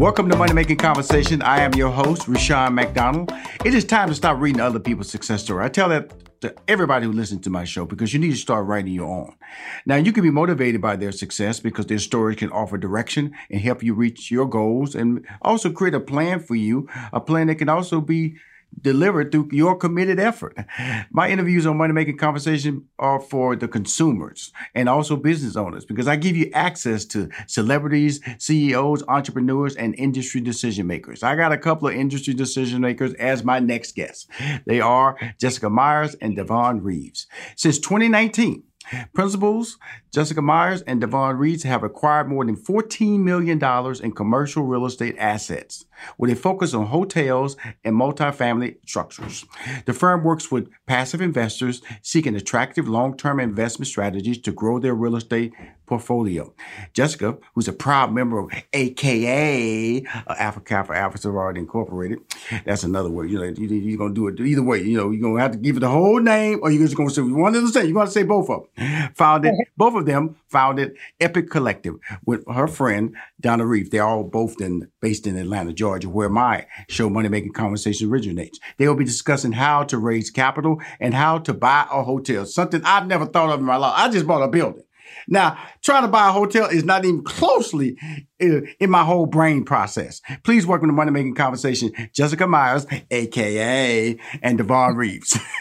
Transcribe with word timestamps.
Welcome 0.00 0.30
to 0.30 0.36
Money 0.38 0.54
Making 0.54 0.78
Conversation. 0.78 1.42
I 1.42 1.60
am 1.60 1.74
your 1.74 1.90
host, 1.90 2.26
Rushion 2.26 2.74
McDonald. 2.74 3.30
It 3.66 3.74
is 3.74 3.84
time 3.84 4.08
to 4.08 4.14
stop 4.14 4.40
reading 4.40 4.58
other 4.58 4.80
people's 4.80 5.10
success 5.10 5.42
story. 5.42 5.62
I 5.62 5.68
tell 5.68 5.90
that 5.90 6.40
to 6.40 6.54
everybody 6.68 7.04
who 7.04 7.12
listens 7.12 7.42
to 7.42 7.50
my 7.50 7.64
show 7.64 7.84
because 7.84 8.14
you 8.14 8.18
need 8.18 8.30
to 8.30 8.36
start 8.38 8.64
writing 8.64 8.94
your 8.94 9.06
own. 9.06 9.34
Now, 9.84 9.96
you 9.96 10.10
can 10.10 10.22
be 10.22 10.30
motivated 10.30 10.80
by 10.80 10.96
their 10.96 11.12
success 11.12 11.60
because 11.60 11.84
their 11.84 11.98
stories 11.98 12.38
can 12.38 12.50
offer 12.50 12.78
direction 12.78 13.34
and 13.50 13.60
help 13.60 13.82
you 13.82 13.92
reach 13.92 14.30
your 14.30 14.46
goals 14.46 14.94
and 14.94 15.26
also 15.42 15.70
create 15.70 15.92
a 15.92 16.00
plan 16.00 16.40
for 16.40 16.54
you, 16.54 16.88
a 17.12 17.20
plan 17.20 17.48
that 17.48 17.56
can 17.56 17.68
also 17.68 18.00
be 18.00 18.36
delivered 18.80 19.32
through 19.32 19.48
your 19.52 19.76
committed 19.76 20.18
effort. 20.18 20.56
My 21.10 21.28
interviews 21.28 21.66
on 21.66 21.76
Money 21.76 21.92
Making 21.92 22.16
Conversation 22.16 22.86
are 22.98 23.20
for 23.20 23.56
the 23.56 23.68
consumers 23.68 24.52
and 24.74 24.88
also 24.88 25.16
business 25.16 25.56
owners 25.56 25.84
because 25.84 26.08
I 26.08 26.16
give 26.16 26.36
you 26.36 26.50
access 26.54 27.04
to 27.06 27.28
celebrities, 27.46 28.20
CEOs, 28.38 29.02
entrepreneurs, 29.08 29.76
and 29.76 29.94
industry 29.96 30.40
decision 30.40 30.86
makers. 30.86 31.22
I 31.22 31.36
got 31.36 31.52
a 31.52 31.58
couple 31.58 31.88
of 31.88 31.94
industry 31.94 32.34
decision 32.34 32.80
makers 32.80 33.14
as 33.14 33.44
my 33.44 33.58
next 33.58 33.94
guests. 33.94 34.26
They 34.66 34.80
are 34.80 35.16
Jessica 35.38 35.70
Myers 35.70 36.14
and 36.20 36.36
Davonne 36.36 36.82
Reaves. 36.82 37.26
Since 37.56 37.78
2019, 37.80 38.62
Principals 39.14 39.78
Jessica 40.12 40.42
Myers 40.42 40.82
and 40.82 41.00
Davonne 41.00 41.36
Reaves 41.36 41.62
have 41.62 41.82
acquired 41.82 42.28
more 42.28 42.44
than 42.44 42.56
$14 42.56 43.20
million 43.20 43.62
in 44.02 44.12
commercial 44.12 44.64
real 44.64 44.86
estate 44.86 45.16
assets 45.18 45.84
with 46.18 46.30
a 46.30 46.36
focus 46.36 46.74
on 46.74 46.86
hotels 46.86 47.56
and 47.84 47.94
multifamily 47.94 48.76
structures. 48.86 49.44
The 49.86 49.92
firm 49.92 50.24
works 50.24 50.50
with 50.50 50.68
passive 50.86 51.20
investors 51.20 51.82
seeking 52.02 52.34
attractive 52.34 52.88
long-term 52.88 53.38
investment 53.40 53.88
strategies 53.88 54.38
to 54.42 54.52
grow 54.52 54.78
their 54.78 54.94
real 54.94 55.16
estate 55.16 55.52
portfolio. 55.90 56.54
Jessica, 56.92 57.36
who's 57.54 57.66
a 57.66 57.72
proud 57.72 58.14
member 58.14 58.38
of 58.38 58.48
AKA 58.72 60.06
uh, 60.06 60.34
Alpha 60.38 60.60
Kappa 60.60 60.94
Alpha 60.94 61.18
Sorority 61.18 61.58
Incorporated, 61.58 62.20
that's 62.64 62.84
another 62.84 63.10
word. 63.10 63.28
You 63.28 63.40
know, 63.40 63.44
you, 63.44 63.94
are 63.94 63.98
gonna 63.98 64.14
do 64.14 64.28
it 64.28 64.38
either 64.38 64.62
way. 64.62 64.82
You 64.82 64.96
know, 64.96 65.10
you're 65.10 65.20
gonna 65.20 65.42
have 65.42 65.50
to 65.50 65.58
give 65.58 65.78
it 65.78 65.80
the 65.80 65.88
whole 65.88 66.20
name, 66.20 66.60
or 66.62 66.70
you're 66.70 66.86
just 66.86 66.96
gonna 66.96 67.10
say 67.10 67.22
one 67.22 67.56
of 67.56 67.62
the 67.62 67.68
same. 67.68 67.86
You're 67.86 67.94
gonna 67.94 68.10
say 68.10 68.22
both 68.22 68.48
of 68.48 68.66
them. 68.76 69.10
Founded, 69.16 69.54
both 69.76 69.96
of 69.96 70.06
them 70.06 70.36
founded 70.46 70.96
Epiq 71.20 71.50
Collective 71.50 71.96
with 72.24 72.44
her 72.46 72.68
friend 72.68 73.16
Donna 73.40 73.66
Reef. 73.66 73.90
They're 73.90 74.04
all 74.04 74.22
both 74.22 74.60
in 74.60 74.88
based 75.00 75.26
in 75.26 75.36
Atlanta, 75.36 75.72
Georgia, 75.72 76.08
where 76.08 76.28
my 76.28 76.66
show 76.88 77.10
Money 77.10 77.28
Making 77.28 77.52
Conversation 77.52 78.08
originates. 78.08 78.60
They 78.78 78.86
will 78.86 78.94
be 78.94 79.04
discussing 79.04 79.52
how 79.52 79.82
to 79.84 79.98
raise 79.98 80.30
capital 80.30 80.80
and 81.00 81.14
how 81.14 81.38
to 81.38 81.52
buy 81.52 81.88
a 81.90 82.04
hotel. 82.04 82.46
Something 82.46 82.82
I've 82.84 83.08
never 83.08 83.26
thought 83.26 83.50
of 83.50 83.58
in 83.58 83.66
my 83.66 83.76
life. 83.76 83.94
I 83.96 84.08
just 84.08 84.28
bought 84.28 84.44
a 84.44 84.48
building. 84.48 84.84
Now, 85.28 85.58
trying 85.82 86.02
to 86.02 86.08
buy 86.08 86.28
a 86.28 86.32
hotel 86.32 86.66
is 86.68 86.84
not 86.84 87.04
even 87.04 87.22
closely 87.22 87.96
in, 88.40 88.90
my 88.90 89.04
whole 89.04 89.26
brain 89.26 89.64
process. 89.64 90.20
Please 90.42 90.66
welcome 90.66 90.88
to 90.88 90.92
Money 90.92 91.10
Making 91.10 91.34
Conversation, 91.34 91.92
Jessica 92.12 92.46
Myers, 92.46 92.86
aka 93.10 94.18
and 94.42 94.58
Davonne 94.58 94.96
Reaves. 94.96 95.38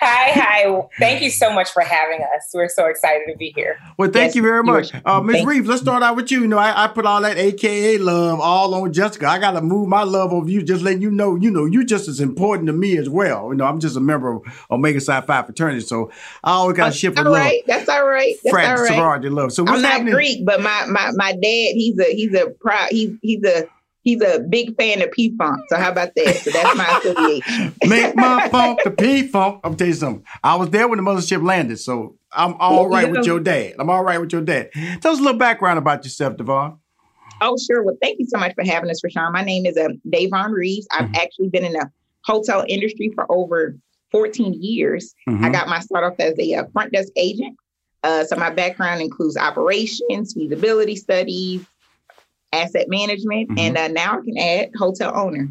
hi, 0.00 0.30
hi. 0.32 0.82
Thank 0.98 1.22
you 1.22 1.30
so 1.30 1.52
much 1.52 1.70
for 1.70 1.82
having 1.82 2.20
us. 2.20 2.50
We're 2.54 2.68
so 2.68 2.86
excited 2.86 3.24
to 3.30 3.36
be 3.36 3.52
here. 3.54 3.78
Well, 3.96 4.10
thank 4.10 4.28
yes, 4.28 4.36
you 4.36 4.42
very 4.42 4.62
much. 4.62 4.92
Uh, 5.04 5.20
Ms. 5.20 5.44
Reaves, 5.44 5.68
let's 5.68 5.82
start 5.82 6.02
out 6.02 6.16
with 6.16 6.30
you. 6.30 6.42
You 6.42 6.48
know, 6.48 6.58
I, 6.58 6.84
I, 6.84 6.88
put 6.88 7.06
all 7.06 7.20
that 7.22 7.36
AKA 7.36 7.98
love 7.98 8.40
all 8.40 8.74
on 8.74 8.92
Jessica. 8.92 9.26
I 9.26 9.38
got 9.38 9.52
to 9.52 9.60
move 9.60 9.88
my 9.88 10.02
love 10.02 10.32
over 10.32 10.48
you, 10.48 10.62
just 10.62 10.82
letting 10.82 11.02
you 11.02 11.10
know, 11.10 11.36
you 11.36 11.50
know, 11.50 11.64
you're 11.64 11.84
just 11.84 12.08
as 12.08 12.20
important 12.20 12.66
to 12.66 12.72
me 12.72 12.96
as 12.96 13.08
well. 13.08 13.48
You 13.50 13.56
know, 13.56 13.64
I'm 13.64 13.80
just 13.80 13.96
a 13.96 14.00
member 14.00 14.36
of 14.36 14.42
Omega 14.70 15.00
Psi 15.00 15.20
Phi 15.22 15.42
fraternity, 15.42 15.80
so 15.80 16.10
I 16.42 16.52
always 16.52 16.76
got 16.76 16.92
to 16.92 16.92
ship 16.92 17.16
with 17.16 17.26
love. 17.26 17.34
Right. 17.34 17.62
That's 17.66 17.88
all 17.88 18.06
right. 18.06 18.34
That's 18.44 18.52
Frat, 18.52 18.78
all 18.78 18.84
right. 18.84 18.94
sorority 18.94 19.28
love. 19.28 19.52
So 19.52 19.62
what's 19.62 19.76
I'm 19.76 19.82
not 19.82 19.92
happening? 19.92 20.14
Greek, 20.14 20.44
but 20.44 20.60
my, 20.60 20.86
my, 20.86 21.12
my 21.14 21.34
dad, 21.40 21.72
he's 21.74 21.98
a, 21.98 22.14
he's 22.14 22.34
a 22.34 22.50
proud, 22.60 22.88
he's, 22.90 23.12
he's 23.22 23.44
a, 23.44 23.66
he's 24.02 24.22
a 24.22 24.40
big 24.40 24.76
fan 24.76 25.02
of 25.02 25.10
P 25.12 25.36
Funk. 25.36 25.60
So 25.68 25.76
how 25.76 25.90
about 25.90 26.14
that? 26.16 26.36
So 26.36 26.50
that's 26.50 26.76
my 26.76 26.86
affiliation. 26.98 27.74
Make 27.86 28.16
my 28.16 28.48
funk 28.52 28.80
the 28.84 28.90
P 28.90 29.28
Funk. 29.28 29.60
I'm 29.64 29.76
tell 29.76 29.88
you 29.88 29.94
something. 29.94 30.24
I 30.42 30.56
was 30.56 30.70
there 30.70 30.88
when 30.88 30.96
the 30.96 31.02
mothership 31.02 31.44
landed, 31.44 31.78
so 31.78 32.16
I'm 32.32 32.54
all 32.54 32.88
right 32.88 33.10
with 33.10 33.26
your 33.26 33.40
dad. 33.40 33.74
I'm 33.78 33.90
all 33.90 34.04
right 34.04 34.20
with 34.20 34.32
your 34.32 34.42
dad. 34.42 34.70
Tell 35.00 35.12
us 35.12 35.18
a 35.18 35.22
little 35.22 35.38
background 35.38 35.78
about 35.78 36.04
yourself, 36.04 36.36
Davonne. 36.36 36.78
Oh, 37.40 37.56
sure. 37.56 37.82
Well, 37.82 37.96
thank 38.02 38.18
you 38.18 38.26
so 38.26 38.38
much 38.38 38.54
for 38.54 38.64
having 38.64 38.90
us, 38.90 39.02
Rushion. 39.02 39.32
My 39.32 39.42
name 39.42 39.64
is 39.64 39.76
uh, 39.76 39.88
Davonne 40.08 40.52
Reaves. 40.52 40.86
I've 40.90 41.06
mm-hmm. 41.06 41.14
actually 41.16 41.48
been 41.48 41.64
in 41.64 41.72
the 41.72 41.88
hotel 42.24 42.64
industry 42.66 43.12
for 43.14 43.30
over 43.30 43.76
14 44.10 44.54
years. 44.60 45.14
Mm-hmm. 45.28 45.44
I 45.44 45.50
got 45.50 45.68
my 45.68 45.80
start 45.80 46.04
off 46.04 46.18
as 46.18 46.34
a 46.38 46.54
uh, 46.54 46.64
front 46.72 46.92
desk 46.92 47.12
agent. 47.16 47.56
Uh, 48.02 48.24
so 48.24 48.36
my 48.36 48.50
background 48.50 49.00
includes 49.00 49.36
operations, 49.36 50.34
feasibility 50.34 50.96
studies, 50.96 51.66
asset 52.52 52.86
management, 52.88 53.50
mm-hmm. 53.50 53.58
and 53.58 53.76
uh, 53.76 53.88
now 53.88 54.18
I 54.18 54.24
can 54.24 54.38
add 54.38 54.70
hotel 54.76 55.12
owner. 55.14 55.48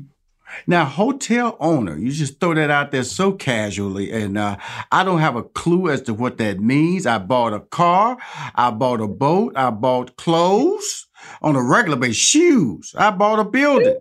Now, 0.66 0.86
hotel 0.86 1.58
owner, 1.60 1.98
you 1.98 2.10
just 2.12 2.40
throw 2.40 2.54
that 2.54 2.70
out 2.70 2.92
there 2.92 3.04
so 3.04 3.34
casually, 3.34 4.12
and 4.12 4.38
uh, 4.38 4.58
I 4.92 5.04
don't 5.04 5.20
have 5.20 5.36
a 5.36 5.44
clue 5.44 5.90
as 5.90 6.02
to 6.04 6.14
what 6.14 6.38
that 6.38 6.62
means. 6.62 7.06
I 7.06 7.18
bought 7.18 7.54
a 7.54 7.60
car, 7.60 8.18
I 8.56 8.72
bought 8.72 9.02
a 9.02 9.08
boat, 9.08 9.54
I 9.58 9.70
bought 9.72 10.16
clothes 10.16 11.08
on 11.42 11.56
a 11.56 11.62
regular 11.62 11.98
basis, 11.98 12.18
shoes, 12.18 12.96
I 12.98 13.12
bought 13.12 13.40
a 13.40 13.44
building. 13.44 13.98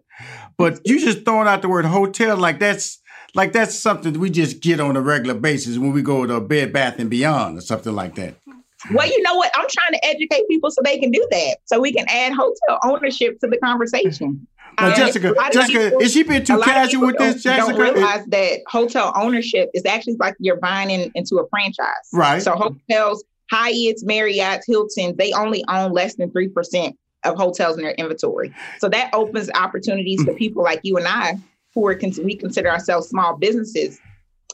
But 0.56 0.80
you 0.84 1.00
just 1.00 1.24
throwing 1.24 1.48
out 1.48 1.62
the 1.62 1.68
word 1.68 1.84
hotel 1.84 2.36
like 2.36 2.60
that's 2.60 3.00
like 3.36 3.52
that's 3.52 3.78
something 3.78 4.18
we 4.18 4.30
just 4.30 4.60
get 4.60 4.80
on 4.80 4.96
a 4.96 5.00
regular 5.00 5.34
basis 5.34 5.78
when 5.78 5.92
we 5.92 6.02
go 6.02 6.26
to 6.26 6.34
a 6.34 6.40
Bed 6.40 6.72
Bath 6.72 6.98
and 6.98 7.10
Beyond 7.10 7.58
or 7.58 7.60
something 7.60 7.94
like 7.94 8.14
that. 8.16 8.34
Well, 8.92 9.06
you 9.06 9.20
know 9.22 9.34
what? 9.34 9.50
I'm 9.54 9.66
trying 9.68 9.92
to 9.92 10.04
educate 10.04 10.46
people 10.48 10.70
so 10.70 10.80
they 10.84 10.98
can 10.98 11.10
do 11.10 11.26
that, 11.30 11.58
so 11.64 11.80
we 11.80 11.92
can 11.92 12.06
add 12.08 12.32
hotel 12.32 12.78
ownership 12.84 13.38
to 13.40 13.46
the 13.48 13.58
conversation. 13.58 14.46
Now, 14.78 14.94
Jessica, 14.94 15.34
Jessica, 15.52 15.78
people, 15.78 16.00
is 16.00 16.12
she 16.12 16.22
being 16.22 16.44
too 16.44 16.60
casual 16.60 17.06
with 17.06 17.16
this, 17.16 17.42
Jessica? 17.42 17.72
Don't 17.72 17.94
realize 17.94 18.26
that 18.26 18.60
hotel 18.68 19.12
ownership 19.16 19.70
is 19.72 19.84
actually 19.86 20.16
like 20.16 20.36
you're 20.38 20.60
buying 20.60 20.90
in, 20.90 21.10
into 21.14 21.38
a 21.38 21.48
franchise. 21.48 21.86
Right. 22.12 22.42
So 22.42 22.52
hotels, 22.52 23.24
Hyatt's, 23.50 24.04
Marriott's, 24.04 24.66
Hilton, 24.66 25.16
they 25.16 25.32
only 25.32 25.64
own 25.68 25.92
less 25.92 26.16
than 26.16 26.30
three 26.30 26.48
percent 26.48 26.96
of 27.24 27.36
hotels 27.36 27.76
in 27.76 27.84
their 27.84 27.94
inventory. 27.94 28.54
So 28.78 28.88
that 28.90 29.10
opens 29.14 29.50
opportunities 29.54 30.22
for 30.22 30.32
mm. 30.32 30.38
people 30.38 30.62
like 30.62 30.80
you 30.82 30.96
and 30.96 31.08
I, 31.08 31.38
who 31.76 31.86
are 31.86 31.98
we 32.24 32.34
consider 32.34 32.70
ourselves 32.70 33.08
small 33.08 33.36
businesses, 33.36 34.00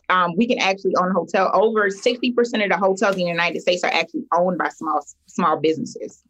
um, 0.09 0.35
we 0.37 0.47
can 0.47 0.59
actually 0.59 0.95
own 0.97 1.11
a 1.11 1.15
hotel. 1.15 1.51
Over 1.55 1.89
60% 1.89 2.37
of 2.65 2.69
the 2.69 2.77
hotels 2.77 3.15
in 3.15 3.23
the 3.23 3.31
United 3.31 3.63
States 3.63 3.85
are 3.85 3.93
actually 3.93 4.25
owned 4.37 4.59
by 4.59 4.69
small 4.69 5.01
small 5.27 5.59
businesses. 5.59 6.23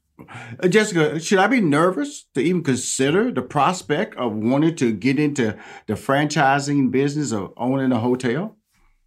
Uh, 0.61 0.69
Jessica, 0.69 1.19
should 1.19 1.39
I 1.39 1.47
be 1.47 1.61
nervous 1.61 2.27
to 2.35 2.41
even 2.41 2.63
consider 2.63 3.33
the 3.33 3.43
prospect 3.43 4.15
of 4.17 4.35
wanting 4.35 4.77
to 4.77 4.93
get 4.93 5.19
into 5.19 5.57
the 5.87 5.95
franchising 5.95 6.91
business 6.91 7.33
of 7.33 7.53
owning 7.57 7.91
a 7.91 7.99
hotel? 7.99 8.57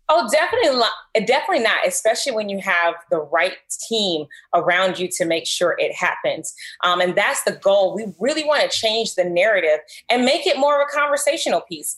Oh, 0.08 0.30
definitely, 0.32 0.80
definitely 1.26 1.64
not. 1.64 1.88
Especially 1.88 2.32
when 2.32 2.48
you 2.48 2.60
have 2.60 2.94
the 3.10 3.22
right 3.22 3.58
team 3.90 4.28
around 4.54 5.00
you 5.00 5.08
to 5.18 5.26
make 5.26 5.48
sure 5.48 5.76
it 5.80 5.96
happens. 5.96 6.54
Um, 6.84 7.02
and 7.02 7.16
that's 7.16 7.44
the 7.44 7.54
goal. 7.54 7.96
We 7.96 8.14
really 8.20 8.44
want 8.44 8.70
to 8.70 8.78
change 8.78 9.16
the 9.16 9.24
narrative 9.24 9.80
and 10.10 10.24
make 10.24 10.46
it 10.46 10.60
more 10.60 10.80
of 10.80 10.88
a 10.88 10.96
conversational 10.96 11.62
piece. 11.62 11.98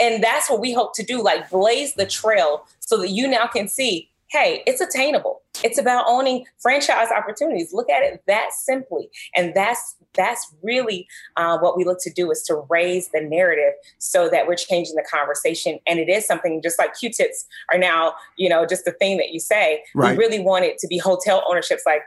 And 0.00 0.22
that's 0.22 0.48
what 0.48 0.60
we 0.60 0.72
hope 0.72 0.94
to 0.94 1.02
do. 1.02 1.22
Like 1.22 1.50
blaze 1.50 1.94
the 1.94 2.06
trail 2.06 2.66
so 2.78 2.98
that 2.98 3.10
you 3.10 3.26
now 3.26 3.46
can 3.46 3.68
see 3.68 4.10
hey, 4.30 4.62
it's 4.66 4.80
attainable. 4.80 5.39
It's 5.62 5.78
about 5.78 6.04
owning 6.08 6.46
franchise 6.58 7.08
opportunities. 7.16 7.72
Look 7.72 7.90
at 7.90 8.02
it 8.02 8.22
that 8.26 8.52
simply. 8.52 9.10
And 9.36 9.54
that's 9.54 9.96
that's 10.14 10.52
really 10.62 11.06
uh, 11.36 11.58
what 11.58 11.76
we 11.76 11.84
look 11.84 11.98
to 12.02 12.10
do 12.10 12.30
is 12.30 12.42
to 12.42 12.62
raise 12.68 13.10
the 13.10 13.20
narrative 13.20 13.74
so 13.98 14.28
that 14.28 14.48
we're 14.48 14.56
changing 14.56 14.96
the 14.96 15.04
conversation. 15.08 15.78
And 15.86 16.00
it 16.00 16.08
is 16.08 16.26
something 16.26 16.60
just 16.62 16.78
like 16.78 16.98
Q-tips 16.98 17.46
are 17.72 17.78
now, 17.78 18.14
you 18.36 18.48
know, 18.48 18.66
just 18.66 18.84
the 18.84 18.92
thing 18.92 19.18
that 19.18 19.30
you 19.30 19.38
say. 19.38 19.84
Right. 19.94 20.16
We 20.16 20.18
really 20.18 20.40
want 20.40 20.64
it 20.64 20.78
to 20.78 20.88
be 20.88 20.98
hotel 20.98 21.44
ownerships 21.48 21.82
like 21.86 22.02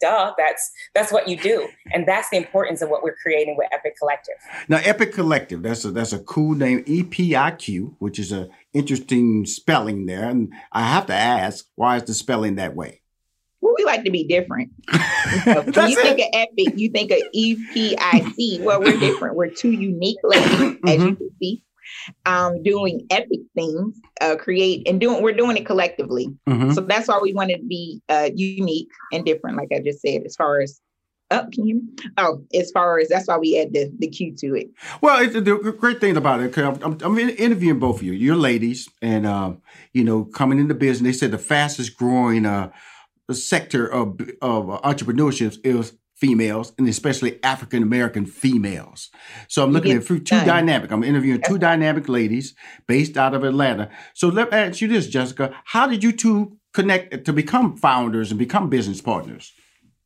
duh, 0.00 0.32
that's 0.36 0.70
that's 0.94 1.12
what 1.12 1.28
you 1.28 1.36
do. 1.36 1.68
And 1.92 2.06
that's 2.06 2.28
the 2.30 2.36
importance 2.36 2.82
of 2.82 2.88
what 2.88 3.02
we're 3.02 3.16
creating 3.22 3.56
with 3.56 3.68
Epiq 3.72 3.96
Collective. 3.98 4.34
Now 4.68 4.78
Epiq 4.78 5.12
Collective, 5.12 5.62
that's 5.62 5.84
a 5.84 5.90
that's 5.90 6.12
a 6.12 6.18
cool 6.20 6.54
name, 6.54 6.82
E-P-I-Q, 6.86 7.96
which 7.98 8.18
is 8.18 8.32
a 8.32 8.48
interesting 8.72 9.46
spelling 9.46 10.06
there. 10.06 10.28
And 10.28 10.52
I 10.72 10.82
have 10.82 11.06
to 11.06 11.14
ask, 11.14 11.66
why 11.74 11.96
is 11.96 12.04
the 12.04 12.14
spelling 12.14 12.56
that 12.56 12.74
way? 12.74 13.02
Well, 13.60 13.74
we 13.76 13.84
like 13.84 14.04
to 14.04 14.10
be 14.10 14.24
different. 14.24 14.70
when 15.44 15.90
you 15.90 16.00
think 16.00 16.20
of 16.20 16.26
epic, 16.32 16.74
you 16.76 16.90
think 16.90 17.10
of 17.10 17.18
E 17.32 17.56
P 17.72 17.96
I 17.98 18.20
C. 18.36 18.60
Well, 18.62 18.80
we're 18.80 18.98
different. 18.98 19.34
We're 19.34 19.50
two 19.50 19.72
unique 19.72 20.18
ladies, 20.22 20.50
mm-hmm. 20.50 20.88
as 20.88 21.02
you 21.02 21.16
can 21.16 21.30
see. 21.40 21.62
Um, 22.24 22.62
doing 22.62 23.06
epic 23.10 23.40
things, 23.54 24.00
uh, 24.20 24.36
create 24.36 24.86
and 24.88 25.00
doing. 25.00 25.22
We're 25.22 25.32
doing 25.32 25.56
it 25.56 25.66
collectively, 25.66 26.28
mm-hmm. 26.48 26.72
so 26.72 26.80
that's 26.80 27.08
why 27.08 27.18
we 27.20 27.32
wanted 27.32 27.58
to 27.58 27.66
be 27.66 28.00
uh, 28.08 28.30
unique 28.34 28.88
and 29.12 29.24
different. 29.24 29.56
Like 29.56 29.68
I 29.74 29.80
just 29.80 30.00
said, 30.00 30.22
as 30.24 30.36
far 30.36 30.60
as 30.60 30.80
up, 31.30 31.52
can 31.52 31.66
you? 31.66 31.82
Oh, 32.18 32.42
as 32.54 32.70
far 32.70 32.98
as 32.98 33.08
that's 33.08 33.28
why 33.28 33.36
we 33.36 33.58
add 33.60 33.72
the 33.72 33.92
the 33.98 34.08
Q 34.08 34.34
to 34.38 34.54
it. 34.54 34.68
Well, 35.00 35.22
it's, 35.22 35.34
the 35.34 35.76
great 35.78 36.00
thing 36.00 36.16
about 36.16 36.40
it, 36.40 36.56
I'm, 36.58 36.82
I'm, 36.82 36.98
I'm, 37.02 37.18
interviewing 37.18 37.78
both 37.78 37.96
of 37.96 38.02
you. 38.02 38.12
You're 38.12 38.36
ladies, 38.36 38.88
and 39.02 39.26
um, 39.26 39.62
you 39.92 40.04
know, 40.04 40.24
coming 40.24 40.58
into 40.58 40.74
business, 40.74 41.16
they 41.16 41.18
said 41.18 41.30
the 41.32 41.38
fastest 41.38 41.96
growing 41.96 42.46
uh, 42.46 42.70
sector 43.32 43.86
of 43.86 44.20
of 44.40 44.66
entrepreneurship 44.82 45.58
is 45.64 45.94
females 46.16 46.72
and 46.78 46.88
especially 46.88 47.42
African 47.42 47.82
American 47.82 48.26
females. 48.26 49.10
So 49.48 49.62
I'm 49.62 49.72
looking 49.72 49.92
at 49.92 50.06
two 50.06 50.18
done. 50.18 50.46
dynamic. 50.46 50.90
I'm 50.90 51.04
interviewing 51.04 51.42
two 51.46 51.58
dynamic 51.70 52.08
ladies 52.08 52.54
based 52.86 53.16
out 53.16 53.34
of 53.34 53.44
Atlanta. 53.44 53.90
So 54.14 54.28
let 54.28 54.50
me 54.50 54.56
ask 54.56 54.80
you 54.80 54.88
this, 54.88 55.08
Jessica. 55.08 55.54
How 55.64 55.86
did 55.86 56.02
you 56.02 56.12
two 56.12 56.58
connect 56.72 57.24
to 57.24 57.32
become 57.32 57.76
founders 57.76 58.30
and 58.30 58.38
become 58.38 58.68
business 58.70 59.00
partners? 59.00 59.52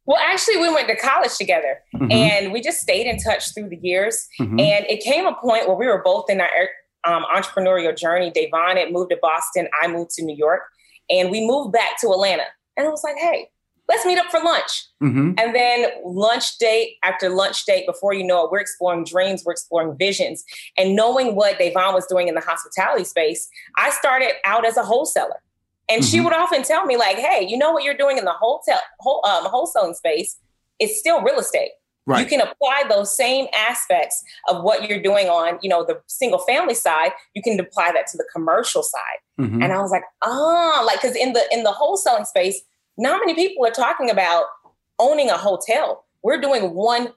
Well, 0.07 0.19
actually, 0.21 0.57
we 0.57 0.73
went 0.73 0.89
to 0.89 0.97
college 0.97 1.37
together 1.37 1.79
mm-hmm. 1.95 2.11
and 2.11 2.53
we 2.53 2.61
just 2.61 2.81
stayed 2.81 3.07
in 3.07 3.19
touch 3.19 3.55
through 3.55 3.69
the 3.69 3.79
years. 3.81 4.27
Mm-hmm. 4.41 4.59
And 4.59 4.87
it 4.87 5.05
came 5.05 5.27
a 5.27 5.35
point 5.35 5.69
where 5.69 5.77
we 5.77 5.87
were 5.87 6.03
both 6.05 6.29
in 6.29 6.41
our 6.41 6.69
um, 7.05 7.25
entrepreneurial 7.35 7.97
journey. 7.97 8.31
Davonne 8.31 8.77
had 8.77 8.93
moved 8.93 9.11
to 9.11 9.19
Boston, 9.23 9.69
I 9.81 9.87
moved 9.87 10.11
to 10.13 10.25
New 10.25 10.37
York, 10.37 10.63
and 11.09 11.31
we 11.31 11.47
moved 11.47 11.73
back 11.73 12.01
to 12.01 12.09
Atlanta. 12.09 12.45
And 12.77 12.87
I 12.87 12.91
was 12.91 13.05
like, 13.05 13.17
hey, 13.19 13.49
let's 13.91 14.07
meet 14.07 14.19
up 14.19 14.31
for 14.31 14.41
lunch. 14.41 14.87
Mm-hmm. 15.03 15.33
And 15.37 15.55
then 15.55 15.87
lunch 16.05 16.59
date 16.59 16.97
after 17.03 17.29
lunch 17.29 17.65
date, 17.67 17.87
before 17.87 18.15
you 18.15 18.25
know 18.25 18.45
it, 18.45 18.53
we're 18.53 18.61
exploring 18.61 19.05
dreams, 19.05 19.43
we're 19.45 19.53
exploring 19.53 19.97
visions. 19.99 20.45
And 20.79 20.95
knowing 20.95 21.35
what 21.35 21.59
Davonne 21.59 21.93
was 21.93 22.07
doing 22.07 22.29
in 22.29 22.37
the 22.37 22.41
hospitality 22.41 23.05
space, 23.05 23.49
I 23.77 23.91
started 23.91 24.31
out 24.45 24.65
as 24.65 24.77
a 24.77 24.85
wholesaler. 24.85 25.43
And 25.89 26.03
mm-hmm. 26.03 26.11
she 26.11 26.21
would 26.21 26.33
often 26.33 26.63
tell 26.63 26.87
me, 26.87 26.97
like, 26.97 27.17
hey, 27.17 27.45
you 27.47 27.59
know 27.59 27.73
what 27.73 27.83
you're 27.83 27.97
doing 27.97 28.17
in 28.17 28.25
the 28.25 28.33
hotel 28.33 28.79
whole, 29.01 29.27
um, 29.27 29.47
wholesaling 29.47 29.97
space? 29.97 30.39
It's 30.79 30.99
still 30.99 31.21
real 31.21 31.41
estate. 31.41 31.73
Right. 32.07 32.23
You 32.23 32.27
can 32.27 32.41
apply 32.41 32.85
those 32.89 33.15
same 33.15 33.47
aspects 33.57 34.23
of 34.49 34.63
what 34.63 34.89
you're 34.89 35.03
doing 35.03 35.27
on, 35.27 35.59
you 35.63 35.69
know, 35.69 35.85
the 35.85 36.01
single 36.07 36.39
family 36.39 36.75
side. 36.75 37.11
You 37.35 37.43
can 37.43 37.59
apply 37.61 37.91
that 37.93 38.07
to 38.09 38.17
the 38.17 38.25
commercial 38.33 38.83
side. 38.83 39.19
Mm-hmm. 39.41 39.63
And 39.63 39.73
I 39.73 39.81
was 39.81 39.91
like, 39.91 40.05
ah, 40.23 40.83
like 40.87 41.03
because 41.03 41.17
in 41.17 41.33
the 41.35 41.43
in 41.53 41.63
the 41.65 41.71
wholesaling 41.71 42.27
space, 42.27 42.63
not 42.99 43.21
many 43.21 43.35
people 43.35 43.65
are 43.67 43.71
talking 43.71 44.11
about 44.11 44.45
owning 44.99 45.31
a 45.31 45.37
hotel. 45.37 46.05
We're 46.23 46.41
doing 46.41 46.75
one 46.75 47.13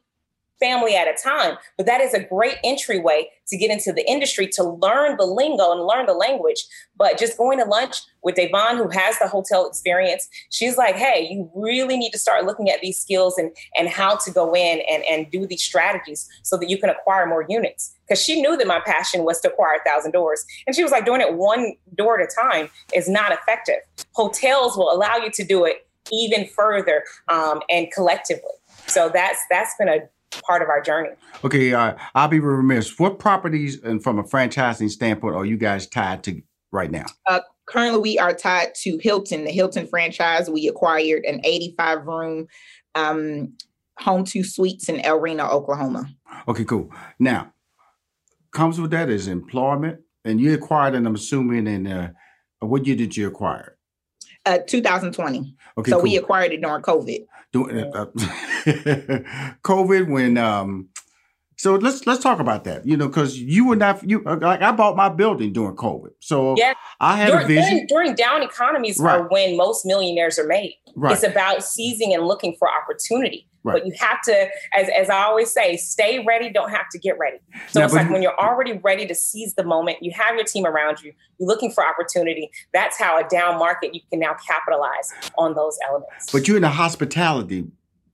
family 0.59 0.95
at 0.95 1.07
a 1.07 1.15
time, 1.21 1.57
but 1.77 1.85
that 1.85 2.01
is 2.01 2.13
a 2.13 2.23
great 2.23 2.57
entryway 2.63 3.29
to 3.47 3.57
get 3.57 3.69
into 3.69 3.91
the 3.91 4.09
industry 4.09 4.47
to 4.47 4.63
learn 4.63 5.17
the 5.17 5.25
lingo 5.25 5.71
and 5.71 5.85
learn 5.85 6.05
the 6.05 6.13
language. 6.13 6.63
But 6.95 7.17
just 7.17 7.38
going 7.38 7.59
to 7.59 7.65
lunch 7.65 7.97
with 8.23 8.35
Davonne, 8.35 8.77
who 8.77 8.88
has 8.89 9.19
the 9.19 9.27
hotel 9.27 9.67
experience, 9.67 10.27
she's 10.50 10.77
like, 10.77 10.95
hey, 10.95 11.27
you 11.29 11.51
really 11.55 11.97
need 11.97 12.11
to 12.11 12.17
start 12.19 12.45
looking 12.45 12.69
at 12.69 12.79
these 12.81 12.97
skills 12.97 13.38
and, 13.38 13.51
and 13.77 13.89
how 13.89 14.15
to 14.15 14.31
go 14.31 14.53
in 14.55 14.81
and, 14.89 15.03
and 15.09 15.29
do 15.31 15.45
these 15.45 15.61
strategies 15.61 16.29
so 16.44 16.57
that 16.57 16.69
you 16.69 16.77
can 16.77 16.89
acquire 16.89 17.25
more 17.25 17.45
units. 17.50 17.94
Because 18.07 18.23
she 18.23 18.41
knew 18.41 18.55
that 18.57 18.67
my 18.67 18.79
passion 18.85 19.23
was 19.23 19.41
to 19.41 19.50
acquire 19.50 19.79
a 19.83 19.89
thousand 19.89 20.11
doors. 20.11 20.45
And 20.65 20.75
she 20.75 20.83
was 20.83 20.91
like, 20.91 21.05
doing 21.05 21.21
it 21.21 21.33
one 21.33 21.73
door 21.95 22.19
at 22.19 22.29
a 22.29 22.33
time 22.33 22.69
is 22.94 23.09
not 23.09 23.31
effective. 23.31 23.79
Hotels 24.13 24.77
will 24.77 24.91
allow 24.91 25.17
you 25.17 25.31
to 25.31 25.44
do 25.44 25.65
it 25.65 25.88
even 26.11 26.47
further 26.47 27.03
um, 27.29 27.61
and 27.69 27.91
collectively. 27.91 28.51
So 28.88 29.09
that's 29.09 29.39
that's 29.50 29.73
been 29.79 29.88
a 29.88 30.00
part 30.41 30.62
of 30.62 30.69
our 30.69 30.81
journey. 30.81 31.09
Okay, 31.44 31.74
uh, 31.74 31.95
I'll 32.15 32.27
be 32.27 32.39
remiss. 32.39 32.97
What 33.00 33.19
properties 33.19 33.81
and 33.83 34.01
from 34.03 34.19
a 34.19 34.24
franchising 34.24 34.89
standpoint 34.89 35.35
are 35.35 35.45
you 35.45 35.57
guys 35.57 35.88
tied 35.88 36.24
to 36.24 36.41
right 36.71 36.91
now? 36.91 37.06
Uh, 37.27 37.41
currently, 37.65 38.00
we 38.00 38.19
are 38.19 38.33
tied 38.33 38.75
to 38.81 38.97
Hilton, 39.01 39.45
the 39.45 39.51
Hilton 39.51 39.88
franchise. 39.88 40.50
We 40.50 40.68
acquired 40.68 41.25
an 41.25 41.41
85 41.44 42.06
room 42.06 42.47
um, 42.95 43.53
Home2 44.01 44.45
Suites 44.45 44.89
in 44.89 45.00
El 45.01 45.19
Reno, 45.19 45.47
Oklahoma. 45.47 46.09
Okay, 46.47 46.65
cool. 46.65 46.91
Now, 47.19 47.53
comes 48.51 48.79
with 48.79 48.91
that 48.91 49.09
is 49.09 49.27
employment, 49.27 50.01
and 50.25 50.39
you 50.39 50.53
acquired, 50.53 50.95
and 50.95 51.07
I'm 51.07 51.15
assuming, 51.15 51.68
in 51.68 51.88
uh, 51.88 52.12
what 52.59 52.86
year 52.86 52.95
did 52.95 53.15
you 53.15 53.27
acquire? 53.27 53.77
Uh, 54.45 54.59
2020. 54.68 55.56
Okay, 55.77 55.89
so 55.89 55.97
cool. 55.97 56.03
we 56.03 56.18
acquired 56.18 56.51
it 56.51 56.62
during 56.62 56.81
COVID. 56.81 57.25
During 57.53 57.85
uh, 57.94 58.05
COVID, 59.63 60.09
when 60.09 60.38
um, 60.38 60.89
so 61.57 61.75
let's 61.75 62.05
let's 62.05 62.21
talk 62.21 62.39
about 62.39 62.65
that. 62.65 62.85
You 62.85 62.97
know, 62.97 63.07
because 63.07 63.38
you 63.38 63.67
were 63.67 63.75
not 63.75 64.03
you 64.07 64.23
uh, 64.25 64.38
like 64.41 64.61
I 64.61 64.71
bought 64.71 64.97
my 64.97 65.07
building 65.07 65.53
during 65.53 65.75
COVID, 65.75 66.09
so 66.19 66.55
yeah, 66.57 66.73
I 67.00 67.15
had 67.15 67.27
during, 67.27 67.45
a 67.45 67.47
vision. 67.47 67.63
During, 67.63 67.88
during 67.88 68.15
down 68.15 68.44
economies 68.44 69.00
right. 69.00 69.19
are 69.19 69.27
when 69.29 69.55
most 69.55 69.85
millionaires 69.85 70.38
are 70.38 70.47
made. 70.47 70.73
Right. 70.95 71.13
It's 71.13 71.23
about 71.23 71.63
seizing 71.63 72.13
and 72.13 72.27
looking 72.27 72.55
for 72.57 72.67
opportunity. 72.67 73.47
Right. 73.63 73.75
But 73.75 73.88
you 73.88 73.94
have 74.00 74.21
to, 74.24 74.50
as, 74.74 74.89
as 74.89 75.10
I 75.10 75.24
always 75.24 75.51
say, 75.51 75.77
stay 75.77 76.24
ready, 76.25 76.50
don't 76.50 76.69
have 76.69 76.89
to 76.92 77.00
get 77.00 77.18
ready. 77.18 77.38
So 77.69 77.80
now, 77.80 77.86
it's 77.86 77.94
like 77.94 78.10
when 78.10 78.21
you're 78.21 78.38
already 78.38 78.74
ready 78.83 79.06
to 79.07 79.15
seize 79.15 79.54
the 79.56 79.63
moment, 79.63 80.00
you 80.01 80.12
have 80.12 80.36
your 80.36 80.44
team 80.44 80.65
around 80.65 81.01
you, 81.01 81.13
you're 81.39 81.48
looking 81.48 81.71
for 81.71 81.86
opportunity. 81.86 82.51
That's 82.74 83.00
how 83.00 83.18
a 83.18 83.27
down 83.30 83.57
market, 83.57 83.95
you 83.95 84.01
can 84.10 84.19
now 84.19 84.36
capitalize 84.45 85.12
on 85.38 85.56
those 85.56 85.77
elements. 85.88 86.31
But 86.31 86.48
you're 86.48 86.57
in 86.57 86.63
the 86.63 86.69
hospitality 86.69 87.68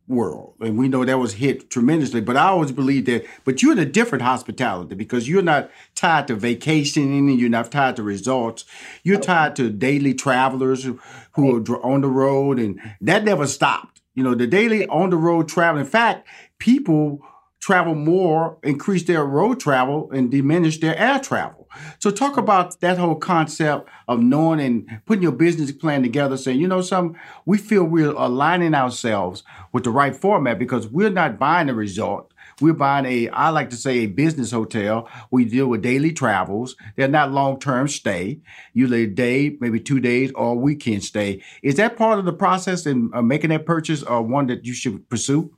world. 0.10 0.56
And 0.60 0.78
we 0.78 0.88
know 0.88 1.06
that 1.06 1.19
was 1.19 1.36
hit 1.36 1.69
tremendously. 1.69 2.19
But 2.19 2.36
I 2.36 2.48
always 2.48 2.72
believe 2.72 3.06
that, 3.06 3.25
but 3.46 3.62
you're 3.62 3.72
in 3.72 3.80
a 3.80 3.86
different 3.86 4.24
hospitality 4.24 4.96
because 4.96 5.30
you're 5.30 5.44
not 5.44 5.69
tied 5.94 6.28
to 6.28 6.36
vacationing 6.36 7.30
and 7.30 7.40
you're 7.40 7.50
not 7.50 7.72
tied 7.72 7.96
to 7.98 8.04
results. 8.04 8.66
You're 9.04 9.19
tied 9.19 9.56
to 9.57 9.69
daily 9.69 10.16
travelers 10.16 10.84
who, 10.84 11.00
who 11.34 11.56
are 11.56 11.86
on 11.86 12.01
the 12.01 12.07
road, 12.07 12.57
and 12.60 12.81
that 13.01 13.24
never 13.24 13.46
stopped. 13.46 13.88
You 14.19 14.25
know, 14.25 14.36
the 14.36 14.48
daily 14.48 14.86
on 14.88 15.12
the 15.12 15.16
road 15.16 15.48
travel. 15.48 15.80
In 15.80 15.88
fact, 15.88 16.27
people 16.57 17.21
travel 17.62 17.95
more, 17.95 18.57
increase 18.63 19.04
their 19.04 19.24
road 19.24 19.62
travel, 19.62 20.12
and 20.12 20.30
diminish 20.30 20.81
their 20.81 20.98
air 20.98 21.19
travel. 21.19 21.69
So, 22.00 22.12
talk 22.12 22.36
about 22.36 22.77
that 22.81 22.98
whole 22.98 23.16
concept 23.16 23.88
of 24.10 24.19
knowing 24.19 24.60
and 24.60 25.01
putting 25.06 25.24
your 25.24 25.31
business 25.31 25.71
plan 25.71 26.01
together, 26.01 26.36
saying, 26.36 26.60
you 26.60 26.68
know, 26.68 26.81
some 26.81 27.16
we 27.45 27.57
feel 27.57 27.86
we're 27.86 28.10
aligning 28.10 28.74
ourselves 28.74 29.44
with 29.71 29.86
the 29.86 29.89
right 29.89 30.13
format 30.13 30.60
because 30.60 30.86
we're 30.89 31.10
not 31.10 31.39
buying 31.39 31.68
the 31.68 31.74
resort. 31.74 32.29
We're 32.62 32.74
buying 32.74 33.06
a, 33.06 33.30
I 33.30 33.50
like 33.50 33.70
to 33.72 33.76
say, 33.76 34.00
a 34.00 34.06
business 34.08 34.52
hotel. 34.52 35.10
We 35.32 35.46
deal 35.46 35.68
with 35.68 35.82
daily 35.82 36.12
travels. 36.12 36.75
They're 36.96 37.08
not 37.08 37.32
long 37.32 37.60
term 37.60 37.88
stay, 37.88 38.42
usually 38.74 39.04
a 39.04 39.08
day, 39.08 39.58
maybe 39.60 39.80
two 39.80 40.00
days, 40.00 40.32
or 40.36 40.56
weekend 40.56 41.04
stay. 41.04 41.42
Is 41.63 41.75
that 41.75 41.98
part 41.98 42.20
of 42.20 42.25
the 42.25 42.34
process 42.34 42.86
in 42.86 43.12
uh, 43.13 43.22
making 43.22 43.50
that 43.51 43.66
purchase 43.66 44.04
or 44.04 44.22
one 44.22 44.48
that 44.48 44.66
you 44.66 44.74
should 44.74 45.10
pursue? 45.10 45.54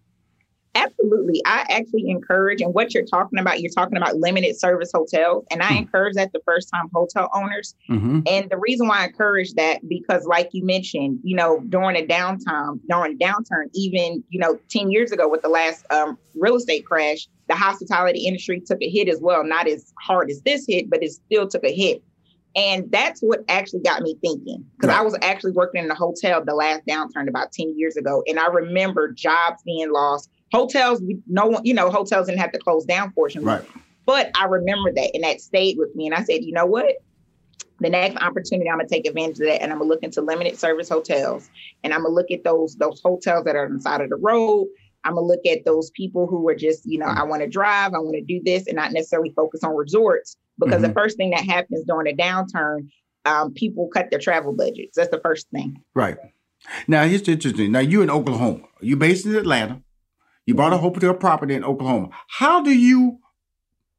Absolutely. 0.74 1.42
I 1.46 1.66
actually 1.70 2.10
encourage, 2.10 2.62
and 2.62 2.74
what 2.74 2.94
you're 2.94 3.06
talking 3.06 3.40
about, 3.40 3.60
you're 3.60 3.72
talking 3.72 3.98
about 3.98 4.18
limited 4.18 4.58
service 4.58 4.92
hotels. 4.94 5.46
And 5.52 5.62
I 5.62 5.66
mm-hmm. 5.66 5.78
encourage 5.78 6.16
that 6.16 6.32
the 6.32 6.40
first 6.46 6.70
time 6.74 6.88
hotel 6.94 7.30
owners. 7.34 7.76
Mm-hmm. 7.90 8.22
And 8.26 8.50
the 8.50 8.58
reason 8.58 8.88
why 8.88 9.02
I 9.02 9.06
encourage 9.06 9.54
that, 9.56 9.88
because 9.88 10.26
like 10.26 10.50
you 10.54 10.64
mentioned, 10.66 11.20
you 11.24 11.36
know, 11.36 11.60
during 11.68 11.98
a 11.98 12.08
downtime, 12.08 12.80
during 12.90 13.16
a 13.16 13.18
downturn, 13.18 13.70
even, 13.74 14.24
you 14.30 14.40
know, 14.40 14.58
10 14.70 14.92
years 14.92 15.12
ago 15.12 15.28
with 15.28 15.42
the 15.42 15.50
last 15.50 15.86
um, 15.92 16.18
real 16.36 16.56
estate 16.56 16.86
crash, 16.86 17.28
the 17.50 17.56
hospitality 17.56 18.26
industry 18.26 18.62
took 18.62 18.82
a 18.82 18.90
hit 18.90 19.10
as 19.10 19.20
well. 19.22 19.44
Not 19.44 19.68
as 19.68 19.92
hard 20.00 20.30
as 20.30 20.42
this 20.44 20.66
hit, 20.68 20.90
but 20.90 21.04
it 21.04 21.12
still 21.12 21.48
took 21.50 21.66
a 21.66 21.76
hit. 21.76 22.02
And 22.56 22.92
that's 22.92 23.22
what 23.22 23.44
actually 23.48 23.82
got 23.82 24.02
me 24.02 24.16
thinking 24.22 24.66
because 24.76 24.90
right. 24.90 25.00
I 25.00 25.04
was 25.04 25.18
actually 25.22 25.52
working 25.52 25.84
in 25.84 25.92
a 25.92 25.96
hotel 25.96 26.44
the 26.44 26.54
last 26.54 26.86
downturn 26.86 27.30
about 27.30 27.52
10 27.54 27.78
years 27.78 27.96
ago. 27.96 28.24
And 28.28 28.40
I 28.40 28.48
remember 28.48 29.12
jobs 29.12 29.62
being 29.64 29.92
lost, 29.92 30.30
hotels, 30.52 31.02
no 31.28 31.48
one, 31.48 31.66
you 31.66 31.74
know, 31.74 31.90
hotels 31.90 32.28
didn't 32.28 32.40
have 32.40 32.52
to 32.52 32.60
close 32.60 32.86
down, 32.86 33.12
fortunately. 33.14 33.52
Right. 33.52 33.68
But 34.06 34.32
I 34.36 34.46
remember 34.46 34.92
that 34.94 35.12
and 35.14 35.24
that 35.24 35.42
stayed 35.42 35.78
with 35.78 35.96
me. 35.96 36.08
And 36.08 36.16
I 36.16 36.24
said, 36.24 36.44
you 36.44 36.54
know 36.54 36.66
what? 36.66 36.96
The 37.80 37.90
next 37.90 38.18
opportunity, 38.18 38.70
I'm 38.70 38.78
gonna 38.78 38.90
take 38.90 39.08
advantage 39.08 39.40
of 39.40 39.48
that 39.48 39.62
and 39.62 39.72
I'm 39.72 39.80
gonna 39.80 39.90
look 39.90 40.04
into 40.04 40.22
limited 40.22 40.60
service 40.60 40.90
hotels. 40.90 41.50
And 41.84 41.94
I'm 41.94 42.04
gonna 42.04 42.14
look 42.14 42.30
at 42.32 42.44
those 42.44 42.76
those 42.76 43.02
hotels 43.04 43.46
that 43.46 43.56
are 43.56 43.66
on 43.66 43.76
the 43.76 43.82
side 43.82 44.02
of 44.02 44.10
the 44.10 44.18
road. 44.18 44.68
I'm 45.04 45.16
gonna 45.16 45.26
look 45.26 45.46
at 45.50 45.66
those 45.66 45.90
people 45.92 46.28
who 46.28 46.48
are 46.50 46.56
just, 46.56 46.86
you 46.86 47.00
know, 47.00 47.08
I 47.08 47.24
want 47.24 47.42
to 47.42 47.48
drive, 47.48 47.94
I 47.94 48.00
want 48.00 48.16
to 48.16 48.22
do 48.22 48.42
this, 48.44 48.68
and 48.68 48.76
not 48.76 48.92
necessarily 48.92 49.32
focus 49.36 49.64
on 49.64 49.76
resorts. 49.76 50.38
Because 50.60 50.76
mm-hmm. 50.76 50.84
the 50.84 50.94
first 50.94 51.18
thing 51.18 51.32
that 51.32 51.44
happens 51.44 51.84
during 51.88 52.14
a 52.14 52.16
downturn, 52.16 52.90
um, 53.26 53.54
people 53.54 53.90
cut 53.94 54.12
their 54.12 54.20
travel 54.20 54.54
budgets. 54.54 54.96
That's 54.96 55.10
the 55.10 55.22
first 55.22 55.50
thing. 55.50 55.82
Right. 55.96 56.18
Now 56.88 57.06
here's 57.06 57.28
interesting. 57.28 57.72
Now 57.72 57.80
you're 57.80 58.04
in 58.04 58.12
Oklahoma. 58.12 58.64
You're 58.82 58.98
based 58.98 59.26
in 59.26 59.36
Atlanta. 59.36 59.82
You 60.46 60.56
bought 60.56 60.74
a 60.74 60.78
hotel 60.78 61.14
property 61.14 61.54
in 61.54 61.64
Oklahoma. 61.64 62.10
How 62.28 62.62
do 62.62 62.72
you 62.72 63.20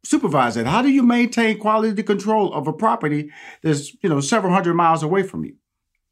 supervise 0.04 0.56
it? 0.56 0.66
How 0.66 0.82
do 0.82 0.90
you 0.90 1.02
maintain 1.02 1.58
quality 1.58 2.02
control 2.02 2.52
of 2.52 2.66
a 2.66 2.72
property 2.72 3.30
that's 3.62 3.94
you 4.02 4.08
know 4.08 4.20
several 4.20 4.52
hundred 4.52 4.75
miles 4.75 5.02
away 5.02 5.22
from 5.22 5.44
you? 5.44 5.54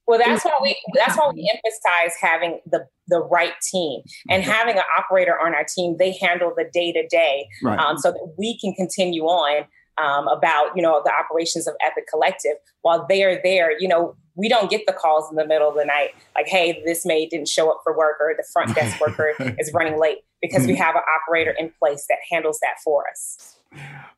Well, 0.06 0.18
that's 0.18 0.44
why 0.44 0.58
we 0.60 0.76
that's 0.94 1.16
why 1.16 1.30
we 1.32 1.48
emphasize 1.54 2.16
having 2.20 2.60
the 2.66 2.84
the 3.06 3.20
right 3.20 3.54
team 3.72 4.00
and 4.28 4.42
having 4.42 4.76
an 4.76 4.84
operator 4.98 5.38
on 5.38 5.54
our 5.54 5.64
team. 5.64 5.96
They 5.98 6.16
handle 6.20 6.52
the 6.56 6.64
day 6.72 6.92
to 6.92 7.06
day, 7.06 7.46
so 7.62 8.10
that 8.10 8.34
we 8.36 8.58
can 8.58 8.72
continue 8.74 9.22
on 9.24 9.66
um, 9.98 10.26
about 10.28 10.70
you 10.74 10.82
know 10.82 11.00
the 11.04 11.12
operations 11.12 11.68
of 11.68 11.74
Epiq 11.84 12.04
Collective. 12.10 12.56
While 12.82 13.06
they 13.08 13.22
are 13.22 13.40
there, 13.44 13.78
you 13.78 13.86
know 13.86 14.16
we 14.34 14.48
don't 14.48 14.70
get 14.70 14.86
the 14.86 14.92
calls 14.92 15.30
in 15.30 15.36
the 15.36 15.46
middle 15.46 15.68
of 15.68 15.74
the 15.74 15.84
night 15.84 16.10
like, 16.34 16.46
"Hey, 16.46 16.82
this 16.84 17.04
maid 17.04 17.30
didn't 17.30 17.48
show 17.48 17.70
up 17.70 17.80
for 17.82 17.96
work," 17.96 18.16
or 18.20 18.34
the 18.36 18.44
front 18.52 18.74
desk 18.74 19.00
worker 19.00 19.34
is 19.58 19.72
running 19.74 19.98
late 19.98 20.18
because 20.40 20.66
we 20.66 20.76
have 20.76 20.94
an 20.94 21.02
operator 21.20 21.54
in 21.58 21.70
place 21.78 22.06
that 22.08 22.18
handles 22.30 22.58
that 22.60 22.80
for 22.82 23.04
us. 23.10 23.56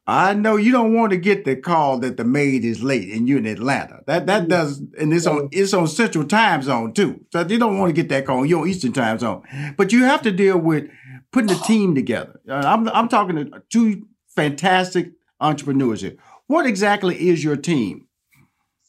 I 0.06 0.34
know 0.34 0.56
you 0.56 0.72
don't 0.72 0.94
want 0.94 1.10
to 1.10 1.16
get 1.16 1.44
the 1.44 1.54
call 1.54 1.98
that 1.98 2.16
the 2.16 2.24
maid 2.24 2.64
is 2.64 2.82
late 2.82 3.12
and 3.12 3.28
you're 3.28 3.38
in 3.38 3.46
Atlanta. 3.46 4.00
That 4.06 4.26
that 4.26 4.42
mm-hmm. 4.42 4.48
does, 4.48 4.82
and 4.98 5.12
it's 5.12 5.26
on 5.26 5.48
it's 5.52 5.72
on 5.72 5.86
Central 5.86 6.24
Time 6.24 6.62
Zone 6.62 6.92
too. 6.92 7.24
So 7.32 7.46
you 7.46 7.58
don't 7.58 7.78
want 7.78 7.90
to 7.90 8.02
get 8.02 8.08
that 8.08 8.26
call. 8.26 8.44
You're 8.44 8.62
on 8.62 8.68
Eastern 8.68 8.92
Time 8.92 9.18
Zone, 9.18 9.42
but 9.76 9.92
you 9.92 10.04
have 10.04 10.22
to 10.22 10.32
deal 10.32 10.58
with 10.58 10.88
putting 11.32 11.50
a 11.50 11.60
team 11.60 11.94
together. 11.94 12.40
Uh, 12.48 12.54
I'm 12.54 12.88
I'm 12.88 13.08
talking 13.08 13.36
to 13.36 13.62
two 13.68 14.06
fantastic 14.28 15.12
entrepreneurs 15.40 16.00
here. 16.00 16.16
What 16.46 16.66
exactly 16.66 17.28
is 17.28 17.44
your 17.44 17.56
team? 17.56 18.06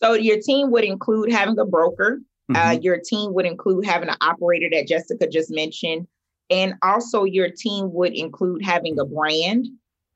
So 0.03 0.13
your 0.13 0.41
team 0.41 0.69
would 0.72 0.83
include 0.83 1.31
having 1.31 1.57
a 1.57 1.65
broker. 1.65 2.19
Uh, 2.50 2.53
mm-hmm. 2.53 2.69
Uh, 2.69 2.79
your 2.81 3.00
team 3.00 3.33
would 3.33 3.45
include 3.45 3.86
having 3.86 4.10
an 4.10 4.17
operator 4.19 4.67
that 4.72 4.88
Jessica 4.88 5.27
just 5.27 5.50
mentioned, 5.50 6.07
and 6.50 6.74
also 6.81 7.24
your 7.24 7.50
team 7.50 7.93
would 7.93 8.13
include 8.13 8.63
having 8.65 9.00
a 9.00 9.05
brand. 9.05 9.67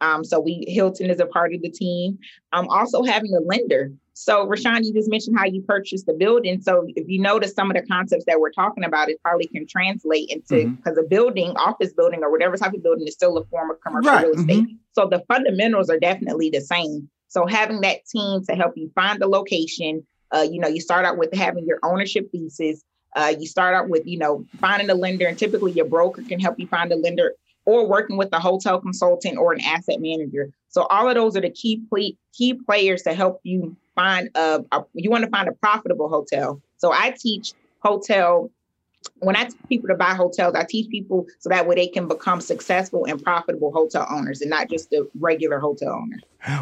Um, 0.01 0.25
so 0.25 0.39
we 0.39 0.65
Hilton 0.67 1.09
is 1.09 1.21
a 1.21 1.25
part 1.25 1.53
of 1.53 1.61
the 1.61 1.71
team. 1.71 2.19
Um, 2.51 2.67
also 2.67 3.03
having 3.03 3.33
a 3.33 3.39
lender. 3.39 3.93
So 4.13 4.45
Rushion, 4.45 4.83
you 4.83 4.93
just 4.93 5.09
mentioned 5.09 5.37
how 5.37 5.45
you 5.45 5.61
purchased 5.61 6.05
the 6.05 6.13
building. 6.13 6.59
So 6.61 6.85
if 6.95 7.07
you 7.07 7.21
notice 7.21 7.53
some 7.53 7.71
of 7.71 7.77
the 7.77 7.83
concepts 7.83 8.25
that 8.25 8.39
we're 8.39 8.51
talking 8.51 8.83
about, 8.83 9.09
it 9.09 9.21
probably 9.23 9.47
can 9.47 9.65
translate 9.67 10.29
into 10.29 10.69
because 10.69 10.97
mm-hmm. 10.97 11.05
a 11.05 11.07
building, 11.07 11.51
office 11.51 11.93
building, 11.93 12.23
or 12.23 12.31
whatever 12.31 12.57
type 12.57 12.73
of 12.73 12.83
building 12.83 13.07
is 13.07 13.13
still 13.13 13.37
a 13.37 13.45
form 13.45 13.71
of 13.71 13.79
commercial 13.81 14.11
right. 14.11 14.25
real 14.25 14.33
estate. 14.33 14.63
Mm-hmm. 14.63 14.75
So 14.93 15.07
the 15.07 15.23
fundamentals 15.27 15.89
are 15.89 15.99
definitely 15.99 16.49
the 16.49 16.61
same. 16.61 17.09
So 17.27 17.45
having 17.45 17.81
that 17.81 18.05
team 18.05 18.43
to 18.45 18.55
help 18.55 18.77
you 18.77 18.91
find 18.95 19.21
the 19.21 19.27
location, 19.27 20.05
uh, 20.33 20.45
you 20.49 20.59
know, 20.59 20.67
you 20.67 20.81
start 20.81 21.05
out 21.05 21.17
with 21.17 21.33
having 21.33 21.65
your 21.65 21.79
ownership 21.83 22.31
thesis. 22.31 22.83
Uh, 23.15 23.33
you 23.39 23.47
start 23.47 23.73
out 23.73 23.89
with, 23.89 24.05
you 24.05 24.17
know, 24.17 24.45
finding 24.59 24.89
a 24.89 24.93
lender, 24.93 25.25
and 25.25 25.37
typically 25.37 25.71
your 25.71 25.85
broker 25.85 26.21
can 26.21 26.39
help 26.39 26.59
you 26.59 26.67
find 26.67 26.91
a 26.91 26.95
lender 26.95 27.33
or 27.65 27.87
working 27.87 28.15
with 28.15 28.29
a 28.31 28.39
hotel 28.39 28.79
consultant 28.79 29.37
or 29.37 29.53
an 29.53 29.61
asset 29.61 29.99
manager. 29.99 30.49
So 30.69 30.83
all 30.83 31.09
of 31.09 31.15
those 31.15 31.35
are 31.35 31.41
the 31.41 31.49
key 31.49 31.83
key 32.33 32.53
players 32.53 33.01
to 33.03 33.13
help 33.13 33.39
you 33.43 33.75
find 33.95 34.29
a, 34.35 34.63
a 34.71 34.83
you 34.93 35.09
want 35.09 35.23
to 35.23 35.29
find 35.29 35.49
a 35.49 35.51
profitable 35.51 36.07
hotel. 36.07 36.61
So 36.77 36.91
I 36.91 37.15
teach 37.17 37.53
hotel 37.79 38.51
when 39.19 39.35
I 39.35 39.45
teach 39.45 39.57
people 39.69 39.87
to 39.89 39.95
buy 39.95 40.13
hotels, 40.13 40.55
I 40.55 40.63
teach 40.63 40.89
people 40.89 41.25
so 41.39 41.49
that 41.49 41.67
way 41.67 41.75
they 41.75 41.87
can 41.87 42.07
become 42.07 42.41
successful 42.41 43.05
and 43.05 43.21
profitable 43.21 43.71
hotel 43.71 44.07
owners 44.09 44.41
and 44.41 44.49
not 44.49 44.69
just 44.69 44.89
the 44.89 45.09
regular 45.19 45.59
hotel 45.59 45.89
owner. 45.89 46.17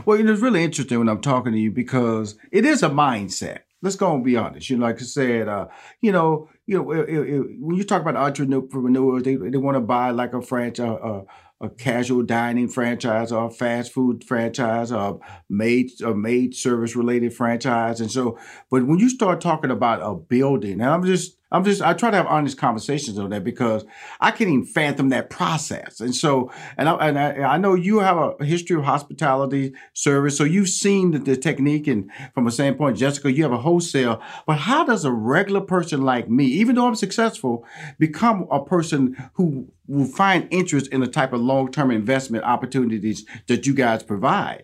Well, 0.06 0.20
it's 0.20 0.42
really 0.42 0.64
interesting 0.64 1.00
when 1.00 1.10
I'm 1.10 1.22
talking 1.22 1.52
to 1.52 1.60
you 1.60 1.72
because 1.72 2.38
it 2.52 2.66
is 2.66 2.84
a 2.84 2.90
mindset. 2.90 3.60
Let's 3.82 3.98
go 3.98 4.16
and 4.16 4.24
be 4.24 4.36
honest. 4.36 4.70
You 4.70 4.78
know, 4.78 4.86
like 4.86 5.00
I 5.00 5.04
said, 5.04 5.48
uh, 5.48 5.68
you 6.02 6.12
know, 6.12 6.50
you 6.66 6.78
know, 6.78 6.92
it, 6.92 7.10
it, 7.10 7.44
when 7.60 7.76
you 7.76 7.84
talk 7.84 8.02
about 8.02 8.16
entrepreneurs, 8.16 9.24
they 9.24 9.36
they 9.36 9.58
want 9.58 9.76
to 9.76 9.82
buy 9.82 10.10
like 10.10 10.34
a 10.34 10.42
franchise, 10.42 10.98
uh, 11.04 11.22
a 11.62 11.70
casual 11.70 12.24
dining 12.24 12.68
franchise 12.68 13.32
or 13.32 13.48
a 13.48 13.52
fast 13.52 13.92
food 13.94 14.24
franchise 14.24 14.92
or 14.92 15.20
maid 15.50 15.92
a 16.02 16.16
maid 16.16 16.56
service 16.56 16.96
related 16.96 17.34
franchise, 17.34 18.02
and 18.02 18.10
so. 18.10 18.40
But 18.72 18.88
when 18.88 18.98
you 18.98 19.10
start 19.10 19.42
talking 19.42 19.72
about 19.72 20.02
a 20.02 20.16
building, 20.16 20.82
and 20.82 20.90
I'm 20.90 21.06
just 21.06 21.38
I'm 21.52 21.64
just 21.64 21.82
I 21.82 21.94
try 21.94 22.10
to 22.10 22.18
have 22.18 22.26
honest 22.26 22.58
conversations 22.58 23.20
on 23.20 23.30
that 23.30 23.44
because 23.44 23.86
I 24.20 24.32
can't 24.32 24.50
even 24.50 24.66
fathom 24.66 25.10
that 25.10 25.30
process. 25.30 26.00
And 26.00 26.16
so, 26.16 26.52
and 26.78 26.90
I, 26.90 27.08
and 27.08 27.20
I, 27.20 27.54
I 27.54 27.58
know 27.58 27.76
you 27.76 28.00
have 28.00 28.18
a 28.18 28.46
history 28.46 28.76
of 28.76 28.84
hospitality 28.84 29.74
service, 29.94 30.38
so 30.38 30.44
you've 30.44 30.70
seen 30.70 31.12
the, 31.12 31.20
the, 31.20 31.38
technique. 31.38 31.86
And 31.88 32.10
from 32.34 32.48
a 32.48 32.52
standpoint, 32.52 32.98
Jessica, 32.98 33.32
you 33.32 33.44
have 33.44 33.52
a 33.52 33.60
wholesale. 33.60 34.22
But 34.48 34.60
how 34.60 34.84
does 34.84 35.06
a 35.06 35.12
regular 35.12 35.62
person 35.62 36.02
like 36.02 36.30
me, 36.30 36.46
even 36.46 36.76
though 36.76 36.88
I'm 36.88 36.96
successful, 36.96 37.66
become 38.00 38.48
a 38.50 38.64
person 38.64 39.16
who 39.34 39.72
will 39.88 40.06
find 40.06 40.48
interest 40.50 40.88
in 40.88 41.02
the 41.02 41.08
type 41.08 41.32
of 41.32 41.42
long 41.42 41.72
term 41.72 41.92
investment 41.92 42.44
opportunities 42.44 43.26
that 43.48 43.68
you 43.68 43.74
guys 43.74 44.02
provide? 44.02 44.64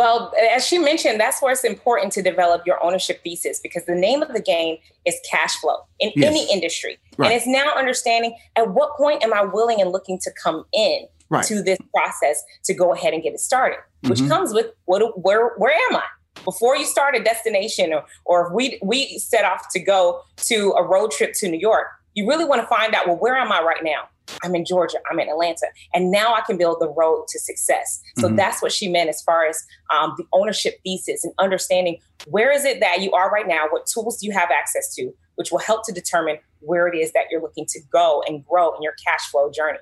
Well, 0.00 0.32
as 0.50 0.66
she 0.66 0.78
mentioned, 0.78 1.20
that's 1.20 1.42
where 1.42 1.52
it's 1.52 1.62
important 1.62 2.10
to 2.14 2.22
develop 2.22 2.62
your 2.64 2.82
ownership 2.82 3.22
thesis 3.22 3.60
because 3.60 3.84
the 3.84 3.94
name 3.94 4.22
of 4.22 4.32
the 4.32 4.40
game 4.40 4.78
is 5.04 5.14
cash 5.30 5.54
flow 5.56 5.76
in 5.98 6.10
yes. 6.16 6.26
any 6.26 6.50
industry. 6.50 6.96
Right. 7.18 7.26
And 7.26 7.36
it's 7.36 7.46
now 7.46 7.70
understanding 7.76 8.34
at 8.56 8.70
what 8.70 8.96
point 8.96 9.22
am 9.22 9.34
I 9.34 9.44
willing 9.44 9.78
and 9.78 9.90
looking 9.92 10.18
to 10.20 10.30
come 10.42 10.64
in 10.72 11.06
right. 11.28 11.44
to 11.44 11.62
this 11.62 11.76
process 11.94 12.42
to 12.64 12.72
go 12.72 12.94
ahead 12.94 13.12
and 13.12 13.22
get 13.22 13.34
it 13.34 13.40
started, 13.40 13.76
which 14.04 14.20
mm-hmm. 14.20 14.28
comes 14.28 14.54
with 14.54 14.68
what 14.86 15.02
where 15.22 15.50
where 15.58 15.74
am 15.90 15.96
I? 15.96 16.04
Before 16.44 16.78
you 16.78 16.86
start 16.86 17.14
a 17.14 17.22
destination 17.22 17.92
or 17.92 18.06
or 18.24 18.46
if 18.46 18.54
we 18.54 18.78
we 18.82 19.18
set 19.18 19.44
off 19.44 19.66
to 19.72 19.80
go 19.80 20.22
to 20.48 20.72
a 20.78 20.82
road 20.82 21.10
trip 21.10 21.34
to 21.40 21.48
New 21.50 21.60
York, 21.60 21.88
you 22.14 22.26
really 22.26 22.46
want 22.46 22.62
to 22.62 22.66
find 22.68 22.94
out 22.94 23.06
well 23.06 23.18
where 23.18 23.36
am 23.36 23.52
I 23.52 23.60
right 23.60 23.84
now? 23.84 24.08
I'm 24.44 24.54
in 24.54 24.64
Georgia, 24.64 24.98
I'm 25.10 25.18
in 25.18 25.28
Atlanta, 25.28 25.66
and 25.94 26.10
now 26.10 26.34
I 26.34 26.40
can 26.42 26.56
build 26.56 26.80
the 26.80 26.88
road 26.88 27.26
to 27.28 27.38
success. 27.38 28.00
So 28.18 28.26
mm-hmm. 28.26 28.36
that's 28.36 28.62
what 28.62 28.72
she 28.72 28.88
meant 28.88 29.08
as 29.08 29.22
far 29.22 29.46
as 29.46 29.62
um, 29.94 30.14
the 30.16 30.24
ownership 30.32 30.80
thesis 30.84 31.24
and 31.24 31.32
understanding 31.38 31.98
where 32.26 32.52
is 32.52 32.64
it 32.64 32.80
that 32.80 33.00
you 33.00 33.12
are 33.12 33.30
right 33.30 33.46
now, 33.48 33.66
what 33.70 33.86
tools 33.86 34.18
do 34.18 34.26
you 34.26 34.32
have 34.32 34.50
access 34.50 34.94
to, 34.94 35.10
which 35.36 35.50
will 35.50 35.58
help 35.58 35.86
to 35.86 35.92
determine 35.92 36.38
where 36.60 36.86
it 36.88 36.96
is 36.96 37.12
that 37.12 37.24
you're 37.30 37.40
looking 37.40 37.66
to 37.66 37.80
go 37.90 38.22
and 38.26 38.44
grow 38.46 38.74
in 38.74 38.82
your 38.82 38.94
cash 39.04 39.30
flow 39.30 39.50
journey. 39.50 39.78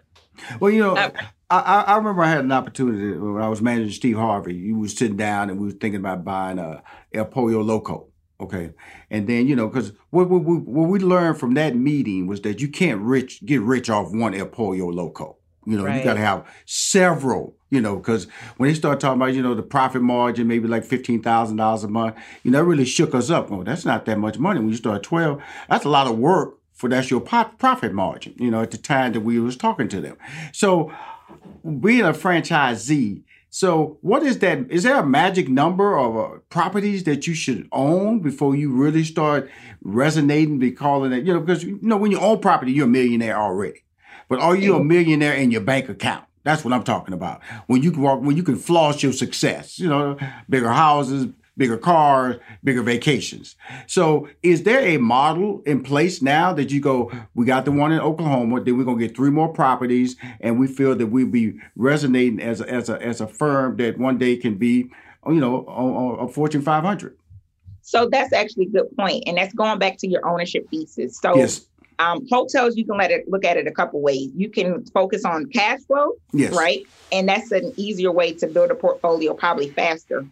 Well, 0.60 0.70
you 0.70 0.80
know, 0.80 0.96
uh, 0.96 1.10
I, 1.50 1.84
I 1.86 1.96
remember 1.96 2.22
I 2.22 2.30
had 2.30 2.44
an 2.44 2.52
opportunity 2.52 3.18
when 3.18 3.42
I 3.42 3.48
was 3.48 3.60
managing 3.60 3.92
Steve 3.92 4.16
Harvey. 4.16 4.54
You 4.54 4.78
was 4.78 4.96
sitting 4.96 5.16
down 5.16 5.50
and 5.50 5.58
we 5.58 5.66
were 5.66 5.72
thinking 5.72 6.00
about 6.00 6.24
buying 6.24 6.58
a 6.58 6.82
El 7.12 7.24
Pollo 7.24 7.60
Loco. 7.62 8.08
Okay, 8.40 8.70
and 9.10 9.26
then 9.26 9.48
you 9.48 9.56
know 9.56 9.66
because 9.66 9.92
what, 10.10 10.30
what, 10.30 10.42
what 10.42 10.88
we 10.88 11.00
learned 11.00 11.38
from 11.38 11.54
that 11.54 11.74
meeting 11.74 12.28
was 12.28 12.40
that 12.42 12.60
you 12.60 12.68
can't 12.68 13.00
rich 13.00 13.44
get 13.44 13.60
rich 13.60 13.90
off 13.90 14.12
one 14.12 14.34
El 14.34 14.46
Pollo 14.46 14.90
Loco. 14.90 15.38
You 15.66 15.76
know, 15.76 15.84
right. 15.84 15.98
you 15.98 16.04
got 16.04 16.14
to 16.14 16.20
have 16.20 16.46
several. 16.64 17.56
You 17.70 17.82
know, 17.82 17.96
because 17.96 18.26
when 18.56 18.70
they 18.70 18.74
start 18.74 19.00
talking 19.00 19.20
about 19.20 19.34
you 19.34 19.42
know 19.42 19.54
the 19.54 19.62
profit 19.62 20.02
margin, 20.02 20.46
maybe 20.46 20.68
like 20.68 20.84
fifteen 20.84 21.20
thousand 21.20 21.56
dollars 21.56 21.84
a 21.84 21.88
month, 21.88 22.16
you 22.42 22.50
know, 22.50 22.58
that 22.58 22.64
really 22.64 22.84
shook 22.84 23.14
us 23.14 23.28
up. 23.28 23.50
Oh, 23.50 23.64
that's 23.64 23.84
not 23.84 24.06
that 24.06 24.18
much 24.18 24.38
money. 24.38 24.60
When 24.60 24.70
you 24.70 24.76
start 24.76 25.02
twelve, 25.02 25.42
that's 25.68 25.84
a 25.84 25.90
lot 25.90 26.06
of 26.06 26.16
work 26.16 26.58
for 26.72 26.88
that's 26.88 27.10
your 27.10 27.20
profit 27.20 27.92
margin. 27.92 28.34
You 28.38 28.50
know, 28.52 28.62
at 28.62 28.70
the 28.70 28.78
time 28.78 29.12
that 29.12 29.20
we 29.20 29.38
was 29.40 29.56
talking 29.56 29.88
to 29.88 30.00
them. 30.00 30.16
So, 30.52 30.92
being 31.80 32.06
a 32.06 32.12
franchisee 32.12 33.24
so, 33.50 33.98
what 34.02 34.22
is 34.22 34.38
that? 34.40 34.70
Is 34.70 34.82
there 34.82 34.96
a 34.96 35.06
magic 35.06 35.48
number 35.48 35.98
of 35.98 36.16
uh, 36.16 36.38
properties 36.50 37.04
that 37.04 37.26
you 37.26 37.34
should 37.34 37.66
own 37.72 38.20
before 38.20 38.54
you 38.54 38.70
really 38.70 39.04
start 39.04 39.50
resonating, 39.82 40.58
be 40.58 40.70
calling 40.70 41.12
it? 41.12 41.24
You 41.24 41.34
know, 41.34 41.40
because 41.40 41.64
you 41.64 41.78
know 41.80 41.96
when 41.96 42.10
you 42.10 42.20
own 42.20 42.40
property, 42.40 42.72
you're 42.72 42.86
a 42.86 42.90
millionaire 42.90 43.38
already. 43.38 43.84
But 44.28 44.40
are 44.40 44.54
you 44.54 44.76
a 44.76 44.84
millionaire 44.84 45.32
in 45.32 45.50
your 45.50 45.62
bank 45.62 45.88
account? 45.88 46.24
That's 46.44 46.64
what 46.64 46.74
I'm 46.74 46.84
talking 46.84 47.14
about. 47.14 47.40
When 47.66 47.82
you 47.82 47.90
can 47.90 48.02
walk, 48.02 48.20
when 48.20 48.36
you 48.36 48.42
can 48.42 48.56
floss 48.56 49.02
your 49.02 49.12
success, 49.14 49.78
you 49.78 49.88
know, 49.88 50.18
bigger 50.48 50.70
houses, 50.70 51.28
bigger 51.58 51.76
cars, 51.76 52.36
bigger 52.64 52.82
vacations. 52.82 53.56
So 53.86 54.28
is 54.42 54.62
there 54.62 54.80
a 54.80 54.96
model 54.96 55.60
in 55.66 55.82
place 55.82 56.22
now 56.22 56.54
that 56.54 56.70
you 56.70 56.80
go, 56.80 57.12
we 57.34 57.44
got 57.44 57.64
the 57.66 57.72
one 57.72 57.92
in 57.92 58.00
Oklahoma, 58.00 58.62
then 58.62 58.78
we're 58.78 58.84
gonna 58.84 59.00
get 59.00 59.14
three 59.14 59.30
more 59.30 59.52
properties, 59.52 60.16
and 60.40 60.58
we 60.58 60.68
feel 60.68 60.94
that 60.94 61.08
we'll 61.08 61.26
be 61.26 61.60
resonating 61.76 62.40
as 62.40 62.60
a, 62.62 62.70
as 62.72 62.88
a 62.88 63.02
as 63.02 63.20
a 63.20 63.26
firm 63.26 63.76
that 63.76 63.98
one 63.98 64.16
day 64.16 64.36
can 64.36 64.54
be, 64.54 64.90
you 65.26 65.40
know, 65.40 65.66
a, 65.66 66.24
a 66.24 66.28
Fortune 66.28 66.62
500. 66.62 67.18
So 67.82 68.08
that's 68.10 68.32
actually 68.32 68.66
a 68.66 68.70
good 68.70 68.96
point, 68.96 69.24
and 69.26 69.36
that's 69.36 69.52
going 69.52 69.78
back 69.78 69.98
to 69.98 70.08
your 70.08 70.26
ownership 70.26 70.66
thesis. 70.70 71.18
So. 71.20 71.36
Yes. 71.36 71.66
Um, 72.00 72.24
hotels, 72.30 72.76
you 72.76 72.84
can 72.84 72.96
let 72.96 73.10
it 73.10 73.28
look 73.28 73.44
at 73.44 73.56
it 73.56 73.66
a 73.66 73.72
couple 73.72 74.00
ways. 74.00 74.30
You 74.36 74.48
can 74.48 74.84
focus 74.94 75.24
on 75.24 75.46
cash 75.46 75.80
flow, 75.80 76.12
yes. 76.32 76.54
right? 76.54 76.86
And 77.10 77.28
that's 77.28 77.50
an 77.50 77.72
easier 77.76 78.12
way 78.12 78.32
to 78.34 78.46
build 78.46 78.70
a 78.70 78.76
portfolio 78.76 79.34
probably 79.34 79.70
faster 79.70 80.24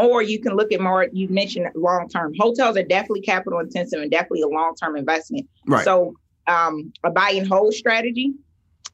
or 0.00 0.22
you 0.22 0.40
can 0.40 0.56
look 0.56 0.72
at 0.72 0.80
more 0.80 1.08
you 1.12 1.28
mentioned 1.28 1.68
long 1.74 2.08
term 2.08 2.32
hotels 2.38 2.76
are 2.76 2.82
definitely 2.82 3.20
capital 3.20 3.58
intensive 3.60 4.00
and 4.00 4.10
definitely 4.10 4.42
a 4.42 4.48
long 4.48 4.74
term 4.74 4.96
investment 4.96 5.48
right. 5.66 5.84
so 5.84 6.14
um, 6.46 6.92
a 7.04 7.10
buy 7.10 7.30
and 7.30 7.46
hold 7.46 7.74
strategy 7.74 8.32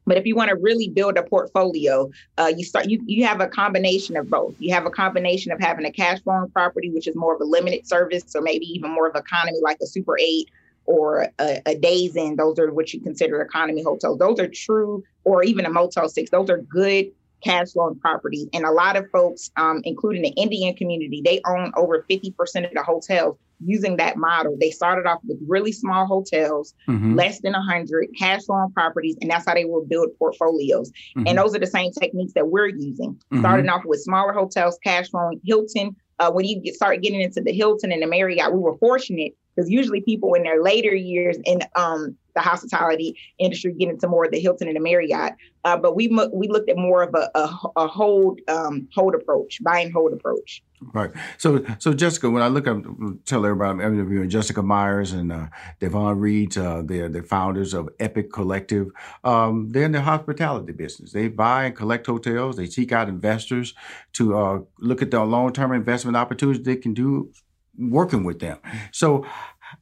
but 0.06 0.16
if 0.16 0.24
you 0.24 0.36
want 0.36 0.50
to 0.50 0.56
really 0.56 0.88
build 0.88 1.18
a 1.18 1.24
portfolio, 1.24 2.08
uh, 2.38 2.52
you 2.56 2.64
start 2.64 2.88
you 2.88 3.02
you 3.06 3.26
have 3.26 3.40
a 3.40 3.48
combination 3.48 4.16
of 4.16 4.30
both. 4.30 4.54
You 4.58 4.72
have 4.72 4.86
a 4.86 4.90
combination 4.90 5.50
of 5.52 5.60
having 5.60 5.84
a 5.84 5.90
cash 5.90 6.22
flowing 6.22 6.48
property, 6.50 6.90
which 6.90 7.08
is 7.08 7.16
more 7.16 7.34
of 7.34 7.40
a 7.40 7.44
limited 7.44 7.86
service, 7.86 8.24
or 8.34 8.40
maybe 8.40 8.66
even 8.66 8.92
more 8.92 9.08
of 9.08 9.16
economy, 9.16 9.58
like 9.60 9.78
a 9.82 9.86
Super 9.86 10.16
Eight 10.18 10.48
or 10.84 11.28
a, 11.40 11.60
a 11.66 11.74
Days 11.74 12.14
Inn. 12.14 12.36
Those 12.36 12.60
are 12.60 12.72
what 12.72 12.94
you 12.94 13.00
consider 13.00 13.42
economy 13.42 13.82
hotels. 13.82 14.18
Those 14.18 14.38
are 14.38 14.46
true, 14.46 15.02
or 15.24 15.42
even 15.42 15.66
a 15.66 15.70
Motel 15.70 16.08
Six. 16.08 16.30
Those 16.30 16.48
are 16.50 16.58
good 16.58 17.10
cash 17.42 17.72
flowing 17.72 17.98
properties. 17.98 18.48
And 18.52 18.64
a 18.64 18.70
lot 18.70 18.96
of 18.96 19.10
folks, 19.10 19.50
um, 19.56 19.80
including 19.84 20.22
the 20.22 20.30
Indian 20.30 20.74
community, 20.74 21.22
they 21.24 21.40
own 21.46 21.72
over 21.76 22.04
50% 22.08 22.32
of 22.66 22.72
the 22.74 22.82
hotels 22.82 23.36
using 23.64 23.96
that 23.96 24.16
model. 24.16 24.56
They 24.60 24.70
started 24.70 25.08
off 25.08 25.20
with 25.26 25.38
really 25.46 25.72
small 25.72 26.06
hotels, 26.06 26.74
mm-hmm. 26.88 27.14
less 27.14 27.40
than 27.40 27.52
100 27.52 28.08
cash 28.18 28.44
flowing 28.44 28.70
properties, 28.72 29.16
and 29.20 29.30
that's 29.30 29.46
how 29.46 29.54
they 29.54 29.64
will 29.64 29.84
build 29.84 30.10
portfolios. 30.18 30.90
Mm-hmm. 31.16 31.24
And 31.26 31.38
those 31.38 31.54
are 31.54 31.58
the 31.58 31.66
same 31.66 31.92
techniques 31.92 32.32
that 32.34 32.48
we're 32.48 32.68
using. 32.68 33.14
Mm-hmm. 33.14 33.40
Starting 33.40 33.68
off 33.68 33.84
with 33.84 34.00
smaller 34.00 34.32
hotels, 34.32 34.78
cash 34.82 35.10
flowing, 35.10 35.40
Hilton. 35.44 35.96
Uh, 36.18 36.30
when 36.30 36.46
you 36.46 36.60
get, 36.60 36.74
start 36.74 37.02
getting 37.02 37.20
into 37.20 37.42
the 37.42 37.52
Hilton 37.52 37.92
and 37.92 38.02
the 38.02 38.06
Marriott, 38.06 38.52
we 38.52 38.58
were 38.58 38.76
fortunate 38.78 39.34
because 39.56 39.70
usually 39.70 40.00
people 40.00 40.34
in 40.34 40.42
their 40.42 40.62
later 40.62 40.94
years 40.94 41.38
in 41.44 41.60
um, 41.74 42.16
the 42.34 42.42
hospitality 42.42 43.18
industry 43.38 43.72
get 43.72 43.88
into 43.88 44.06
more 44.06 44.26
of 44.26 44.30
the 44.30 44.38
Hilton 44.38 44.68
and 44.68 44.76
the 44.76 44.80
Marriott. 44.80 45.32
Uh, 45.64 45.76
but 45.76 45.96
we 45.96 46.08
we 46.32 46.48
looked 46.48 46.68
at 46.68 46.76
more 46.76 47.02
of 47.02 47.14
a, 47.14 47.30
a, 47.34 47.58
a 47.76 47.86
hold 47.88 48.40
um, 48.48 48.88
hold 48.94 49.14
approach, 49.14 49.62
buy 49.62 49.80
and 49.80 49.92
hold 49.92 50.12
approach. 50.12 50.62
Right. 50.92 51.10
So, 51.38 51.64
so 51.78 51.94
Jessica, 51.94 52.28
when 52.28 52.42
I 52.42 52.48
look 52.48 52.68
up, 52.68 52.82
tell 53.24 53.46
everybody 53.46 53.70
I'm 53.70 53.80
interviewing 53.80 54.28
Jessica 54.28 54.62
Myers 54.62 55.12
and 55.12 55.32
uh, 55.32 55.46
Davonne 55.80 56.18
Reed. 56.18 56.56
Uh, 56.58 56.82
they're 56.84 57.08
the 57.08 57.22
founders 57.22 57.72
of 57.72 57.88
Epiq 57.98 58.30
Collective. 58.30 58.88
Um, 59.24 59.70
they're 59.70 59.84
in 59.84 59.92
the 59.92 60.02
hospitality 60.02 60.72
business. 60.72 61.12
They 61.12 61.28
buy 61.28 61.64
and 61.64 61.74
collect 61.74 62.06
hotels. 62.06 62.56
They 62.56 62.66
seek 62.66 62.92
out 62.92 63.08
investors 63.08 63.72
to 64.14 64.36
uh, 64.36 64.58
look 64.78 65.00
at 65.00 65.10
the 65.10 65.24
long-term 65.24 65.72
investment 65.72 66.16
opportunities 66.16 66.62
they 66.64 66.76
can 66.76 66.92
do 66.92 67.32
working 67.78 68.24
with 68.24 68.40
them. 68.40 68.58
So 68.92 69.24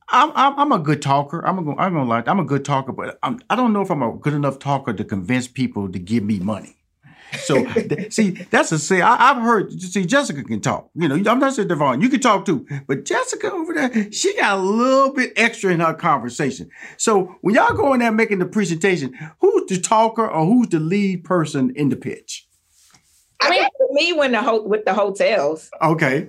I'm, 0.09 0.33
I'm, 0.35 0.59
I'm 0.59 0.73
a 0.73 0.79
good 0.79 1.03
talker. 1.03 1.47
I'm 1.47 1.57
gonna 1.57 1.77
I'm 1.77 1.95
gonna 1.95 2.09
lie. 2.09 2.23
I'm 2.27 2.41
a 2.41 2.45
good 2.45 2.65
talker, 2.65 2.93
but 2.93 3.19
I'm, 3.23 3.41
I 3.51 3.57
don't 3.57 3.73
know 3.73 3.83
if 3.83 3.91
I'm 3.91 4.03
a 4.03 4.13
good 4.13 4.35
enough 4.35 4.59
talker 4.59 4.93
to 4.93 5.05
convince 5.05 5.49
people 5.49 5.91
to 5.91 5.99
give 5.99 6.25
me 6.25 6.39
money. 6.39 6.77
So 7.39 7.67
see, 8.11 8.31
that's 8.51 8.73
a 8.73 8.79
say. 8.79 9.01
I, 9.01 9.17
have 9.17 9.43
heard. 9.43 9.73
See, 9.73 10.05
Jessica 10.05 10.43
can 10.45 10.61
talk. 10.61 10.91
You 10.95 11.09
know, 11.09 11.31
I'm 11.31 11.39
not 11.39 11.55
saying 11.55 11.69
Davonne. 11.69 12.01
You 12.01 12.09
can 12.09 12.21
talk 12.21 12.45
too, 12.45 12.67
but 12.87 13.05
Jessica 13.05 13.53
over 13.53 13.75
there, 13.75 14.13
she 14.13 14.37
got 14.37 14.59
a 14.59 14.63
little 14.63 15.13
bit 15.13 15.33
extra 15.37 15.73
in 15.73 15.81
her 15.81 15.95
conversation. 15.95 16.71
So 16.97 17.37
when 17.41 17.55
y'all 17.55 17.75
go 17.75 17.93
in 17.95 18.01
there 18.01 18.13
making 18.13 18.39
the 18.39 18.47
presentation, 18.47 19.15
who's 19.41 19.69
the 19.69 19.81
talker 19.81 20.29
or 20.29 20.45
who's 20.47 20.69
the 20.69 20.81
lead 20.81 21.25
person 21.25 21.73
in 21.75 21.89
the 21.89 21.97
pitch? 21.97 22.47
I 23.41 23.51
mean, 23.51 23.67
me 23.91 24.13
when 24.13 24.33
the 24.33 24.43
ho- 24.43 24.63
with 24.63 24.85
the 24.85 24.95
hotels. 24.95 25.71
Okay. 25.83 26.29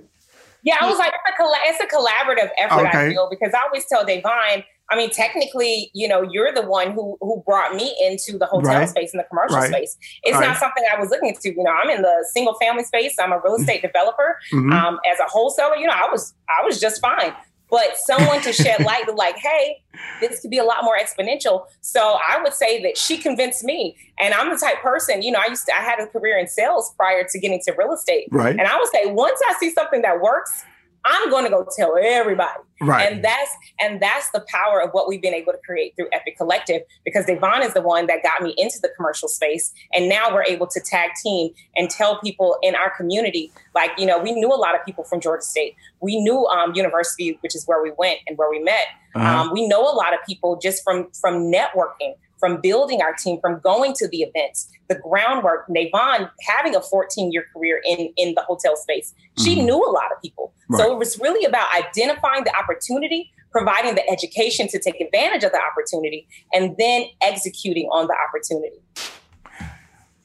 Yeah, 0.66 0.78
I 0.82 0.90
was 0.90 0.98
like, 0.98 1.14
it's 1.14 1.40
a, 1.40 1.46
it's 1.66 1.94
a 1.94 1.96
collaborative 1.96 2.50
effort. 2.60 2.88
Okay. 2.88 3.08
I 3.08 3.10
feel 3.12 3.30
because 3.30 3.54
I 3.54 3.62
always 3.62 3.86
tell 3.86 4.04
Davonne, 4.04 4.64
I 4.90 4.96
mean, 4.96 5.12
technically, 5.12 5.92
you 5.94 6.08
know, 6.08 6.22
you're 6.24 6.54
the 6.54 6.64
one 6.64 6.92
who 6.92 7.18
who 7.22 7.42
brought 7.46 7.76
me 7.76 7.96
into 8.04 8.38
the 8.38 8.46
hotel 8.46 8.74
right. 8.74 8.90
space 8.90 9.14
and 9.14 9.20
the 9.20 9.26
commercial 9.26 9.58
right. 9.58 9.70
space. 9.70 9.98
It's 10.24 10.38
right. 10.38 10.48
not 10.48 10.58
something 10.58 10.84
I 10.92 11.00
was 11.00 11.10
looking 11.10 11.36
to. 11.40 11.50
You 11.50 11.64
know, 11.64 11.72
I'm 11.72 11.90
in 11.90 12.02
the 12.02 12.28
single 12.34 12.56
family 12.56 12.84
space. 12.84 13.16
I'm 13.20 13.32
a 13.32 13.40
real 13.44 13.56
estate 13.56 13.82
developer. 13.82 14.40
Mm-hmm. 14.52 14.74
Um, 14.74 15.00
as 15.12 15.20
a 15.20 15.30
wholesaler, 15.30 15.76
you 15.78 15.88
know, 15.88 15.94
I 15.94 16.10
was 16.12 16.34
I 16.50 16.64
was 16.66 16.80
just 16.80 17.00
fine 17.00 17.34
but 17.76 17.98
someone 17.98 18.42
to 18.42 18.54
shed 18.54 18.86
light 18.86 19.06
to 19.06 19.12
like, 19.12 19.36
hey, 19.36 19.84
this 20.22 20.40
could 20.40 20.50
be 20.50 20.58
a 20.58 20.64
lot 20.64 20.86
more 20.86 20.98
exponential. 20.98 21.66
So 21.82 22.18
I 22.26 22.42
would 22.42 22.54
say 22.54 22.82
that 22.84 22.98
she 22.98 23.18
convinced 23.18 23.66
me. 23.66 23.98
And 24.18 24.34
I'm 24.34 24.50
the 24.50 24.56
type 24.56 24.82
person, 24.82 25.22
you 25.22 25.30
know, 25.30 25.40
I 25.44 25.48
used 25.48 25.66
to 25.66 25.76
I 25.76 25.82
had 25.82 26.00
a 26.00 26.08
career 26.08 26.38
in 26.38 26.48
sales 26.48 26.94
prior 26.96 27.28
to 27.30 27.38
getting 27.38 27.60
to 27.66 27.74
real 27.78 27.92
estate. 27.92 28.30
Right. 28.32 28.58
And 28.58 28.62
I 28.62 28.78
would 28.78 28.88
say 28.94 29.08
once 29.08 29.42
I 29.50 29.56
see 29.60 29.72
something 29.72 30.04
that 30.04 30.22
works, 30.22 30.64
I'm 31.06 31.30
going 31.30 31.44
to 31.44 31.52
go 31.52 31.68
tell 31.78 31.96
everybody. 32.02 32.60
Right. 32.82 33.12
And 33.12 33.24
that's 33.24 33.52
and 33.80 34.02
that's 34.02 34.32
the 34.32 34.44
power 34.50 34.82
of 34.82 34.90
what 34.92 35.08
we've 35.08 35.22
been 35.22 35.34
able 35.34 35.54
to 35.54 35.60
create 35.66 35.96
through 35.96 36.10
Epiq 36.10 36.36
Collective 36.36 36.82
because 37.06 37.26
Davonne 37.26 37.62
is 37.62 37.74
the 37.74 37.82
one 37.82 38.08
that 38.08 38.24
got 38.24 38.42
me 38.42 38.54
into 38.58 38.80
the 38.82 38.90
commercial 38.98 39.30
space. 39.30 39.72
And 39.94 40.10
now 40.10 40.34
we're 40.34 40.44
able 40.44 40.68
to 40.68 40.82
tag 40.82 41.12
team 41.24 41.52
and 41.76 41.90
tell 41.90 42.20
people 42.20 42.58
in 42.62 42.76
our 42.76 42.90
community, 42.98 43.52
like, 43.74 43.92
you 43.98 44.06
know, 44.06 44.20
we 44.20 44.34
knew 44.34 44.50
a 44.50 44.58
lot 44.58 44.76
of 44.76 44.84
people 44.86 45.04
from 45.04 45.22
Georgia 45.22 45.44
State. 45.44 45.76
We 46.02 46.20
knew 46.20 46.46
um, 46.48 46.76
University, 46.76 47.38
which 47.42 47.56
is 47.56 47.66
where 47.66 47.82
we 47.82 47.92
went 47.98 48.20
and 48.28 48.38
where 48.38 48.50
we 48.50 48.60
met. 48.60 48.88
Uh-huh. 49.14 49.42
Um, 49.44 49.54
we 49.54 49.68
know 49.68 49.82
a 49.82 49.96
lot 49.96 50.14
of 50.14 50.20
people 50.28 50.60
just 50.62 50.84
from 50.84 51.10
from 51.14 51.52
networking 51.52 52.16
from 52.40 52.60
building 52.62 53.02
our 53.02 53.14
team, 53.14 53.40
from 53.42 53.60
going 53.60 53.94
to 53.94 54.08
the 54.08 54.22
events, 54.22 54.70
the 54.88 54.96
groundwork. 54.96 55.68
Davonne 55.68 56.30
having 56.48 56.76
a 56.76 56.82
14 56.82 57.32
year 57.32 57.46
career 57.54 57.82
in, 57.86 58.12
in 58.18 58.34
the 58.36 58.42
hotel 58.42 58.76
space, 58.76 59.14
she 59.40 59.56
mm-hmm. 59.56 59.66
knew 59.66 59.78
a 59.78 59.92
lot 59.92 60.12
of 60.16 60.22
people. 60.22 60.54
Right. 60.70 60.80
So 60.80 60.92
it 60.92 60.98
was 60.98 61.20
really 61.20 61.46
about 61.46 61.68
identifying 61.74 62.44
the 62.44 62.56
opportunity, 62.56 63.32
providing 63.52 63.96
the 63.96 64.10
education 64.10 64.68
to 64.70 64.80
take 64.80 65.00
advantage 65.00 65.44
of 65.44 65.52
the 65.52 65.62
opportunity, 65.62 66.28
and 66.54 66.76
then 66.78 67.06
executing 67.22 67.88
on 67.92 68.08
the 68.08 68.16
opportunity. 68.28 68.82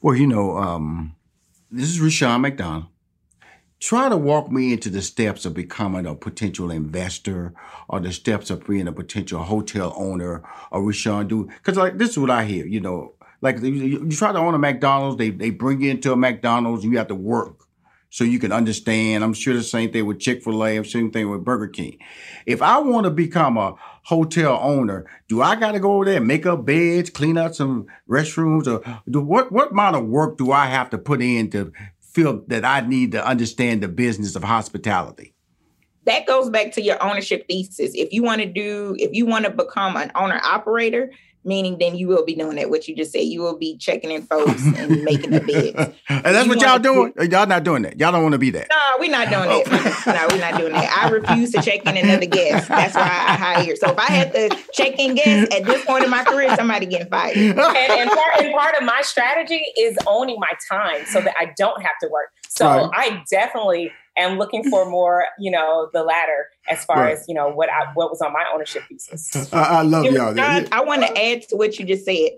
Well, 0.01 0.15
you 0.15 0.27
know, 0.27 0.57
um, 0.57 1.15
this 1.69 1.89
is 1.89 2.01
Rushion 2.01 2.41
McDonald 2.41 2.90
try 3.81 4.07
to 4.07 4.15
walk 4.15 4.51
me 4.51 4.71
into 4.71 4.89
the 4.89 5.01
steps 5.01 5.43
of 5.43 5.55
becoming 5.55 6.05
a 6.05 6.13
potential 6.13 6.69
investor 6.69 7.51
or 7.89 7.99
the 7.99 8.13
steps 8.13 8.51
of 8.51 8.65
being 8.65 8.87
a 8.87 8.93
potential 8.93 9.43
hotel 9.43 9.91
owner 9.97 10.43
or 10.71 10.83
Rushion 10.83 11.27
do 11.27 11.45
because 11.57 11.77
like 11.77 11.97
this 11.97 12.11
is 12.11 12.19
what 12.19 12.29
I 12.29 12.45
hear, 12.45 12.65
you 12.65 12.79
know, 12.79 13.15
like 13.41 13.59
you, 13.59 14.07
try 14.11 14.31
to 14.31 14.37
own 14.37 14.53
a 14.53 14.59
McDonald's, 14.59 15.17
they 15.17 15.31
they 15.31 15.49
bring 15.49 15.81
you 15.81 15.89
into 15.89 16.13
a 16.13 16.15
McDonald's, 16.15 16.85
you 16.85 16.97
have 16.99 17.07
to 17.07 17.15
work 17.15 17.65
so 18.11 18.23
you 18.23 18.37
can 18.37 18.51
understand. 18.51 19.23
I'm 19.23 19.33
sure 19.33 19.55
the 19.55 19.63
same 19.63 19.91
thing 19.91 20.05
with 20.05 20.19
Chick 20.19 20.43
Fil 20.43 20.63
A, 20.63 20.83
same 20.83 21.09
thing 21.09 21.31
with 21.31 21.43
Burger 21.43 21.67
King. 21.67 21.97
If 22.45 22.61
I 22.61 22.77
want 22.77 23.05
to 23.05 23.09
become 23.09 23.57
a 23.57 23.75
hotel 24.03 24.59
owner, 24.61 25.07
do 25.27 25.41
I 25.41 25.55
got 25.55 25.71
to 25.71 25.79
go 25.79 25.93
over 25.93 26.05
there 26.05 26.21
make 26.21 26.45
up 26.45 26.65
beds, 26.65 27.09
clean 27.09 27.37
out 27.37 27.55
some 27.55 27.87
restrooms, 28.07 28.67
or 28.67 29.01
do 29.09 29.21
what 29.21 29.51
what 29.51 29.71
amount 29.71 29.95
of 29.95 30.05
work 30.05 30.37
do 30.37 30.51
I 30.51 30.67
have 30.67 30.91
to 30.91 30.99
put 30.99 31.19
in 31.21 31.49
to 31.49 31.71
feel 32.13 32.43
that 32.47 32.65
I 32.65 32.81
need 32.81 33.11
to 33.13 33.25
understand 33.25 33.81
the 33.81 33.87
business 33.87 34.35
of 34.35 34.43
hospitality? 34.43 35.33
That 36.05 36.25
goes 36.25 36.49
back 36.49 36.71
to 36.73 36.81
your 36.81 37.01
ownership 37.03 37.47
thesis. 37.47 37.91
If 37.93 38.11
you 38.11 38.23
want 38.23 38.41
to 38.41 38.47
do, 38.47 38.95
if 38.97 39.13
you 39.13 39.25
want 39.25 39.45
to 39.45 39.51
become 39.51 39.95
an 39.95 40.11
owner 40.15 40.41
operator, 40.43 41.11
meaning 41.43 41.77
then 41.79 41.95
you 41.95 42.07
will 42.07 42.25
be 42.25 42.35
doing 42.35 42.55
that. 42.57 42.69
What 42.69 42.87
you 42.87 42.95
just 42.95 43.11
said, 43.11 43.23
you 43.23 43.41
will 43.41 43.57
be 43.57 43.77
checking 43.77 44.11
in 44.11 44.23
folks 44.23 44.65
and 44.65 45.03
making 45.03 45.31
the 45.31 45.41
bids. 45.41 45.95
and 46.09 46.23
that's 46.35 46.47
what 46.47 46.61
y'all 46.61 46.79
doing. 46.79 47.13
y'all 47.29 47.47
not 47.47 47.63
doing 47.63 47.83
that. 47.83 47.99
Y'all 47.99 48.11
don't 48.11 48.21
want 48.21 48.33
to 48.33 48.39
be 48.39 48.51
that. 48.51 48.67
No, 48.69 48.97
we're 48.99 49.11
not 49.11 49.29
doing 49.29 49.49
oh. 49.49 49.63
that. 49.65 50.03
no, 50.29 50.35
we're 50.35 50.41
not 50.41 50.59
doing 50.59 50.73
that. 50.73 51.03
I 51.03 51.09
refuse 51.09 51.51
to 51.51 51.61
check 51.61 51.85
in 51.85 51.97
another 51.97 52.25
guest. 52.25 52.67
That's 52.67 52.95
why 52.95 53.01
I 53.01 53.35
hire. 53.35 53.75
So 53.75 53.91
if 53.91 53.97
I 53.97 54.05
had 54.05 54.33
to 54.33 54.57
check 54.73 54.99
in 54.99 55.15
guests 55.15 55.55
at 55.55 55.65
this 55.65 55.83
point 55.85 56.03
in 56.03 56.09
my 56.09 56.23
career, 56.23 56.55
somebody 56.55 56.85
getting 56.85 57.07
fired. 57.09 57.37
And, 57.37 57.59
and, 57.59 58.09
part, 58.09 58.39
and 58.39 58.53
part 58.53 58.75
of 58.75 58.83
my 58.83 59.01
strategy 59.01 59.63
is 59.77 59.97
owning 60.07 60.39
my 60.39 60.51
time 60.69 61.05
so 61.05 61.21
that 61.21 61.33
I 61.39 61.53
don't 61.57 61.81
have 61.81 61.97
to 62.01 62.09
work. 62.09 62.31
So 62.49 62.65
right. 62.67 62.89
I 62.93 63.23
definitely 63.29 63.91
am 64.17 64.37
looking 64.37 64.69
for 64.69 64.89
more, 64.89 65.25
you 65.39 65.51
know, 65.51 65.89
the 65.93 66.03
latter 66.03 66.47
as 66.69 66.83
far 66.85 66.97
right. 66.97 67.17
as 67.17 67.25
you 67.27 67.33
know 67.33 67.49
what 67.49 67.69
I 67.69 67.91
what 67.93 68.09
was 68.09 68.21
on 68.21 68.33
my 68.33 68.45
ownership 68.53 68.83
thesis. 68.87 69.53
I, 69.53 69.79
I 69.79 69.81
love 69.81 70.05
y'all. 70.05 70.39
I, 70.39 70.67
I 70.71 70.83
want 70.83 71.01
to 71.01 71.21
add 71.21 71.47
to 71.49 71.55
what 71.55 71.79
you 71.79 71.85
just 71.85 72.05
said. 72.05 72.31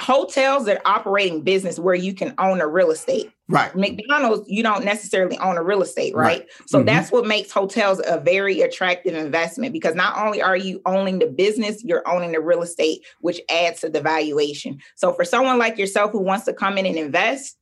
Hotels 0.00 0.68
are 0.68 0.80
operating 0.84 1.42
business 1.42 1.76
where 1.76 1.94
you 1.94 2.14
can 2.14 2.32
own 2.38 2.60
a 2.60 2.68
real 2.68 2.92
estate. 2.92 3.32
Right. 3.48 3.74
McDonald's, 3.74 4.48
you 4.48 4.62
don't 4.62 4.84
necessarily 4.84 5.36
own 5.38 5.56
a 5.56 5.62
real 5.62 5.82
estate, 5.82 6.14
right? 6.14 6.40
right. 6.40 6.48
So 6.66 6.78
mm-hmm. 6.78 6.86
that's 6.86 7.10
what 7.10 7.26
makes 7.26 7.50
hotels 7.50 8.00
a 8.06 8.20
very 8.20 8.60
attractive 8.60 9.14
investment 9.14 9.72
because 9.72 9.96
not 9.96 10.16
only 10.24 10.40
are 10.40 10.56
you 10.56 10.80
owning 10.86 11.18
the 11.18 11.26
business, 11.26 11.82
you're 11.82 12.08
owning 12.08 12.30
the 12.30 12.40
real 12.40 12.62
estate, 12.62 13.00
which 13.22 13.40
adds 13.50 13.80
to 13.80 13.88
the 13.88 14.00
valuation. 14.00 14.78
So 14.94 15.12
for 15.14 15.24
someone 15.24 15.58
like 15.58 15.78
yourself 15.78 16.12
who 16.12 16.20
wants 16.20 16.44
to 16.44 16.52
come 16.52 16.78
in 16.78 16.86
and 16.86 16.96
invest, 16.96 17.57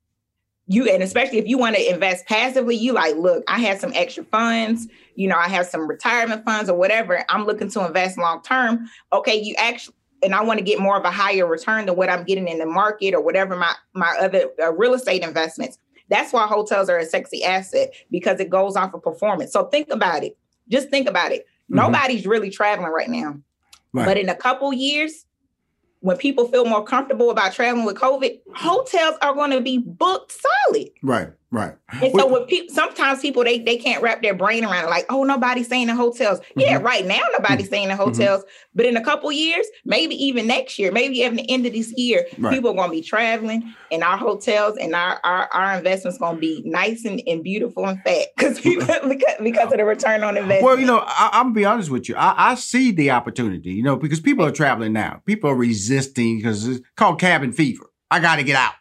you 0.68 0.88
and 0.88 1.02
especially 1.02 1.38
if 1.38 1.46
you 1.46 1.58
want 1.58 1.76
to 1.76 1.92
invest 1.92 2.26
passively, 2.26 2.74
you 2.74 2.92
like, 2.92 3.16
look, 3.16 3.44
I 3.48 3.60
have 3.60 3.78
some 3.78 3.92
extra 3.94 4.24
funds, 4.24 4.88
you 5.14 5.28
know, 5.28 5.36
I 5.36 5.48
have 5.48 5.66
some 5.66 5.88
retirement 5.88 6.44
funds 6.44 6.68
or 6.68 6.76
whatever. 6.76 7.24
I'm 7.28 7.44
looking 7.44 7.70
to 7.70 7.86
invest 7.86 8.18
long 8.18 8.42
term. 8.42 8.88
Okay, 9.12 9.40
you 9.40 9.54
actually 9.58 9.94
and 10.22 10.34
I 10.34 10.42
want 10.42 10.58
to 10.58 10.64
get 10.64 10.80
more 10.80 10.96
of 10.96 11.04
a 11.04 11.10
higher 11.10 11.46
return 11.46 11.86
than 11.86 11.96
what 11.96 12.08
I'm 12.08 12.24
getting 12.24 12.48
in 12.48 12.58
the 12.58 12.66
market 12.66 13.14
or 13.14 13.20
whatever 13.20 13.54
my 13.56 13.74
my 13.92 14.16
other 14.20 14.48
uh, 14.62 14.72
real 14.72 14.94
estate 14.94 15.22
investments. 15.22 15.78
That's 16.08 16.32
why 16.32 16.46
hotels 16.46 16.88
are 16.88 16.98
a 16.98 17.04
sexy 17.04 17.44
asset 17.44 17.92
because 18.10 18.40
it 18.40 18.48
goes 18.48 18.76
off 18.76 18.94
of 18.94 19.02
performance. 19.02 19.52
So 19.52 19.66
think 19.66 19.88
about 19.90 20.24
it. 20.24 20.36
Just 20.68 20.88
think 20.88 21.08
about 21.08 21.32
it. 21.32 21.42
Mm-hmm. 21.42 21.76
Nobody's 21.76 22.26
really 22.26 22.50
traveling 22.50 22.92
right 22.92 23.08
now. 23.08 23.38
Right. 23.92 24.04
But 24.04 24.18
in 24.18 24.28
a 24.28 24.34
couple 24.34 24.72
years, 24.72 25.25
when 26.06 26.16
people 26.16 26.46
feel 26.46 26.64
more 26.64 26.84
comfortable 26.84 27.32
about 27.32 27.52
traveling 27.52 27.84
with 27.84 27.96
COVID, 27.96 28.38
hotels 28.54 29.16
are 29.22 29.34
going 29.34 29.50
to 29.50 29.60
be 29.60 29.78
booked 29.78 30.32
solid. 30.32 30.88
Right. 31.02 31.30
Right. 31.56 31.74
And 32.02 32.12
so 32.14 32.26
when 32.26 32.44
people 32.44 32.74
sometimes 32.74 33.20
people 33.20 33.42
they 33.42 33.58
they 33.58 33.78
can't 33.78 34.02
wrap 34.02 34.20
their 34.20 34.34
brain 34.34 34.62
around 34.62 34.84
it, 34.84 34.90
like, 34.90 35.06
oh, 35.08 35.24
nobody's 35.24 35.64
staying 35.64 35.88
in 35.88 35.96
hotels. 35.96 36.38
Mm-hmm. 36.40 36.60
Yeah, 36.60 36.76
right 36.76 37.06
now 37.06 37.22
nobody's 37.32 37.60
mm-hmm. 37.60 37.66
staying 37.66 37.90
in 37.90 37.96
hotels. 37.96 38.42
Mm-hmm. 38.42 38.50
But 38.74 38.84
in 38.84 38.96
a 38.98 39.02
couple 39.02 39.32
years, 39.32 39.66
maybe 39.86 40.22
even 40.22 40.46
next 40.46 40.78
year, 40.78 40.92
maybe 40.92 41.20
even 41.20 41.36
the 41.36 41.50
end 41.50 41.64
of 41.64 41.72
this 41.72 41.94
year, 41.96 42.26
right. 42.36 42.52
people 42.52 42.72
are 42.72 42.74
gonna 42.74 42.92
be 42.92 43.00
traveling 43.00 43.74
and 43.90 44.02
our 44.02 44.18
hotels 44.18 44.76
and 44.76 44.94
our 44.94 45.18
our, 45.24 45.48
our 45.54 45.78
investments 45.78 46.18
gonna 46.18 46.38
be 46.38 46.62
nice 46.66 47.06
and, 47.06 47.22
and 47.26 47.42
beautiful 47.42 47.86
and 47.86 48.02
fat 48.02 48.26
because 48.36 48.60
because, 48.60 49.00
because 49.42 49.72
of 49.72 49.78
the 49.78 49.84
return 49.86 50.24
on 50.24 50.36
investment. 50.36 50.62
Well, 50.62 50.78
you 50.78 50.84
know, 50.84 51.04
I, 51.06 51.30
am 51.32 51.46
gonna 51.46 51.54
be 51.54 51.64
honest 51.64 51.88
with 51.88 52.06
you. 52.06 52.16
I, 52.16 52.50
I 52.50 52.54
see 52.56 52.92
the 52.92 53.12
opportunity, 53.12 53.70
you 53.72 53.82
know, 53.82 53.96
because 53.96 54.20
people 54.20 54.44
are 54.44 54.52
traveling 54.52 54.92
now. 54.92 55.22
People 55.24 55.48
are 55.48 55.56
resisting 55.56 56.36
because 56.36 56.68
it's 56.68 56.86
called 56.96 57.18
cabin 57.18 57.52
fever. 57.52 57.86
I 58.10 58.20
gotta 58.20 58.42
get 58.42 58.56
out. 58.56 58.74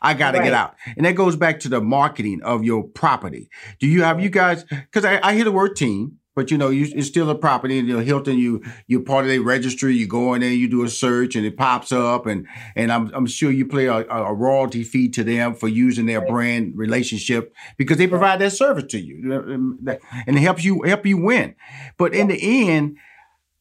I 0.00 0.14
got 0.14 0.32
to 0.32 0.38
right. 0.38 0.44
get 0.44 0.54
out. 0.54 0.76
And 0.96 1.06
that 1.06 1.14
goes 1.14 1.36
back 1.36 1.60
to 1.60 1.68
the 1.68 1.80
marketing 1.80 2.40
of 2.42 2.64
your 2.64 2.84
property. 2.84 3.50
Do 3.78 3.86
you 3.86 4.02
have 4.02 4.20
you 4.20 4.30
guys? 4.30 4.64
Because 4.64 5.04
I, 5.04 5.20
I 5.22 5.34
hear 5.34 5.44
the 5.44 5.52
word 5.52 5.76
team 5.76 6.18
but 6.38 6.52
you 6.52 6.56
know, 6.56 6.68
you, 6.68 6.86
it's 6.94 7.08
still 7.08 7.28
a 7.30 7.34
property. 7.34 7.78
You 7.78 7.82
know, 7.82 7.98
Hilton, 7.98 8.38
you 8.38 8.62
you're 8.86 9.00
part 9.00 9.24
of 9.24 9.30
the 9.32 9.40
registry. 9.40 9.96
You 9.96 10.06
go 10.06 10.34
in 10.34 10.40
there, 10.40 10.52
you 10.52 10.68
do 10.68 10.84
a 10.84 10.88
search, 10.88 11.34
and 11.34 11.44
it 11.44 11.56
pops 11.56 11.90
up, 11.90 12.26
and 12.26 12.46
and 12.76 12.92
I'm 12.92 13.12
I'm 13.12 13.26
sure 13.26 13.50
you 13.50 13.66
play 13.66 13.86
a, 13.86 14.06
a 14.06 14.32
royalty 14.32 14.84
fee 14.84 15.08
to 15.08 15.24
them 15.24 15.56
for 15.56 15.66
using 15.66 16.06
their 16.06 16.24
brand 16.24 16.74
relationship 16.76 17.52
because 17.76 17.98
they 17.98 18.06
provide 18.06 18.38
that 18.38 18.52
service 18.52 18.84
to 18.92 19.00
you, 19.00 19.32
and 19.32 20.36
it 20.36 20.40
helps 20.40 20.64
you 20.64 20.82
help 20.82 21.04
you 21.04 21.16
win. 21.16 21.56
But 21.96 22.14
in 22.14 22.28
the 22.28 22.38
end, 22.70 22.98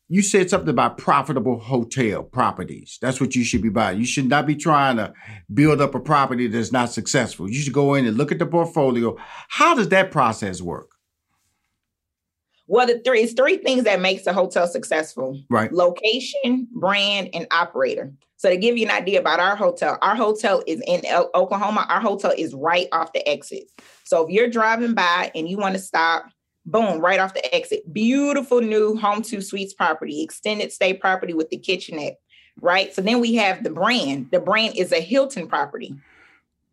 you 0.10 0.22
said 0.22 0.50
something 0.50 0.70
about 0.70 0.98
profitable 0.98 1.60
hotel 1.60 2.24
properties. 2.24 2.98
That's 3.02 3.20
what 3.20 3.36
you 3.36 3.44
should 3.44 3.62
be 3.62 3.70
buying. 3.70 4.00
You 4.00 4.06
should 4.06 4.30
not 4.30 4.46
be 4.46 4.56
trying 4.56 4.98
to 4.98 5.14
build 5.54 5.82
up 5.82 5.96
a 5.96 6.00
property 6.00 6.48
that's 6.48 6.72
not 6.72 6.92
successful. 6.92 7.50
You 7.50 7.60
should 7.60 7.74
go 7.74 7.94
in 7.94 8.06
and 8.06 8.18
look 8.18 8.32
at 8.32 8.40
the 8.40 8.46
portfolio. 8.46 9.18
How 9.50 9.76
does 9.76 9.90
that 9.90 10.12
process 10.12 10.62
work? 10.62 10.92
Well, 12.68 12.88
the 12.88 13.00
three 13.00 13.22
it's 13.22 13.34
three 13.34 13.58
things 13.58 13.86
that 13.86 14.02
makes 14.02 14.28
a 14.28 14.34
hotel 14.34 14.68
successful. 14.68 15.42
Right. 15.50 15.72
Location, 15.72 16.68
brand, 16.74 17.30
and 17.34 17.48
operator. 17.52 18.12
So 18.36 18.50
to 18.50 18.58
give 18.58 18.78
you 18.78 18.86
an 18.86 18.92
idea 18.92 19.20
about 19.20 19.40
our 19.40 19.56
hotel, 19.56 19.98
our 20.02 20.16
hotel 20.16 20.64
is 20.68 20.82
in 20.86 21.02
Oklahoma. 21.34 21.86
Our 21.90 22.02
hotel 22.02 22.34
is 22.38 22.54
right 22.54 22.88
off 22.92 23.14
the 23.14 23.28
exit. 23.28 23.72
So 24.04 24.26
if 24.26 24.30
you're 24.30 24.50
driving 24.50 24.94
by 24.94 25.32
and 25.34 25.50
you 25.50 25.58
want 25.58 25.76
to 25.76 25.82
stop, 25.82 26.26
boom, 26.68 27.00
right 27.00 27.20
off 27.20 27.34
the 27.34 27.56
exit. 27.56 27.92
Beautiful 27.92 28.62
new 28.62 28.96
Home2 28.96 29.44
Suites 29.44 29.74
property, 29.74 30.22
extended 30.22 30.72
stay 30.72 30.94
property 30.94 31.34
with 31.34 31.50
the 31.50 31.58
kitchenette. 31.58 32.20
Right. 32.60 32.94
So 32.94 33.02
then 33.02 33.20
we 33.22 33.36
have 33.36 33.64
the 33.64 33.70
brand. 33.70 34.30
The 34.32 34.40
brand 34.40 34.76
is 34.78 34.92
a 34.92 35.00
Hilton 35.00 35.48
property. 35.48 35.96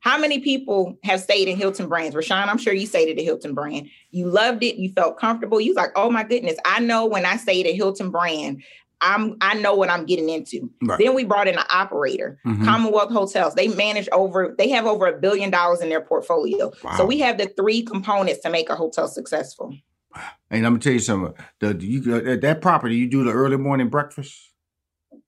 How 0.00 0.18
many 0.18 0.40
people 0.40 0.98
have 1.02 1.20
stayed 1.20 1.48
in 1.48 1.57
Hilton 1.57 1.88
brands? 1.88 2.14
Rushion, 2.14 2.48
I'm 2.48 2.59
sure 2.59 2.74
you 2.74 2.87
stayed 2.87 3.09
at 3.09 3.16
the 3.16 3.24
Hilton 3.24 3.54
brand. 3.54 3.88
You 4.11 4.26
loved 4.26 4.62
it. 4.62 4.76
You 4.76 4.92
felt 4.92 5.18
comfortable. 5.18 5.61
You 5.61 5.70
was 5.70 5.76
like, 5.76 5.92
oh 5.96 6.11
my 6.11 6.24
goodness, 6.24 6.59
I 6.66 6.80
know 6.80 7.07
when 7.07 7.24
I 7.24 7.37
stayed 7.37 7.66
at 7.66 7.74
Hilton 7.74 8.11
brand, 8.11 8.62
I'm 9.04 9.36
I 9.40 9.54
know 9.54 9.74
what 9.74 9.90
I'm 9.90 10.06
getting 10.06 10.28
into. 10.28 10.70
Right. 10.82 10.98
Then 10.98 11.14
we 11.14 11.24
brought 11.24 11.46
in 11.46 11.56
an 11.56 11.64
operator, 11.70 12.38
mm-hmm. 12.44 12.64
Commonwealth 12.64 13.12
Hotels. 13.12 13.54
They 13.54 13.68
manage 13.68 14.08
over, 14.10 14.54
they 14.56 14.70
have 14.70 14.86
over 14.86 15.06
a 15.06 15.18
billion 15.20 15.50
dollars 15.50 15.80
in 15.80 15.90
their 15.90 16.00
portfolio. 16.00 16.72
Wow. 16.82 16.96
So 16.96 17.04
we 17.04 17.18
have 17.20 17.38
the 17.38 17.46
three 17.46 17.82
components 17.82 18.40
to 18.40 18.50
make 18.50 18.70
a 18.70 18.76
hotel 18.76 19.06
successful. 19.06 19.74
And 20.50 20.64
I'm 20.64 20.74
gonna 20.74 20.80
tell 20.82 20.92
you 20.92 21.00
something. 21.00 21.34
The 21.58 21.74
you 21.80 22.14
uh, 22.14 22.36
that 22.36 22.60
property, 22.60 22.94
you 22.94 23.08
do 23.08 23.24
the 23.24 23.32
early 23.32 23.56
morning 23.56 23.88
breakfast. 23.88 24.52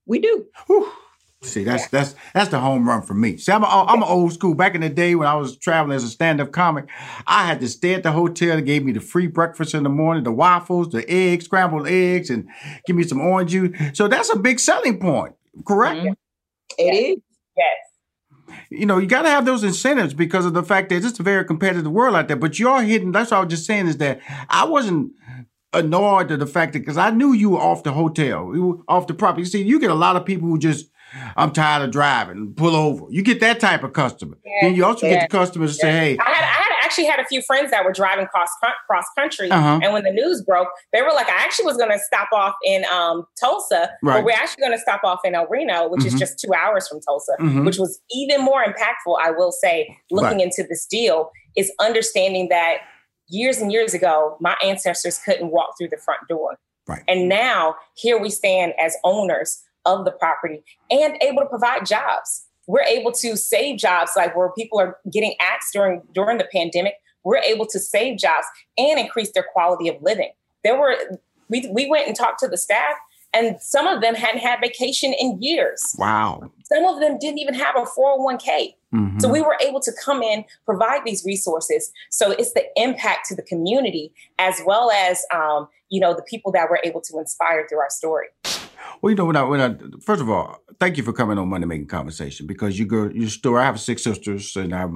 We 0.04 0.20
do. 0.20 0.46
Whew. 0.68 0.88
See, 1.42 1.64
that's 1.64 1.84
yeah. 1.84 1.88
that's 1.90 2.14
that's 2.32 2.50
the 2.50 2.58
home 2.58 2.88
run 2.88 3.02
for 3.02 3.14
me. 3.14 3.36
See, 3.36 3.52
I'm 3.52 3.62
a, 3.62 3.66
I'm 3.66 4.02
an 4.02 4.08
old 4.08 4.32
school. 4.32 4.54
Back 4.54 4.74
in 4.74 4.80
the 4.80 4.88
day 4.88 5.14
when 5.14 5.28
I 5.28 5.34
was 5.34 5.56
traveling 5.56 5.94
as 5.94 6.02
a 6.02 6.08
stand 6.08 6.40
up 6.40 6.50
comic, 6.50 6.88
I 7.26 7.46
had 7.46 7.60
to 7.60 7.68
stay 7.68 7.94
at 7.94 8.02
the 8.02 8.12
hotel. 8.12 8.56
They 8.56 8.62
gave 8.62 8.84
me 8.84 8.92
the 8.92 9.00
free 9.00 9.26
breakfast 9.26 9.74
in 9.74 9.82
the 9.82 9.90
morning, 9.90 10.24
the 10.24 10.32
waffles, 10.32 10.90
the 10.90 11.08
eggs, 11.10 11.44
scrambled 11.44 11.88
eggs, 11.88 12.30
and 12.30 12.48
give 12.86 12.96
me 12.96 13.02
some 13.02 13.20
orange 13.20 13.50
juice. 13.50 13.76
So 13.92 14.08
that's 14.08 14.32
a 14.32 14.38
big 14.38 14.58
selling 14.58 14.98
point, 14.98 15.34
correct? 15.66 16.00
Mm-hmm. 16.00 16.12
It 16.78 16.94
is. 16.94 17.18
Yes. 17.56 18.58
You 18.70 18.86
know, 18.86 18.98
you 18.98 19.06
got 19.06 19.22
to 19.22 19.28
have 19.28 19.44
those 19.44 19.62
incentives 19.62 20.14
because 20.14 20.46
of 20.46 20.54
the 20.54 20.62
fact 20.62 20.88
that 20.88 21.04
it's 21.04 21.20
a 21.20 21.22
very 21.22 21.44
competitive 21.44 21.92
world 21.92 22.16
out 22.16 22.28
there. 22.28 22.36
But 22.36 22.58
you're 22.58 22.82
hidden. 22.82 23.12
That's 23.12 23.30
what 23.30 23.36
I 23.36 23.40
was 23.40 23.50
just 23.50 23.66
saying 23.66 23.86
is 23.88 23.98
that 23.98 24.20
I 24.48 24.64
wasn't 24.64 25.12
annoyed 25.72 26.32
at 26.32 26.38
the 26.38 26.46
fact 26.46 26.72
that 26.72 26.80
because 26.80 26.96
I 26.96 27.10
knew 27.10 27.32
you 27.32 27.50
were 27.50 27.60
off 27.60 27.82
the 27.82 27.92
hotel, 27.92 28.52
you 28.54 28.66
were 28.66 28.76
off 28.88 29.06
the 29.06 29.14
property. 29.14 29.44
See, 29.44 29.62
you 29.62 29.78
get 29.78 29.90
a 29.90 29.94
lot 29.94 30.16
of 30.16 30.24
people 30.24 30.48
who 30.48 30.58
just 30.58 30.86
I'm 31.36 31.52
tired 31.52 31.84
of 31.84 31.90
driving. 31.90 32.54
Pull 32.54 32.74
over. 32.74 33.06
You 33.10 33.22
get 33.22 33.40
that 33.40 33.60
type 33.60 33.82
of 33.82 33.92
customer. 33.92 34.38
Yeah, 34.44 34.52
then 34.62 34.74
you 34.74 34.84
also 34.84 35.06
yeah, 35.06 35.14
get 35.14 35.30
the 35.30 35.36
customers 35.36 35.78
yeah. 35.78 35.82
say, 35.82 35.90
"Hey." 35.90 36.18
I 36.18 36.30
had, 36.30 36.44
I 36.44 36.46
had 36.46 36.84
actually 36.84 37.06
had 37.06 37.20
a 37.20 37.24
few 37.24 37.42
friends 37.42 37.70
that 37.70 37.84
were 37.84 37.92
driving 37.92 38.26
cross 38.26 38.48
cross 38.86 39.04
country, 39.16 39.50
uh-huh. 39.50 39.80
and 39.82 39.92
when 39.92 40.04
the 40.04 40.10
news 40.10 40.42
broke, 40.42 40.68
they 40.92 41.02
were 41.02 41.12
like, 41.12 41.28
"I 41.28 41.42
actually 41.42 41.66
was 41.66 41.76
going 41.76 41.90
to 41.90 41.98
stop 41.98 42.28
off 42.32 42.54
in 42.64 42.84
um, 42.86 43.26
Tulsa, 43.38 43.90
right. 44.02 44.14
but 44.14 44.24
we're 44.24 44.32
actually 44.32 44.62
going 44.62 44.76
to 44.76 44.80
stop 44.80 45.02
off 45.04 45.20
in 45.24 45.34
El 45.34 45.46
Reno, 45.46 45.88
which 45.88 46.00
mm-hmm. 46.00 46.08
is 46.08 46.14
just 46.14 46.38
two 46.38 46.52
hours 46.54 46.88
from 46.88 47.00
Tulsa, 47.00 47.32
mm-hmm. 47.40 47.64
which 47.64 47.78
was 47.78 48.00
even 48.10 48.42
more 48.42 48.64
impactful. 48.64 49.16
I 49.22 49.30
will 49.30 49.52
say, 49.52 49.96
looking 50.10 50.38
right. 50.38 50.46
into 50.46 50.64
this 50.68 50.86
deal, 50.86 51.30
is 51.56 51.72
understanding 51.80 52.48
that 52.48 52.78
years 53.28 53.58
and 53.58 53.72
years 53.72 53.94
ago, 53.94 54.36
my 54.40 54.56
ancestors 54.62 55.18
couldn't 55.24 55.50
walk 55.50 55.74
through 55.78 55.88
the 55.88 55.98
front 55.98 56.20
door. 56.28 56.58
Right. 56.86 57.02
And 57.08 57.28
now 57.28 57.74
here 57.96 58.18
we 58.18 58.30
stand 58.30 58.72
as 58.78 58.96
owners 59.02 59.62
of 59.86 60.04
the 60.04 60.10
property 60.10 60.62
and 60.90 61.16
able 61.22 61.42
to 61.42 61.48
provide 61.48 61.86
jobs. 61.86 62.46
We're 62.66 62.82
able 62.82 63.12
to 63.12 63.36
save 63.36 63.78
jobs 63.78 64.12
like 64.16 64.36
where 64.36 64.50
people 64.52 64.78
are 64.80 64.98
getting 65.10 65.34
axed 65.40 65.72
during 65.72 66.02
during 66.12 66.38
the 66.38 66.48
pandemic. 66.52 66.94
We're 67.24 67.38
able 67.38 67.66
to 67.66 67.78
save 67.78 68.18
jobs 68.18 68.46
and 68.76 68.98
increase 68.98 69.32
their 69.32 69.46
quality 69.52 69.88
of 69.88 69.96
living. 70.02 70.32
There 70.64 70.78
were 70.78 70.96
we 71.48 71.68
we 71.72 71.88
went 71.88 72.08
and 72.08 72.16
talked 72.16 72.40
to 72.40 72.48
the 72.48 72.58
staff 72.58 72.96
and 73.36 73.60
some 73.60 73.86
of 73.86 74.00
them 74.00 74.14
hadn't 74.14 74.40
had 74.40 74.60
vacation 74.60 75.12
in 75.12 75.40
years. 75.42 75.94
Wow. 75.98 76.50
Some 76.64 76.84
of 76.84 77.00
them 77.00 77.18
didn't 77.18 77.38
even 77.38 77.54
have 77.54 77.76
a 77.76 77.80
401k. 77.80 78.74
Mm-hmm. 78.94 79.18
So 79.18 79.28
we 79.28 79.42
were 79.42 79.56
able 79.60 79.80
to 79.80 79.92
come 80.02 80.22
in, 80.22 80.44
provide 80.64 81.02
these 81.04 81.24
resources. 81.24 81.92
So 82.10 82.30
it's 82.30 82.52
the 82.54 82.64
impact 82.76 83.28
to 83.28 83.36
the 83.36 83.42
community 83.42 84.12
as 84.38 84.62
well 84.64 84.90
as, 84.90 85.24
um, 85.34 85.68
you 85.90 86.00
know, 86.00 86.14
the 86.14 86.22
people 86.22 86.50
that 86.52 86.68
we're 86.70 86.80
able 86.82 87.02
to 87.02 87.18
inspire 87.18 87.66
through 87.68 87.80
our 87.80 87.90
story. 87.90 88.28
Well, 89.00 89.10
you 89.10 89.16
know, 89.16 89.24
when 89.24 89.36
I, 89.36 89.42
when 89.42 89.60
I, 89.60 89.76
first 90.02 90.20
of 90.20 90.30
all, 90.30 90.58
thank 90.80 90.96
you 90.96 91.02
for 91.02 91.12
coming 91.12 91.38
on 91.38 91.48
Money 91.48 91.66
Making 91.66 91.86
Conversation 91.86 92.46
because 92.46 92.78
you 92.78 92.86
go, 92.86 93.10
your 93.12 93.28
story. 93.28 93.62
I 93.62 93.64
have 93.64 93.80
six 93.80 94.02
sisters 94.02 94.54
and 94.56 94.74
I 94.74 94.78
have, 94.78 94.92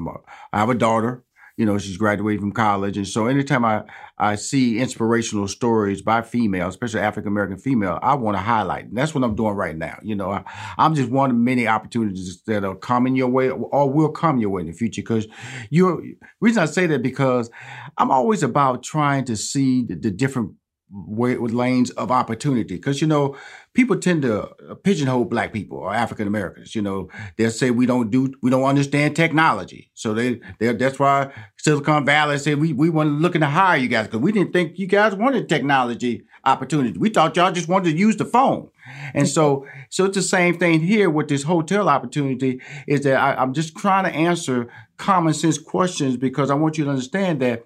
I 0.53 0.59
have 0.59 0.71
a 0.71 0.75
daughter. 0.75 1.25
You 1.57 1.67
know, 1.67 1.77
she's 1.77 1.99
graduated 1.99 2.41
from 2.41 2.53
college, 2.53 2.97
and 2.97 3.07
so 3.07 3.27
anytime 3.27 3.67
I 3.67 3.83
I 4.17 4.37
see 4.37 4.79
inspirational 4.79 5.47
stories 5.47 6.01
by 6.01 6.23
females, 6.23 6.75
especially 6.75 7.01
African 7.01 7.29
American 7.29 7.59
female, 7.59 7.99
I 8.03 8.15
want 8.15 8.37
to 8.37 8.41
highlight. 8.43 8.87
And 8.87 8.97
that's 8.97 9.15
what 9.15 9.25
I'm 9.25 9.35
doing 9.35 9.55
right 9.55 9.77
now. 9.77 9.99
You 10.03 10.15
know, 10.15 10.31
I, 10.31 10.45
am 10.79 10.95
just 10.95 11.11
one 11.11 11.31
of 11.31 11.37
many 11.37 11.67
opportunities 11.67 12.43
that 12.47 12.65
are 12.65 12.75
coming 12.75 13.15
your 13.15 13.29
way 13.29 13.51
or 13.51 13.91
will 13.91 14.09
come 14.09 14.39
your 14.39 14.49
way 14.49 14.63
in 14.63 14.69
the 14.69 14.73
future. 14.73 15.03
Because 15.03 15.27
you're 15.69 16.03
reason 16.41 16.63
I 16.63 16.67
say 16.67 16.87
that 16.87 17.03
because 17.03 17.51
I'm 17.99 18.11
always 18.11 18.43
about 18.43 18.83
trying 18.83 19.25
to 19.27 19.37
see 19.37 19.85
the, 19.85 19.97
the 19.97 20.11
different 20.11 20.53
way 20.93 21.37
with 21.37 21.53
lanes 21.53 21.91
of 21.91 22.11
opportunity 22.11 22.75
because 22.75 23.01
you 23.01 23.07
know 23.07 23.37
people 23.73 23.97
tend 23.97 24.23
to 24.23 24.49
pigeonhole 24.83 25.25
black 25.25 25.53
people 25.53 25.79
or 25.79 25.95
African 25.95 26.27
Americans. 26.27 26.75
You 26.75 26.83
know, 26.83 27.09
they'll 27.37 27.51
say 27.51 27.71
we 27.71 27.87
don't 27.87 28.11
do, 28.11 28.33
we 28.43 28.51
don't 28.51 28.65
understand 28.65 29.15
technology. 29.15 29.91
So 29.95 30.15
they, 30.15 30.41
they 30.59 30.73
that's 30.73 30.99
why 30.99 31.33
Silicon 31.59 32.05
Valley 32.05 32.39
said 32.39 32.59
we 32.59 32.73
we 32.73 32.91
weren't 32.91 33.21
looking 33.21 33.41
to 33.43 33.47
hire 33.47 33.79
you 33.79 33.89
guys 33.89 34.07
because 34.07 34.21
we 34.21 34.33
didn't 34.33 34.53
think 34.53 34.79
you 34.79 34.87
guys 34.87 35.15
wanted 35.15 35.49
technology 35.49 36.25
opportunity. 36.45 36.99
We 36.99 37.11
thought 37.11 37.37
y'all 37.37 37.53
just 37.53 37.69
wanted 37.69 37.91
to 37.93 37.97
use 37.97 38.17
the 38.17 38.25
phone. 38.25 38.71
And 39.15 39.29
so, 39.29 39.67
so 39.89 40.07
it's 40.07 40.17
the 40.17 40.23
same 40.23 40.59
thing 40.59 40.81
here 40.81 41.11
with 41.11 41.29
this 41.29 41.43
hotel 41.43 41.89
opportunity. 41.89 42.61
Is 42.87 43.03
that 43.03 43.17
I, 43.17 43.35
I'm 43.35 43.53
just 43.53 43.77
trying 43.77 44.05
to 44.05 44.11
answer 44.11 44.69
common 44.97 45.35
sense 45.35 45.59
questions 45.59 46.17
because 46.17 46.51
I 46.51 46.55
want 46.55 46.77
you 46.77 46.85
to 46.85 46.91
understand 46.91 47.41
that 47.41 47.65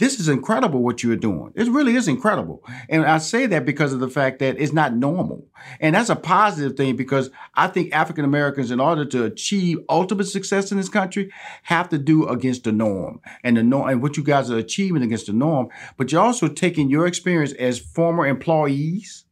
this 0.00 0.18
is 0.18 0.28
incredible 0.28 0.82
what 0.82 1.02
you're 1.02 1.14
doing. 1.14 1.52
It 1.54 1.68
really 1.68 1.94
is 1.94 2.08
incredible. 2.08 2.64
And 2.88 3.04
I 3.04 3.18
say 3.18 3.44
that 3.46 3.66
because 3.66 3.92
of 3.92 4.00
the 4.00 4.08
fact 4.08 4.38
that 4.38 4.58
it's 4.58 4.72
not 4.72 4.96
normal. 4.96 5.46
And 5.78 5.94
that's 5.94 6.08
a 6.08 6.16
positive 6.16 6.74
thing 6.74 6.96
because 6.96 7.30
I 7.54 7.68
think 7.68 7.94
African 7.94 8.24
Americans, 8.24 8.70
in 8.70 8.80
order 8.80 9.04
to 9.04 9.24
achieve 9.24 9.78
ultimate 9.90 10.24
success 10.24 10.72
in 10.72 10.78
this 10.78 10.88
country, 10.88 11.30
have 11.64 11.90
to 11.90 11.98
do 11.98 12.26
against 12.26 12.64
the 12.64 12.72
norm 12.72 13.20
and 13.44 13.58
the 13.58 13.62
norm 13.62 13.90
and 13.90 14.02
what 14.02 14.16
you 14.16 14.24
guys 14.24 14.50
are 14.50 14.56
achieving 14.56 15.02
against 15.02 15.26
the 15.26 15.34
norm. 15.34 15.68
But 15.98 16.10
you're 16.10 16.22
also 16.22 16.48
taking 16.48 16.88
your 16.88 17.06
experience 17.06 17.52
as 17.52 17.78
former 17.78 18.26
employees 18.26 19.26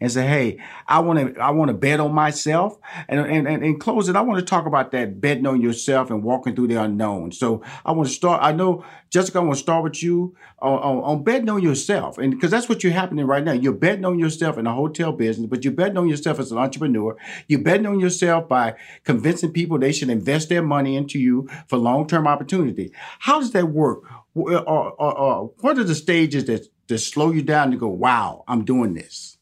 and 0.00 0.10
say, 0.10 0.26
hey, 0.26 0.58
I 0.86 1.00
want 1.00 1.34
to 1.34 1.40
I 1.40 1.50
want 1.50 1.68
to 1.68 1.74
bet 1.74 2.00
on 2.00 2.12
myself. 2.12 2.78
And, 3.08 3.20
and, 3.20 3.48
and 3.48 3.64
in 3.64 3.78
closing, 3.78 4.16
I 4.16 4.20
want 4.20 4.38
to 4.40 4.44
talk 4.44 4.66
about 4.66 4.92
that 4.92 5.20
betting 5.20 5.46
on 5.46 5.60
yourself 5.60 6.10
and 6.10 6.22
walking 6.22 6.54
through 6.54 6.68
the 6.68 6.80
unknown. 6.80 7.32
So 7.32 7.62
I 7.84 7.92
want 7.92 8.08
to 8.08 8.14
start, 8.14 8.42
I 8.42 8.52
know, 8.52 8.84
Jessica, 9.10 9.38
I 9.38 9.42
want 9.42 9.54
to 9.54 9.62
start 9.62 9.84
with 9.84 10.02
you 10.02 10.36
on, 10.58 10.78
on, 10.78 11.04
on 11.04 11.24
betting 11.24 11.48
on 11.48 11.62
yourself. 11.62 12.18
And 12.18 12.32
because 12.32 12.50
that's 12.50 12.68
what 12.68 12.82
you're 12.82 12.92
happening 12.92 13.26
right 13.26 13.44
now. 13.44 13.52
You're 13.52 13.72
betting 13.72 14.04
on 14.04 14.18
yourself 14.18 14.58
in 14.58 14.64
the 14.64 14.72
hotel 14.72 15.12
business, 15.12 15.48
but 15.48 15.64
you're 15.64 15.72
betting 15.72 15.96
on 15.96 16.08
yourself 16.08 16.38
as 16.38 16.50
an 16.50 16.58
entrepreneur. 16.58 17.16
You're 17.48 17.62
betting 17.62 17.86
on 17.86 18.00
yourself 18.00 18.48
by 18.48 18.74
convincing 19.04 19.52
people 19.52 19.78
they 19.78 19.92
should 19.92 20.10
invest 20.10 20.48
their 20.48 20.62
money 20.62 20.96
into 20.96 21.18
you 21.18 21.48
for 21.68 21.78
long-term 21.78 22.26
opportunity. 22.26 22.92
How 23.20 23.40
does 23.40 23.52
that 23.52 23.66
work? 23.66 24.02
Or, 24.34 24.58
or, 24.68 25.00
or, 25.00 25.52
what 25.60 25.78
are 25.78 25.84
the 25.84 25.94
stages 25.94 26.46
that, 26.46 26.66
that 26.88 26.98
slow 26.98 27.30
you 27.30 27.42
down 27.42 27.70
to 27.70 27.76
go, 27.76 27.88
wow, 27.88 28.44
I'm 28.48 28.64
doing 28.64 28.94
this? 28.94 29.33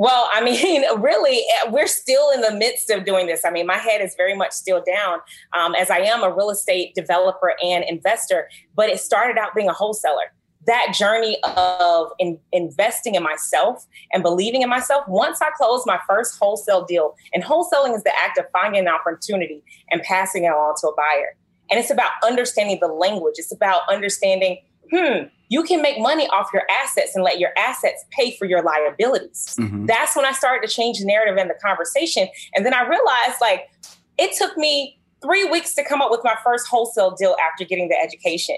Well, 0.00 0.30
I 0.32 0.40
mean, 0.44 0.82
really, 0.98 1.40
eh, 1.40 1.70
we're 1.70 1.86
still 1.86 2.30
in 2.30 2.40
the 2.40 2.52
midst 2.52 2.88
of 2.88 3.04
doing 3.04 3.26
this. 3.26 3.44
I 3.44 3.50
mean, 3.50 3.66
my 3.66 3.76
head 3.76 4.00
is 4.00 4.14
very 4.16 4.34
much 4.34 4.52
still 4.52 4.82
down 4.82 5.18
um, 5.52 5.74
as 5.74 5.90
I 5.90 5.98
am 5.98 6.22
a 6.22 6.34
real 6.34 6.48
estate 6.48 6.94
developer 6.94 7.52
and 7.62 7.84
investor, 7.86 8.48
but 8.74 8.88
it 8.88 8.98
started 8.98 9.36
out 9.36 9.54
being 9.54 9.68
a 9.68 9.74
wholesaler. 9.74 10.32
that 10.66 10.94
journey 10.94 11.36
of 11.44 12.12
in, 12.18 12.38
investing 12.50 13.14
in 13.14 13.22
myself 13.22 13.86
and 14.14 14.22
believing 14.22 14.62
in 14.62 14.68
myself 14.68 15.02
once 15.08 15.40
i 15.40 15.48
closed 15.56 15.86
my 15.86 15.98
first 16.06 16.38
wholesale 16.38 16.84
deal 16.84 17.14
and 17.32 17.42
wholesaling 17.42 17.94
is 17.94 18.02
the 18.02 18.12
act 18.24 18.36
of 18.36 18.44
finding 18.52 18.82
an 18.86 18.88
opportunity 18.88 19.64
and 19.90 20.02
passing 20.02 20.44
it 20.44 20.48
on 20.48 20.74
to 20.78 20.86
a 20.88 20.94
buyer 20.94 21.34
and 21.70 21.80
it's 21.80 21.90
about 21.90 22.12
understanding 22.30 22.76
the 22.78 22.92
language 23.04 23.36
it's 23.38 23.54
about 23.60 23.80
understanding 23.88 24.58
hmm 24.92 25.22
you 25.50 25.62
can 25.62 25.82
make 25.82 25.98
money 25.98 26.26
off 26.28 26.48
your 26.54 26.62
assets 26.70 27.14
and 27.14 27.22
let 27.22 27.38
your 27.38 27.50
assets 27.58 28.04
pay 28.10 28.34
for 28.36 28.46
your 28.46 28.62
liabilities 28.62 29.56
mm-hmm. 29.60 29.84
that's 29.86 30.16
when 30.16 30.24
i 30.24 30.32
started 30.32 30.66
to 30.66 30.72
change 30.72 30.98
the 30.98 31.04
narrative 31.04 31.36
and 31.36 31.50
the 31.50 31.58
conversation 31.62 32.28
and 32.54 32.64
then 32.64 32.72
i 32.72 32.80
realized 32.86 33.40
like 33.40 33.68
it 34.16 34.34
took 34.36 34.56
me 34.56 34.98
three 35.22 35.44
weeks 35.44 35.74
to 35.74 35.84
come 35.84 36.00
up 36.00 36.10
with 36.10 36.20
my 36.24 36.36
first 36.42 36.66
wholesale 36.66 37.10
deal 37.10 37.36
after 37.46 37.64
getting 37.64 37.88
the 37.88 37.96
education 37.96 38.56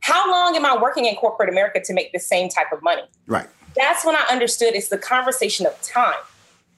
how 0.00 0.30
long 0.30 0.56
am 0.56 0.64
I 0.64 0.80
working 0.80 1.06
in 1.06 1.14
corporate 1.14 1.48
America 1.48 1.80
to 1.84 1.92
make 1.92 2.12
the 2.12 2.18
same 2.18 2.48
type 2.48 2.72
of 2.72 2.82
money? 2.82 3.02
Right. 3.26 3.48
That's 3.76 4.04
when 4.04 4.16
I 4.16 4.24
understood 4.30 4.74
it's 4.74 4.88
the 4.88 4.98
conversation 4.98 5.66
of 5.66 5.80
time. 5.82 6.18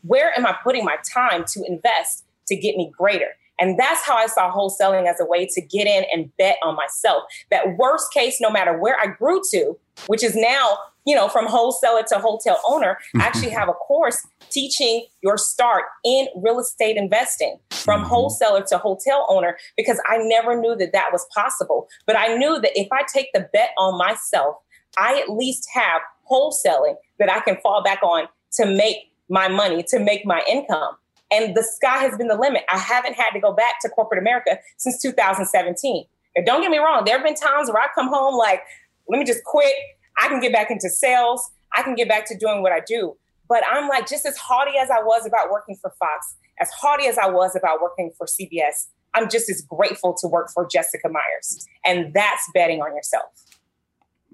Where 0.03 0.37
am 0.37 0.46
I 0.46 0.57
putting 0.62 0.85
my 0.85 0.96
time 1.12 1.44
to 1.53 1.64
invest 1.66 2.25
to 2.48 2.57
get 2.57 2.77
me 2.77 2.92
greater? 2.96 3.29
And 3.62 3.79
that's 3.79 4.05
how 4.05 4.16
I 4.16 4.27
saw 4.27 4.53
wholesaling 4.53 5.09
as 5.09 5.20
a 5.20 5.25
way 5.25 5.46
to 5.46 5.61
get 5.61 5.87
in 5.87 6.05
and 6.12 6.37
bet 6.37 6.57
on 6.64 6.75
myself. 6.75 7.22
That 7.53 7.77
worst 7.79 8.12
case, 8.12 8.40
no 8.40 8.51
matter 8.51 8.77
where 8.77 8.98
I 9.01 9.07
grew 9.07 9.40
to, 9.53 9.79
which 10.09 10.25
is 10.25 10.35
now 10.35 10.79
you 11.05 11.16
know, 11.16 11.29
from 11.29 11.46
wholesaler 11.46 12.05
to 12.09 12.18
hotel 12.20 12.61
owner, 12.64 12.96
I 13.16 13.25
actually 13.25 13.51
have 13.51 13.68
a 13.68 13.72
course 13.72 14.25
teaching 14.51 15.07
your 15.20 15.37
start 15.37 15.83
in 16.05 16.29
real 16.37 16.61
estate 16.61 16.96
investing 16.96 17.59
from 17.70 18.01
mm-hmm. 18.01 18.09
wholesaler 18.09 18.62
to 18.68 18.79
hotel 18.79 19.27
owner 19.29 19.57
because 19.77 20.01
I 20.09 20.18
never 20.18 20.61
knew 20.61 20.77
that 20.77 20.92
that 20.92 21.09
was 21.11 21.27
possible. 21.35 21.88
But 22.07 22.16
I 22.16 22.37
knew 22.37 22.61
that 22.61 22.70
if 22.75 22.87
I 22.92 23.03
take 23.12 23.33
the 23.35 23.48
bet 23.53 23.70
on 23.79 23.98
myself, 23.98 24.57
I 24.96 25.20
at 25.20 25.29
least 25.29 25.68
have 25.75 26.03
wholesaling 26.31 26.94
that 27.18 27.29
I 27.29 27.40
can 27.40 27.57
fall 27.62 27.83
back 27.83 28.03
on 28.05 28.29
to 28.53 28.66
make 28.66 29.12
my 29.29 29.48
money, 29.48 29.83
to 29.88 29.98
make 29.98 30.25
my 30.25 30.42
income. 30.48 30.94
And 31.33 31.57
the 31.57 31.62
sky 31.62 31.99
has 31.99 32.16
been 32.16 32.29
the 32.29 32.37
limit. 32.37 32.62
I 32.71 32.79
haven't 32.79 33.14
had 33.14 33.31
to 33.31 33.40
go 33.40 33.53
back 33.53 33.81
to 33.81 33.88
corporate 33.88 34.21
America 34.21 34.59
since 34.77 35.01
2017. 35.01 36.05
And 36.37 36.47
don't 36.47 36.61
get 36.61 36.71
me 36.71 36.79
wrong, 36.79 37.05
there 37.05 37.16
have 37.16 37.25
been 37.25 37.35
times 37.35 37.71
where 37.71 37.83
I 37.83 37.87
come 37.95 38.09
home 38.09 38.37
like, 38.37 38.61
let 39.09 39.18
me 39.18 39.25
just 39.25 39.42
quit 39.45 39.73
I 40.18 40.29
can 40.29 40.40
get 40.40 40.53
back 40.53 40.71
into 40.71 40.88
sales. 40.88 41.51
I 41.75 41.83
can 41.83 41.95
get 41.95 42.09
back 42.09 42.27
to 42.27 42.37
doing 42.37 42.62
what 42.62 42.73
I 42.73 42.81
do. 42.81 43.16
But 43.49 43.62
I'm 43.71 43.88
like, 43.88 44.09
just 44.09 44.27
as 44.27 44.37
haughty 44.37 44.79
as 44.79 44.90
I 44.90 45.03
was 45.03 45.27
about 45.27 45.51
working 45.51 45.77
for 45.81 45.90
Fox, 45.99 46.37
as 46.61 46.71
haughty 46.71 47.07
as 47.07 47.18
I 47.18 47.29
was 47.29 47.57
about 47.57 47.83
working 47.83 48.12
for 48.16 48.27
CBS, 48.27 48.88
I'm 49.14 49.29
just 49.29 49.51
as 49.51 49.62
grateful 49.62 50.14
to 50.21 50.29
work 50.29 50.51
for 50.53 50.66
Jessica 50.66 51.09
Myers. 51.09 51.66
And 51.85 52.14
that's 52.14 52.51
betting 52.55 52.81
on 52.81 52.95
yourself. 52.95 53.31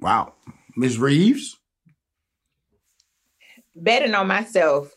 Wow. 0.00 0.34
Ms. 0.76 0.98
Reaves? 0.98 1.58
Betting 3.74 4.14
on 4.14 4.26
myself, 4.26 4.94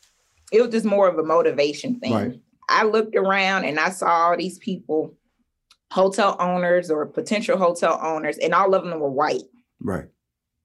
it 0.51 0.61
was 0.61 0.71
just 0.71 0.85
more 0.85 1.07
of 1.07 1.17
a 1.17 1.23
motivation 1.23 1.99
thing. 1.99 2.13
Right. 2.13 2.39
I 2.69 2.83
looked 2.83 3.15
around 3.15 3.65
and 3.65 3.79
I 3.79 3.89
saw 3.89 4.07
all 4.07 4.37
these 4.37 4.57
people, 4.59 5.15
hotel 5.91 6.35
owners 6.39 6.89
or 6.89 7.05
potential 7.05 7.57
hotel 7.57 7.99
owners, 8.01 8.37
and 8.37 8.53
all 8.53 8.73
of 8.73 8.83
them 8.83 8.99
were 8.99 9.09
white. 9.09 9.43
Right 9.79 10.07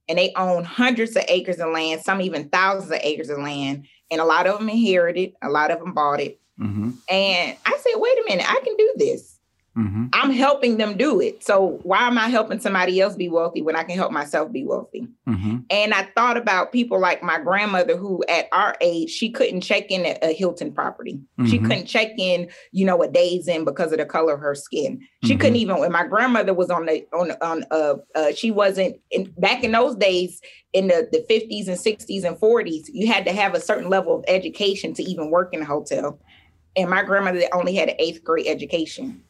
and 0.08 0.18
they 0.18 0.32
own 0.36 0.64
hundreds 0.64 1.16
of 1.16 1.24
acres 1.28 1.58
of 1.58 1.72
land, 1.72 2.02
some 2.02 2.20
even 2.20 2.48
thousands 2.48 2.90
of 2.90 3.00
acres 3.02 3.30
of 3.30 3.38
land. 3.38 3.86
And 4.10 4.20
a 4.20 4.24
lot 4.24 4.46
of 4.46 4.58
them 4.58 4.68
inherited, 4.68 5.32
a 5.42 5.48
lot 5.48 5.70
of 5.70 5.80
them 5.80 5.92
bought 5.92 6.20
it. 6.20 6.40
Mm-hmm. 6.60 6.90
And 7.10 7.56
I 7.64 7.78
said, 7.78 7.92
wait 7.96 8.18
a 8.18 8.24
minute, 8.28 8.48
I 8.48 8.60
can 8.64 8.76
do 8.76 8.94
this. 8.96 9.35
Mm-hmm. 9.76 10.06
I'm 10.14 10.30
helping 10.30 10.78
them 10.78 10.96
do 10.96 11.20
it. 11.20 11.44
So 11.44 11.80
why 11.82 12.06
am 12.06 12.16
I 12.16 12.28
helping 12.28 12.60
somebody 12.60 12.98
else 12.98 13.14
be 13.14 13.28
wealthy 13.28 13.60
when 13.60 13.76
I 13.76 13.82
can 13.82 13.94
help 13.94 14.10
myself 14.10 14.50
be 14.50 14.64
wealthy? 14.64 15.06
Mm-hmm. 15.28 15.58
And 15.68 15.92
I 15.92 16.08
thought 16.14 16.38
about 16.38 16.72
people 16.72 16.98
like 16.98 17.22
my 17.22 17.38
grandmother, 17.38 17.96
who 17.96 18.24
at 18.26 18.48
our 18.52 18.74
age, 18.80 19.10
she 19.10 19.30
couldn't 19.30 19.60
check 19.60 19.90
in 19.90 20.06
at 20.06 20.24
a 20.24 20.32
Hilton 20.32 20.72
property. 20.72 21.20
Mm-hmm. 21.38 21.46
She 21.46 21.58
couldn't 21.58 21.86
check 21.86 22.12
in, 22.16 22.48
you 22.72 22.86
know, 22.86 23.02
a 23.02 23.08
Days 23.08 23.48
Inn 23.48 23.66
because 23.66 23.92
of 23.92 23.98
the 23.98 24.06
color 24.06 24.34
of 24.34 24.40
her 24.40 24.54
skin. 24.54 25.00
She 25.24 25.32
mm-hmm. 25.32 25.40
couldn't 25.40 25.56
even. 25.56 25.78
When 25.78 25.92
my 25.92 26.06
grandmother 26.06 26.54
was 26.54 26.70
on 26.70 26.86
the 26.86 27.06
on 27.12 27.32
on 27.42 27.64
uh, 27.70 27.96
uh 28.14 28.32
she 28.32 28.50
wasn't 28.50 28.96
in, 29.10 29.32
back 29.36 29.62
in 29.62 29.72
those 29.72 29.94
days 29.96 30.40
in 30.72 30.88
the 30.88 31.06
the 31.12 31.24
50s 31.28 31.68
and 31.68 31.76
60s 31.76 32.24
and 32.24 32.36
40s. 32.38 32.86
You 32.92 33.08
had 33.12 33.26
to 33.26 33.32
have 33.32 33.54
a 33.54 33.60
certain 33.60 33.90
level 33.90 34.18
of 34.18 34.24
education 34.26 34.94
to 34.94 35.02
even 35.02 35.30
work 35.30 35.52
in 35.52 35.60
a 35.60 35.66
hotel. 35.66 36.18
And 36.76 36.88
my 36.88 37.02
grandmother 37.02 37.42
only 37.52 37.74
had 37.74 37.88
an 37.88 37.96
eighth 37.98 38.24
grade 38.24 38.46
education. 38.46 39.22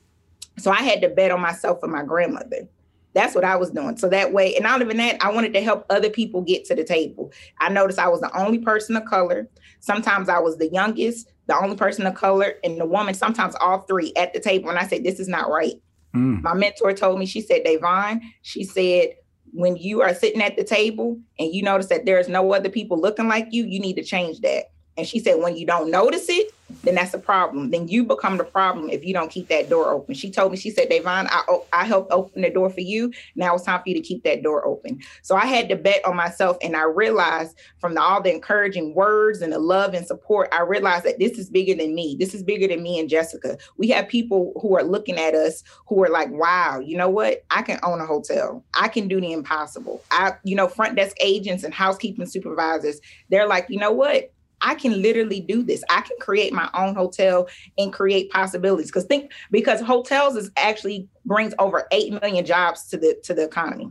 So 0.58 0.70
I 0.70 0.82
had 0.82 1.02
to 1.02 1.08
bet 1.08 1.30
on 1.30 1.40
myself 1.40 1.82
and 1.82 1.92
my 1.92 2.02
grandmother. 2.02 2.68
That's 3.14 3.34
what 3.34 3.44
I 3.44 3.56
was 3.56 3.70
doing. 3.70 3.96
So 3.96 4.10
that 4.10 4.32
way, 4.32 4.54
and 4.56 4.62
not 4.62 4.82
even 4.82 4.98
that, 4.98 5.22
I 5.24 5.32
wanted 5.32 5.54
to 5.54 5.62
help 5.62 5.86
other 5.88 6.10
people 6.10 6.42
get 6.42 6.66
to 6.66 6.74
the 6.74 6.84
table. 6.84 7.32
I 7.60 7.70
noticed 7.70 7.98
I 7.98 8.08
was 8.08 8.20
the 8.20 8.38
only 8.38 8.58
person 8.58 8.94
of 8.94 9.06
color. 9.06 9.48
Sometimes 9.80 10.28
I 10.28 10.38
was 10.38 10.58
the 10.58 10.68
youngest, 10.68 11.32
the 11.46 11.56
only 11.58 11.76
person 11.76 12.06
of 12.06 12.14
color, 12.14 12.54
and 12.62 12.78
the 12.78 12.84
woman, 12.84 13.14
sometimes 13.14 13.54
all 13.60 13.80
three 13.80 14.12
at 14.16 14.34
the 14.34 14.40
table. 14.40 14.68
And 14.68 14.78
I 14.78 14.86
said, 14.86 15.02
This 15.02 15.18
is 15.18 15.28
not 15.28 15.48
right. 15.48 15.74
Mm. 16.14 16.42
My 16.42 16.52
mentor 16.52 16.92
told 16.92 17.18
me, 17.18 17.24
she 17.24 17.40
said, 17.40 17.64
Davonne, 17.64 18.20
she 18.42 18.64
said, 18.64 19.14
when 19.52 19.76
you 19.76 20.02
are 20.02 20.14
sitting 20.14 20.42
at 20.42 20.56
the 20.56 20.64
table 20.64 21.18
and 21.38 21.54
you 21.54 21.62
notice 21.62 21.86
that 21.86 22.04
there's 22.04 22.28
no 22.28 22.52
other 22.52 22.68
people 22.68 23.00
looking 23.00 23.28
like 23.28 23.48
you, 23.50 23.64
you 23.64 23.80
need 23.80 23.94
to 23.94 24.04
change 24.04 24.40
that. 24.40 24.64
And 24.96 25.06
she 25.06 25.18
said, 25.18 25.34
when 25.34 25.56
you 25.56 25.66
don't 25.66 25.90
notice 25.90 26.26
it, 26.28 26.52
then 26.82 26.96
that's 26.96 27.14
a 27.14 27.18
problem. 27.18 27.70
Then 27.70 27.86
you 27.86 28.04
become 28.04 28.38
the 28.38 28.44
problem 28.44 28.90
if 28.90 29.04
you 29.04 29.12
don't 29.14 29.30
keep 29.30 29.48
that 29.48 29.68
door 29.68 29.90
open. 29.90 30.14
She 30.14 30.30
told 30.30 30.50
me, 30.50 30.58
she 30.58 30.70
said, 30.70 30.88
Davonne, 30.88 31.28
I, 31.30 31.42
oh, 31.48 31.64
I 31.72 31.84
helped 31.84 32.12
open 32.12 32.42
the 32.42 32.50
door 32.50 32.70
for 32.70 32.80
you. 32.80 33.12
Now 33.36 33.54
it's 33.54 33.64
time 33.64 33.80
for 33.82 33.88
you 33.88 33.94
to 33.94 34.00
keep 34.00 34.24
that 34.24 34.42
door 34.42 34.66
open. 34.66 35.00
So 35.22 35.36
I 35.36 35.46
had 35.46 35.68
to 35.68 35.76
bet 35.76 36.04
on 36.04 36.16
myself. 36.16 36.56
And 36.62 36.76
I 36.76 36.84
realized 36.84 37.56
from 37.78 37.94
the, 37.94 38.00
all 38.00 38.20
the 38.20 38.34
encouraging 38.34 38.94
words 38.94 39.42
and 39.42 39.52
the 39.52 39.58
love 39.58 39.94
and 39.94 40.06
support, 40.06 40.48
I 40.52 40.62
realized 40.62 41.04
that 41.04 41.18
this 41.18 41.38
is 41.38 41.50
bigger 41.50 41.74
than 41.74 41.94
me. 41.94 42.16
This 42.18 42.34
is 42.34 42.42
bigger 42.42 42.66
than 42.66 42.82
me 42.82 42.98
and 42.98 43.08
Jessica. 43.08 43.58
We 43.76 43.88
have 43.88 44.08
people 44.08 44.52
who 44.60 44.76
are 44.76 44.82
looking 44.82 45.18
at 45.18 45.34
us 45.34 45.62
who 45.86 46.02
are 46.02 46.10
like, 46.10 46.30
wow, 46.30 46.80
you 46.80 46.96
know 46.96 47.10
what? 47.10 47.44
I 47.50 47.62
can 47.62 47.78
own 47.84 48.00
a 48.00 48.06
hotel. 48.06 48.64
I 48.74 48.88
can 48.88 49.06
do 49.06 49.20
the 49.20 49.32
impossible. 49.32 50.02
I, 50.10 50.32
you 50.42 50.56
know, 50.56 50.66
front 50.66 50.96
desk 50.96 51.16
agents 51.20 51.62
and 51.62 51.72
housekeeping 51.72 52.26
supervisors, 52.26 53.00
they're 53.30 53.46
like, 53.46 53.66
you 53.68 53.78
know 53.78 53.92
what? 53.92 54.32
I 54.62 54.74
can 54.74 55.02
literally 55.02 55.40
do 55.40 55.62
this. 55.62 55.82
I 55.90 56.00
can 56.00 56.16
create 56.20 56.52
my 56.52 56.68
own 56.74 56.94
hotel 56.94 57.48
and 57.78 57.92
create 57.92 58.30
possibilities. 58.30 58.86
Because 58.86 59.04
think 59.04 59.32
because 59.50 59.80
hotels 59.80 60.36
is 60.36 60.50
actually 60.56 61.08
brings 61.24 61.54
over 61.58 61.86
eight 61.92 62.12
million 62.20 62.44
jobs 62.44 62.88
to 62.88 62.96
the 62.96 63.16
to 63.24 63.34
the 63.34 63.44
economy. 63.44 63.90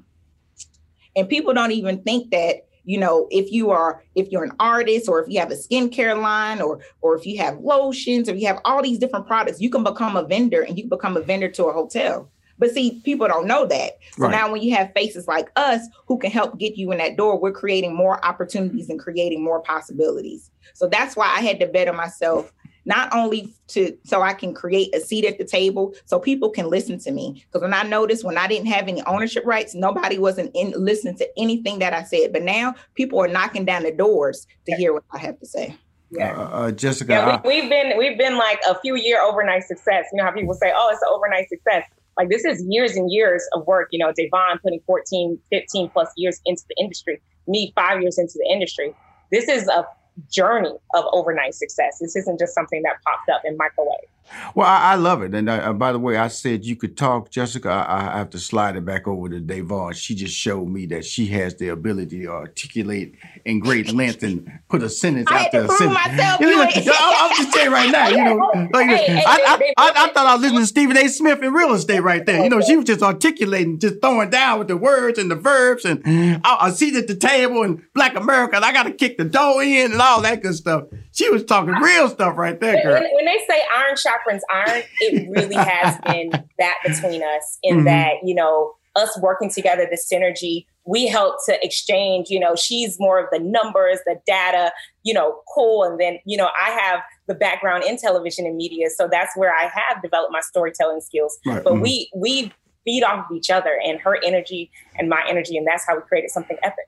And 1.16 1.30
people 1.30 1.54
don't 1.54 1.72
even 1.72 2.02
think 2.04 2.32
that, 2.32 2.68
you 2.84 2.98
know, 2.98 3.28
if 3.32 3.52
you 3.52 3.72
are 3.72 4.04
if 4.16 4.32
you're 4.32 4.44
an 4.44 4.56
artist 4.60 5.08
or 5.08 5.22
if 5.24 5.30
you 5.30 5.40
have 5.40 5.52
a 5.52 5.56
skincare 5.56 6.20
line 6.20 6.62
or 6.62 6.82
or 7.02 7.16
if 7.16 7.26
you 7.26 7.38
have 7.38 7.60
lotions 7.60 8.28
or 8.28 8.36
you 8.36 8.48
have 8.48 8.60
all 8.66 8.82
these 8.82 9.00
different 9.00 9.28
products, 9.28 9.62
you 9.62 9.70
can 9.70 9.84
become 9.84 10.18
a 10.18 10.24
vendor 10.26 10.62
and 10.62 10.78
you 10.78 10.84
can 10.84 10.90
become 10.90 11.16
a 11.16 11.22
vendor 11.22 11.50
to 11.50 11.66
a 11.66 11.74
hotel. 11.74 12.30
But 12.58 12.72
see, 12.72 13.02
people 13.04 13.28
don't 13.28 13.48
know 13.48 13.66
that. 13.66 13.98
So 14.14 14.24
right. 14.24 14.32
now 14.32 14.52
when 14.52 14.62
you 14.62 14.74
have 14.76 14.94
faces 14.94 15.28
like 15.28 15.52
us 15.56 15.82
who 16.08 16.18
can 16.18 16.32
help 16.32 16.58
get 16.58 16.78
you 16.78 16.92
in 16.92 16.98
that 17.00 17.18
door, 17.18 17.40
we're 17.40 17.52
creating 17.52 17.96
more 17.96 18.24
opportunities 18.26 18.90
and 18.90 19.00
creating 19.00 19.44
more 19.44 19.62
possibilities. 19.62 20.52
So 20.74 20.88
that's 20.88 21.16
why 21.16 21.28
I 21.28 21.42
had 21.42 21.60
to 21.60 21.68
better 21.68 21.92
myself, 21.92 22.54
not 22.86 23.14
only 23.14 23.54
to 23.68 23.98
so 24.04 24.22
I 24.22 24.34
can 24.34 24.54
create 24.54 24.96
a 24.96 25.02
seat 25.02 25.26
at 25.26 25.38
the 25.38 25.44
table 25.44 25.94
so 26.06 26.20
people 26.20 26.50
can 26.50 26.70
listen 26.70 26.98
to 27.00 27.12
me. 27.12 27.44
Because 27.46 27.62
when 27.62 27.74
I 27.74 27.84
noticed 27.84 28.24
when 28.24 28.38
I 28.38 28.48
didn't 28.48 28.68
have 28.68 28.88
any 28.88 29.02
ownership 29.04 29.46
rights, 29.46 29.76
nobody 29.76 30.18
wasn't 30.18 30.52
in 30.56 30.74
listening 30.78 31.18
to 31.18 31.28
anything 31.38 31.80
that 31.80 31.94
I 31.94 32.04
said. 32.04 32.32
But 32.32 32.44
now 32.44 32.76
people 32.94 33.20
are 33.22 33.28
knocking 33.28 33.66
down 33.66 33.84
the 33.84 33.92
doors 33.92 34.48
to 34.66 34.76
hear 34.76 34.94
what 34.94 35.04
I 35.12 35.18
have 35.20 35.40
to 35.40 35.46
say. 35.46 35.76
Yeah. 36.12 36.38
Uh, 36.38 36.44
uh, 36.44 36.72
Jessica, 36.72 37.12
yeah, 37.12 37.42
we, 37.46 37.62
have 37.62 37.70
been 37.70 37.98
we've 37.98 38.18
been 38.18 38.38
like 38.38 38.60
a 38.70 38.80
few 38.80 38.96
year 38.96 39.22
overnight 39.22 39.64
success. 39.64 40.06
You 40.14 40.18
know 40.18 40.24
how 40.24 40.32
people 40.32 40.54
say, 40.54 40.72
"Oh, 40.74 40.90
it's 40.92 41.02
an 41.02 41.10
overnight 41.12 41.50
success." 41.50 41.84
Like 42.18 42.30
this 42.30 42.46
is 42.46 42.64
years 42.68 42.96
and 42.96 43.12
years 43.12 43.44
of 43.54 43.66
work. 43.68 43.90
You 43.92 44.00
know, 44.00 44.12
Davonne 44.16 44.60
putting 44.62 44.80
14, 44.86 45.38
15 45.52 45.90
plus 45.90 46.10
years 46.16 46.40
into 46.46 46.64
the 46.70 46.76
industry, 46.80 47.22
me 47.48 47.74
five 47.76 48.02
years 48.02 48.18
into 48.18 48.34
the 48.36 48.50
industry. 48.52 48.94
This 49.32 49.50
is 49.50 49.68
a 49.68 49.86
journey 50.32 50.74
of 50.94 51.06
overnight 51.12 51.54
success. 51.54 51.98
This 52.00 52.16
isn't 52.16 52.40
just 52.40 52.54
something 52.54 52.82
that 52.84 52.96
popped 53.06 53.30
up 53.30 53.42
in 53.44 53.58
microwave. 53.58 54.08
Well, 54.56 54.68
I, 54.68 54.94
I 54.94 54.96
love 54.96 55.22
it. 55.22 55.34
And 55.34 55.50
uh, 55.50 55.74
by 55.74 55.92
the 55.92 56.00
way, 56.00 56.18
I 56.18 56.28
said 56.28 56.66
you 56.66 56.76
could 56.76 56.98
talk, 56.98 57.30
Jessica. 57.30 57.70
I, 57.70 58.16
I, 58.16 58.18
have 58.18 58.30
to 58.32 58.40
slide 58.40 58.76
it 58.76 58.86
back 58.86 59.08
over 59.08 59.30
to 59.30 59.40
Davonne. 59.40 59.94
She 59.94 60.16
just 60.16 60.36
showed 60.36 60.68
me 60.68 60.86
that 60.88 61.06
she 61.06 61.28
has 61.28 61.56
the 61.56 61.70
ability 61.70 62.22
to 62.22 62.28
articulate 62.28 63.16
in 63.46 63.60
great 63.60 63.94
length 63.94 64.24
and 64.24 64.50
put 64.70 64.82
a 64.82 64.90
sentence 64.90 65.28
I 65.30 65.46
after 65.46 65.66
a 65.66 65.68
sentence. 65.68 65.94
Myself, 65.94 66.42
you 66.42 66.50
know, 66.50 66.62
I, 66.62 67.28
am 67.30 67.36
just 67.38 67.54
saying 67.54 67.72
right 67.72 67.92
now, 67.92 68.08
you 68.10 68.24
know, 68.24 68.70
like 68.74 68.88
hey, 68.88 69.06
hey, 69.06 69.24
I, 69.26 69.74
I, 69.78 69.92
I, 69.96 70.10
thought 70.10 70.28
I 70.28 70.34
was 70.34 70.42
listening 70.42 70.62
to 70.62 70.68
Stephen 70.68 70.98
A. 70.98 71.08
Smith 71.08 71.42
in 71.42 71.54
real 71.54 71.74
estate 71.74 72.02
right 72.02 72.26
there. 72.26 72.44
You 72.44 72.50
know, 72.50 72.62
she 72.62 72.76
was 72.76 72.86
just 72.86 73.02
articulating, 73.02 73.80
just 73.80 74.02
throwing 74.02 74.30
down 74.30 74.60
with 74.60 74.68
the 74.68 74.78
words 74.78 75.20
and 75.20 75.30
the 75.30 75.36
verbs 75.36 75.86
and 75.86 76.02
I, 76.44 76.58
I 76.62 76.72
seat 76.72 76.96
at 76.96 77.08
the 77.08 77.16
table 77.16 77.64
and 77.64 77.82
Black 77.94 78.16
America. 78.16 78.56
And 78.56 78.66
I 78.66 78.72
got 78.72 78.84
to 78.84 78.92
kick 78.92 79.18
the 79.18 79.26
dough 79.26 79.60
in 79.60 79.92
and 79.92 80.02
all 80.02 80.22
that 80.22 80.42
good 80.42 80.56
stuff. 80.56 80.86
She 81.16 81.30
was 81.30 81.46
talking 81.46 81.74
real 81.74 82.10
stuff 82.10 82.38
right 82.38 82.60
there, 82.60 82.84
girl. 82.84 83.02
When, 83.02 83.10
when 83.14 83.26
they 83.26 83.40
say 83.48 83.62
iron 83.74 83.96
sharpens 83.96 84.44
iron, 84.54 84.84
it 85.00 85.30
really 85.30 85.56
has 85.56 85.98
been 86.06 86.30
that 86.60 86.76
between 86.86 87.24
us 87.24 87.58
in 87.64 87.78
mm-hmm. 87.78 87.86
that, 87.86 88.16
you 88.24 88.36
know, 88.36 88.74
us 88.96 89.18
working 89.22 89.50
together, 89.50 89.88
the 89.90 89.98
synergy, 89.98 90.66
we 90.86 91.08
help 91.08 91.36
to 91.46 91.58
exchange, 91.66 92.30
you 92.30 92.40
know, 92.40 92.56
she's 92.56 92.98
more 93.00 93.20
of 93.20 93.28
the 93.32 93.40
numbers, 93.40 94.00
the 94.06 94.20
data, 94.28 94.72
you 95.04 95.14
know, 95.14 95.42
cool. 95.54 95.84
And 95.84 96.00
then, 96.00 96.20
you 96.26 96.38
know, 96.38 96.50
I 96.60 96.72
have 96.72 97.00
the 97.28 97.36
background 97.36 97.84
in 97.84 97.98
television 97.98 98.46
and 98.46 98.56
media. 98.56 98.88
So 98.96 99.08
that's 99.10 99.36
where 99.36 99.54
I 99.54 99.64
have 99.74 100.02
developed 100.02 100.32
my 100.32 100.42
storytelling 100.42 101.02
skills. 101.02 101.38
Right. 101.46 101.64
But 101.64 101.74
mm-hmm. 101.74 101.82
we 101.82 102.10
we 102.16 102.54
feed 102.86 103.04
off 103.04 103.26
of 103.30 103.36
each 103.36 103.50
other 103.50 103.80
and 103.84 104.00
her 104.02 104.18
energy 104.24 104.70
and 104.98 105.10
my 105.10 105.26
energy. 105.28 105.58
And 105.58 105.66
that's 105.66 105.86
how 105.88 105.96
we 105.96 106.02
created 106.02 106.30
something 106.30 106.58
epic. 106.62 106.86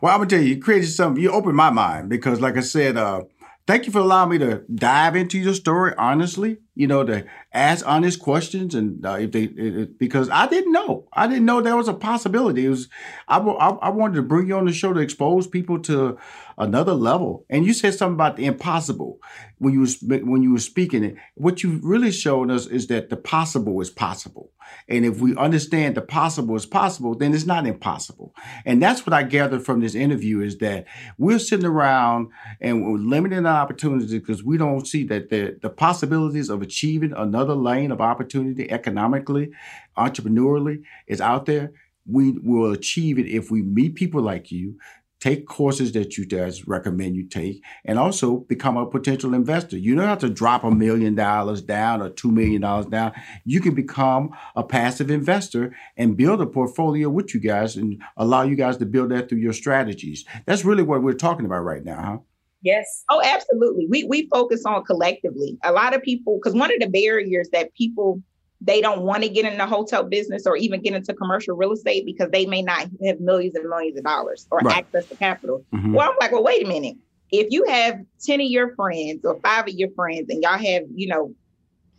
Well, 0.00 0.12
I'm 0.12 0.20
gonna 0.20 0.30
tell 0.30 0.40
you, 0.40 0.56
you 0.56 0.60
created 0.60 0.88
something, 0.88 1.22
you 1.22 1.30
opened 1.30 1.56
my 1.56 1.70
mind 1.70 2.08
because 2.08 2.40
like 2.40 2.56
I 2.56 2.60
said, 2.60 2.96
uh, 2.96 3.22
thank 3.68 3.86
you 3.86 3.92
for 3.92 4.00
allowing 4.00 4.30
me 4.30 4.38
to 4.38 4.64
dive 4.74 5.14
into 5.14 5.38
your 5.38 5.54
story 5.54 5.92
honestly 5.96 6.58
you 6.78 6.86
know, 6.86 7.02
to 7.02 7.24
ask 7.52 7.84
honest 7.88 8.20
questions 8.20 8.72
and 8.72 9.04
uh, 9.04 9.14
if 9.14 9.32
they 9.32 9.42
it, 9.42 9.98
because 9.98 10.30
I 10.30 10.46
didn't 10.46 10.70
know, 10.70 11.08
I 11.12 11.26
didn't 11.26 11.44
know 11.44 11.60
there 11.60 11.76
was 11.76 11.88
a 11.88 11.92
possibility. 11.92 12.66
It 12.66 12.68
was 12.68 12.88
I, 13.26 13.38
I, 13.38 13.68
I 13.70 13.88
wanted 13.88 14.14
to 14.14 14.22
bring 14.22 14.46
you 14.46 14.56
on 14.56 14.66
the 14.66 14.72
show 14.72 14.92
to 14.92 15.00
expose 15.00 15.48
people 15.48 15.80
to 15.80 16.16
another 16.58 16.92
level. 16.92 17.46
And 17.48 17.64
you 17.64 17.72
said 17.72 17.94
something 17.94 18.14
about 18.14 18.36
the 18.36 18.46
impossible 18.46 19.20
when 19.58 19.72
you 19.72 19.80
was 19.80 20.02
when 20.02 20.42
you 20.42 20.52
were 20.52 20.58
speaking 20.58 21.04
it. 21.04 21.16
What 21.34 21.62
you 21.62 21.80
really 21.82 22.10
showed 22.10 22.50
us 22.50 22.66
is 22.66 22.88
that 22.88 23.08
the 23.08 23.16
possible 23.16 23.80
is 23.80 23.90
possible. 23.90 24.52
And 24.88 25.04
if 25.04 25.20
we 25.20 25.36
understand 25.36 25.94
the 25.94 26.02
possible 26.02 26.56
is 26.56 26.66
possible, 26.66 27.14
then 27.14 27.34
it's 27.34 27.46
not 27.46 27.66
impossible. 27.66 28.34
And 28.64 28.82
that's 28.82 29.06
what 29.06 29.14
I 29.14 29.22
gathered 29.22 29.64
from 29.64 29.80
this 29.80 29.94
interview 29.94 30.40
is 30.40 30.58
that 30.58 30.86
we're 31.16 31.38
sitting 31.38 31.64
around 31.64 32.28
and 32.60 32.84
we're 32.84 32.98
limiting 32.98 33.46
our 33.46 33.62
opportunities 33.62 34.12
because 34.12 34.42
we 34.44 34.58
don't 34.58 34.86
see 34.86 35.04
that 35.04 35.30
the, 35.30 35.58
the 35.62 35.70
possibilities 35.70 36.50
of 36.50 36.60
achieving 36.60 37.12
another 37.12 37.54
lane 37.54 37.90
of 37.90 38.00
opportunity 38.00 38.70
economically, 38.70 39.50
entrepreneurially 39.96 40.82
is 41.06 41.20
out 41.20 41.46
there. 41.46 41.72
We 42.10 42.32
will 42.32 42.72
achieve 42.72 43.18
it 43.18 43.26
if 43.26 43.50
we 43.50 43.60
meet 43.62 43.94
people 43.94 44.22
like 44.22 44.50
you, 44.50 44.78
take 45.20 45.46
courses 45.46 45.92
that 45.92 46.16
you 46.16 46.24
guys 46.24 46.68
recommend 46.68 47.16
you 47.16 47.26
take, 47.26 47.62
and 47.84 47.98
also 47.98 48.38
become 48.38 48.76
a 48.76 48.86
potential 48.86 49.34
investor. 49.34 49.76
You 49.76 49.94
don't 49.94 50.04
have 50.04 50.18
to 50.18 50.28
drop 50.28 50.64
a 50.64 50.70
million 50.70 51.14
dollars 51.14 51.60
down 51.60 52.02
or 52.02 52.10
two 52.10 52.30
million 52.30 52.62
dollars 52.62 52.86
down. 52.86 53.12
You 53.44 53.60
can 53.60 53.74
become 53.74 54.30
a 54.54 54.62
passive 54.62 55.10
investor 55.10 55.74
and 55.96 56.16
build 56.16 56.40
a 56.40 56.46
portfolio 56.46 57.08
with 57.08 57.34
you 57.34 57.40
guys 57.40 57.76
and 57.76 58.02
allow 58.16 58.42
you 58.42 58.54
guys 58.54 58.76
to 58.78 58.86
build 58.86 59.10
that 59.10 59.28
through 59.28 59.38
your 59.38 59.52
strategies. 59.52 60.24
That's 60.46 60.64
really 60.64 60.82
what 60.82 61.02
we're 61.02 61.14
talking 61.14 61.46
about 61.46 61.64
right 61.64 61.84
now, 61.84 62.02
huh? 62.02 62.18
Yes. 62.62 63.04
Oh, 63.10 63.22
absolutely. 63.24 63.86
We 63.88 64.04
we 64.04 64.28
focus 64.28 64.64
on 64.66 64.84
collectively. 64.84 65.58
A 65.62 65.72
lot 65.72 65.94
of 65.94 66.02
people, 66.02 66.38
because 66.42 66.58
one 66.58 66.72
of 66.72 66.80
the 66.80 66.88
barriers 66.88 67.48
that 67.52 67.72
people 67.74 68.20
they 68.60 68.80
don't 68.80 69.02
want 69.02 69.22
to 69.22 69.28
get 69.28 69.44
in 69.44 69.56
the 69.56 69.66
hotel 69.66 70.02
business 70.04 70.46
or 70.46 70.56
even 70.56 70.80
get 70.80 70.94
into 70.94 71.14
commercial 71.14 71.56
real 71.56 71.72
estate 71.72 72.04
because 72.04 72.30
they 72.30 72.44
may 72.44 72.62
not 72.62 72.88
have 73.04 73.20
millions 73.20 73.54
and 73.54 73.68
millions 73.68 73.96
of 73.96 74.04
dollars 74.04 74.46
or 74.50 74.58
right. 74.58 74.78
access 74.78 75.06
to 75.06 75.16
capital. 75.16 75.64
Mm-hmm. 75.72 75.92
Well, 75.92 76.10
I'm 76.10 76.16
like, 76.20 76.32
well, 76.32 76.42
wait 76.42 76.64
a 76.64 76.68
minute. 76.68 76.96
If 77.30 77.48
you 77.50 77.64
have 77.66 78.00
10 78.24 78.40
of 78.40 78.46
your 78.46 78.74
friends 78.74 79.24
or 79.24 79.38
five 79.40 79.68
of 79.68 79.74
your 79.74 79.90
friends 79.90 80.28
and 80.30 80.42
y'all 80.42 80.58
have, 80.58 80.82
you 80.92 81.06
know, 81.06 81.34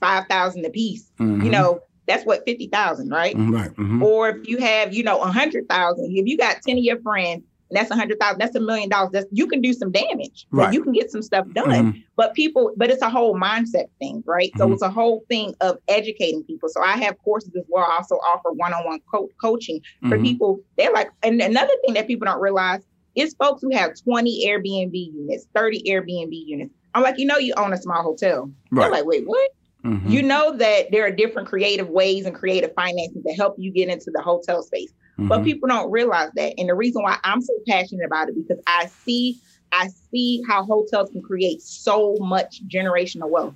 5,000 0.01 0.65
a 0.65 0.69
piece, 0.69 1.09
mm-hmm. 1.19 1.43
you 1.43 1.51
know, 1.51 1.81
that's 2.07 2.25
what 2.25 2.43
50,000, 2.45 3.09
right? 3.09 3.35
Mm-hmm. 3.35 3.53
Right. 3.53 3.69
Mm-hmm. 3.71 4.03
Or 4.03 4.29
if 4.29 4.47
you 4.47 4.57
have, 4.57 4.93
you 4.93 5.03
know, 5.03 5.17
100,000, 5.19 6.05
if 6.17 6.27
you 6.27 6.37
got 6.37 6.61
10 6.63 6.77
of 6.77 6.83
your 6.83 6.99
friends 7.01 7.43
and 7.69 7.77
that's 7.77 7.91
a 7.91 7.95
hundred 7.95 8.19
thousand, 8.19 8.39
that's 8.39 8.55
a 8.55 8.59
million 8.59 8.89
dollars. 8.89 9.11
That's 9.11 9.27
you 9.31 9.47
can 9.47 9.61
do 9.61 9.73
some 9.73 9.91
damage. 9.91 10.47
Right. 10.51 10.73
you 10.73 10.83
can 10.83 10.93
get 10.93 11.11
some 11.11 11.21
stuff 11.21 11.47
done. 11.53 11.69
Mm-hmm. 11.69 11.99
But 12.15 12.33
people, 12.33 12.73
but 12.77 12.89
it's 12.89 13.01
a 13.01 13.09
whole 13.09 13.35
mindset 13.35 13.85
thing, 13.99 14.23
right? 14.25 14.51
Mm-hmm. 14.51 14.59
So 14.59 14.73
it's 14.73 14.81
a 14.81 14.89
whole 14.89 15.23
thing 15.29 15.53
of 15.61 15.77
educating 15.87 16.43
people. 16.43 16.69
So 16.69 16.81
I 16.81 16.97
have 16.97 17.17
courses 17.19 17.55
as 17.55 17.63
well. 17.67 17.85
I 17.89 17.95
also 17.97 18.15
offer 18.15 18.51
one-on-one 18.51 19.01
co- 19.11 19.29
coaching 19.39 19.81
for 20.01 20.09
mm-hmm. 20.09 20.23
people. 20.23 20.59
They're 20.77 20.91
like, 20.91 21.11
and 21.23 21.41
another 21.41 21.73
thing 21.85 21.93
that 21.93 22.07
people 22.07 22.25
don't 22.25 22.41
realize 22.41 22.81
is 23.15 23.35
folks 23.35 23.61
who 23.61 23.71
have 23.75 23.91
20 24.03 24.45
Airbnb 24.47 24.93
units, 24.93 25.47
30 25.55 25.83
Airbnb 25.83 26.31
units. 26.31 26.73
I'm 26.95 27.03
like, 27.03 27.19
you 27.19 27.25
know, 27.25 27.37
you 27.37 27.53
own 27.57 27.73
a 27.73 27.77
small 27.77 28.01
hotel. 28.01 28.51
Right. 28.71 28.83
They're 28.83 28.91
like, 28.91 29.05
wait, 29.05 29.27
what? 29.27 29.51
Mm-hmm. 29.85 30.09
You 30.09 30.23
know 30.23 30.57
that 30.57 30.91
there 30.91 31.05
are 31.05 31.11
different 31.11 31.47
creative 31.47 31.89
ways 31.89 32.25
and 32.25 32.35
creative 32.35 32.73
financing 32.73 33.23
to 33.23 33.33
help 33.33 33.55
you 33.57 33.71
get 33.71 33.89
into 33.89 34.11
the 34.11 34.21
hotel 34.21 34.61
space. 34.61 34.91
Mm-hmm. 35.19 35.27
But 35.27 35.43
people 35.43 35.67
don't 35.67 35.91
realize 35.91 36.31
that. 36.35 36.53
And 36.57 36.69
the 36.69 36.75
reason 36.75 37.03
why 37.03 37.17
I'm 37.23 37.41
so 37.41 37.53
passionate 37.67 38.05
about 38.05 38.29
it 38.29 38.35
because 38.35 38.63
I 38.65 38.87
see 38.87 39.39
I 39.71 39.89
see 40.11 40.41
how 40.47 40.63
hotels 40.63 41.11
can 41.11 41.21
create 41.21 41.61
so 41.61 42.15
much 42.19 42.61
generational 42.67 43.29
wealth. 43.29 43.53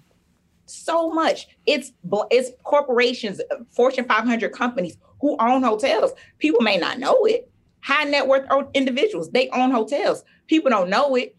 So 0.65 1.09
much. 1.09 1.47
It's 1.65 1.91
it's 2.31 2.51
corporations, 2.63 3.41
Fortune 3.71 4.05
500 4.05 4.51
companies 4.51 4.97
who 5.21 5.37
own 5.39 5.63
hotels. 5.63 6.11
People 6.39 6.61
may 6.61 6.77
not 6.77 6.99
know 6.99 7.25
it. 7.25 7.49
High 7.81 8.05
net 8.05 8.27
worth 8.27 8.47
individuals, 8.73 9.29
they 9.31 9.49
own 9.49 9.71
hotels. 9.71 10.23
People 10.47 10.69
don't 10.69 10.89
know 10.89 11.15
it. 11.15 11.35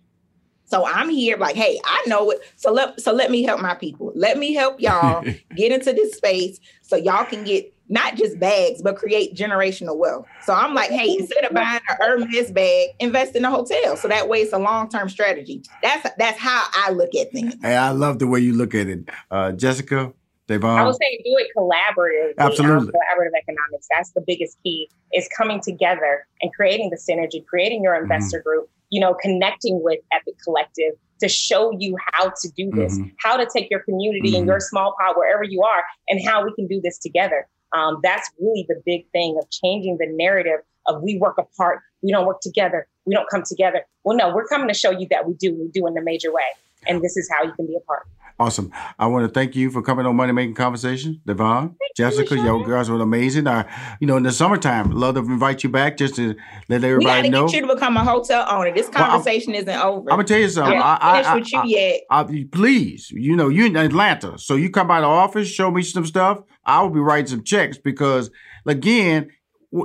So 0.67 0.87
I'm 0.87 1.11
here 1.11 1.37
like, 1.37 1.57
hey, 1.57 1.79
I 1.85 2.03
know 2.07 2.31
it. 2.31 2.41
So 2.57 2.73
let 2.73 2.99
so 3.01 3.13
let 3.13 3.31
me 3.31 3.43
help 3.43 3.61
my 3.61 3.75
people. 3.75 4.13
Let 4.15 4.39
me 4.39 4.55
help 4.55 4.81
y'all 4.81 5.23
get 5.57 5.73
into 5.73 5.93
this 5.93 6.15
space 6.15 6.59
so 6.83 6.97
y'all 6.97 7.27
can 7.27 7.45
get 7.45 7.74
not 7.89 8.17
just 8.17 8.39
bags, 8.39 8.83
but 8.83 8.97
create 8.97 9.35
generational 9.35 9.97
wealth. 9.97 10.27
So 10.43 10.55
I'm 10.55 10.75
like, 10.75 10.91
hey, 10.91 11.17
instead 11.19 11.45
of 11.45 11.53
buying 11.53 11.81
an 11.89 11.97
Hermes 12.01 12.51
bag, 12.51 12.91
invest 12.99 13.37
in 13.37 13.45
a 13.45 13.51
hotel. 13.51 13.97
So 13.97 14.09
that 14.09 14.29
way 14.29 14.43
it's 14.43 14.53
a 14.53 14.59
long-term 14.59 15.09
strategy. 15.09 15.63
That's 15.83 16.09
that's 16.19 16.39
how 16.39 16.65
I 16.75 16.91
look 16.91 17.15
at 17.15 17.33
things. 17.33 17.55
Hey, 17.63 17.77
I 17.77 17.91
love 17.91 18.19
the 18.19 18.27
way 18.27 18.41
you 18.41 18.55
look 18.55 18.75
at 18.75 18.89
it. 18.89 19.09
Uh, 19.31 19.53
Jessica, 19.53 20.13
Davonne. 20.47 20.79
I 20.79 20.85
would 20.85 20.97
say 20.97 21.21
do 21.25 21.37
it 21.39 21.49
collaboratively. 21.57 22.35
Absolutely. 22.39 22.89
collaborative 22.89 23.39
economics. 23.39 23.87
That's 23.91 24.11
the 24.13 24.23
biggest 24.27 24.59
key 24.63 24.91
is 25.13 25.29
coming 25.37 25.61
together 25.61 26.27
and 26.43 26.53
creating 26.55 26.91
the 26.91 26.97
synergy, 26.97 27.45
creating 27.47 27.83
your 27.83 27.95
mm-hmm. 27.95 28.11
investor 28.11 28.39
mm-hmm. 28.39 28.49
group, 28.49 28.71
you 28.91 29.01
know, 29.01 29.15
connecting 29.15 29.83
with 29.83 30.01
Epiq 30.13 30.37
Collective 30.45 30.93
to 31.21 31.29
show 31.29 31.73
you 31.79 31.97
how 32.13 32.29
to 32.29 32.49
do 32.57 32.71
this, 32.73 32.99
mm-hmm. 32.99 33.09
how 33.23 33.37
to 33.37 33.49
take 33.51 33.71
your 33.71 33.81
community 33.81 34.31
mm-hmm. 34.31 34.39
and 34.39 34.47
your 34.47 34.61
small 34.61 34.95
pot 35.01 35.17
wherever 35.17 35.45
you 35.45 35.63
are, 35.63 35.83
and 36.09 36.21
how 36.27 36.45
we 36.45 36.53
can 36.55 36.67
do 36.67 36.81
this 36.81 36.99
together. 36.99 37.49
Um, 37.75 37.99
that's 38.03 38.31
really 38.41 38.65
the 38.69 38.81
big 38.87 39.11
thing 39.11 39.37
of 39.41 39.49
changing 39.51 39.99
the 39.99 40.07
narrative 40.09 40.61
of 40.87 41.03
we 41.03 41.19
work 41.19 41.39
apart, 41.39 41.81
we 42.03 42.13
don't 42.13 42.27
work 42.27 42.41
together, 42.41 42.87
we 43.05 43.15
don't 43.15 43.29
come 43.31 43.43
together. 43.47 43.85
Well, 44.05 44.17
no, 44.17 44.35
we're 44.35 44.47
coming 44.47 44.69
to 44.69 44.75
show 44.75 44.91
you 44.91 45.07
that 45.11 45.27
we 45.27 45.35
do, 45.35 45.55
we 45.55 45.69
do 45.73 45.87
in 45.87 45.97
a 45.99 46.03
major 46.03 46.33
way. 46.33 46.43
And 46.87 47.03
this 47.03 47.17
is 47.17 47.29
how 47.33 47.45
you 47.45 47.53
can 47.53 47.67
be 47.67 47.77
a 47.77 47.81
part. 47.81 48.07
Awesome. 48.37 48.73
I 48.99 49.07
want 49.07 49.27
to 49.27 49.33
thank 49.33 49.55
you 49.55 49.71
for 49.71 49.81
coming 49.81 50.07
on 50.07 50.17
Money 50.17 50.33
Making 50.33 50.55
Conversation, 50.55 51.21
Davonne, 51.25 51.77
Jessica. 51.97 52.35
You, 52.35 52.65
guys 52.67 52.91
were 52.91 53.01
amazing. 53.01 53.47
I, 53.47 53.65
you 54.01 54.09
know, 54.09 54.17
in 54.17 54.25
the 54.25 54.33
summertime, 54.33 54.91
love 54.91 55.15
to 55.15 55.21
invite 55.21 55.63
you 55.63 55.71
back 55.71 55.97
just 55.97 56.17
to 56.17 56.35
let 56.69 56.83
everybody 56.83 57.05
know. 57.05 57.23
we 57.23 57.29
know. 57.29 57.45
We 57.45 57.53
get 57.53 57.61
you 57.61 57.69
to 57.69 57.75
become 57.75 57.97
a 57.97 58.03
hotel 58.03 58.45
owner. 58.51 58.75
This 58.75 58.89
conversation 58.89 59.53
well, 59.53 59.63
isn't 59.63 59.81
over. 59.81 60.11
I'm 60.11 60.17
gonna 60.17 60.25
tell 60.25 60.41
you 60.41 60.49
something. 60.49 60.77
I, 60.77 60.99
I, 61.01 61.23
I, 61.23 61.35
with 61.37 61.53
you 61.53 61.61
I, 61.61 61.65
yet. 61.65 62.01
I, 62.11 62.47
please, 62.51 63.09
you 63.13 63.37
know, 63.37 63.49
you're 63.49 63.67
in 63.67 63.77
Atlanta, 63.77 64.37
so 64.37 64.57
you 64.57 64.69
come 64.69 64.89
by 64.89 65.01
the 65.01 65.07
office, 65.07 65.47
show 65.47 65.71
me 65.71 65.83
some 65.83 66.05
stuff. 66.05 66.43
I 66.65 66.83
will 66.83 66.91
be 66.91 66.99
writing 67.01 67.29
some 67.29 67.45
checks 67.45 67.79
because, 67.79 68.31
again, 68.67 69.31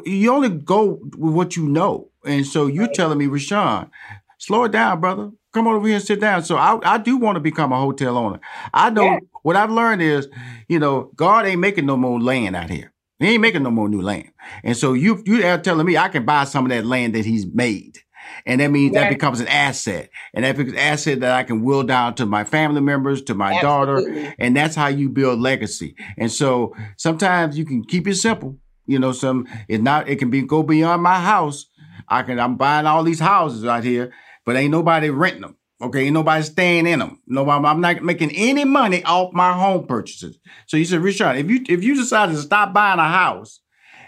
you 0.05 0.31
only 0.31 0.49
go 0.49 0.99
with 1.15 1.33
what 1.33 1.55
you 1.55 1.67
know. 1.67 2.09
And 2.25 2.47
so 2.47 2.65
you're 2.65 2.85
right. 2.85 2.93
telling 2.95 3.19
me, 3.19 3.27
Rushion, 3.27 3.91
slow 4.39 4.63
it 4.63 4.71
down, 4.71 5.01
brother. 5.01 5.31
Come 5.51 5.67
over 5.67 5.87
here 5.87 5.95
and 5.95 6.05
sit 6.05 6.19
down. 6.19 6.43
So 6.43 6.57
I, 6.57 6.79
I 6.83 6.97
do 6.99 7.17
want 7.17 7.35
to 7.35 7.39
become 7.39 7.71
a 7.71 7.79
hotel 7.79 8.17
owner. 8.17 8.39
I 8.73 8.89
know 8.91 9.03
yeah. 9.03 9.19
what 9.41 9.55
I've 9.55 9.71
learned 9.71 10.01
is, 10.01 10.27
you 10.67 10.77
know, 10.79 11.11
God 11.15 11.45
ain't 11.45 11.59
making 11.59 11.87
no 11.87 11.97
more 11.97 12.19
land 12.21 12.55
out 12.55 12.69
here. 12.69 12.93
He 13.19 13.29
ain't 13.33 13.41
making 13.41 13.63
no 13.63 13.71
more 13.71 13.89
new 13.89 14.01
land. 14.01 14.31
And 14.63 14.77
so 14.77 14.93
you 14.93 15.21
you 15.25 15.45
are 15.45 15.57
telling 15.57 15.85
me 15.85 15.97
I 15.97 16.07
can 16.07 16.25
buy 16.25 16.45
some 16.45 16.65
of 16.65 16.69
that 16.69 16.85
land 16.85 17.15
that 17.15 17.25
he's 17.25 17.45
made. 17.45 17.99
And 18.45 18.61
that 18.61 18.71
means 18.71 18.93
yeah. 18.93 19.01
that 19.01 19.09
becomes 19.09 19.39
an 19.39 19.47
asset. 19.47 20.09
And 20.33 20.45
that 20.45 20.55
becomes 20.55 20.73
an 20.73 20.79
asset 20.79 21.19
that 21.21 21.31
I 21.31 21.43
can 21.43 21.63
will 21.63 21.83
down 21.83 22.15
to 22.15 22.25
my 22.25 22.43
family 22.43 22.81
members, 22.81 23.21
to 23.23 23.33
my 23.33 23.53
Absolutely. 23.55 24.13
daughter. 24.13 24.35
And 24.39 24.55
that's 24.55 24.75
how 24.75 24.87
you 24.87 25.09
build 25.09 25.39
legacy. 25.39 25.95
And 26.17 26.31
so 26.31 26.75
sometimes 26.97 27.57
you 27.57 27.65
can 27.65 27.83
keep 27.83 28.07
it 28.07 28.15
simple. 28.15 28.57
You 28.85 28.99
know, 28.99 29.11
some 29.11 29.47
it's 29.67 29.83
not 29.83 30.07
it 30.07 30.17
can 30.17 30.29
be 30.29 30.41
go 30.41 30.63
beyond 30.63 31.03
my 31.03 31.19
house. 31.19 31.65
I 32.07 32.23
can 32.23 32.39
I'm 32.39 32.55
buying 32.55 32.85
all 32.85 33.03
these 33.03 33.19
houses 33.19 33.65
out 33.65 33.83
here 33.83 34.13
but 34.49 34.55
ain't 34.55 34.71
nobody 34.71 35.11
renting 35.11 35.43
them. 35.43 35.55
Okay, 35.79 36.05
ain't 36.05 36.15
nobody 36.15 36.41
staying 36.41 36.87
in 36.87 36.97
them. 36.97 37.21
Nobody, 37.27 37.67
I'm 37.67 37.81
not 37.81 38.01
making 38.01 38.31
any 38.31 38.65
money 38.65 39.03
off 39.03 39.31
my 39.31 39.53
home 39.53 39.85
purchases. 39.85 40.39
So 40.65 40.75
you 40.75 40.85
said, 40.85 41.01
Richard, 41.01 41.35
if 41.35 41.51
you 41.51 41.63
if 41.69 41.83
you 41.83 41.93
decide 41.93 42.29
to 42.29 42.37
stop 42.37 42.73
buying 42.73 42.97
a 42.97 43.07
house, 43.07 43.61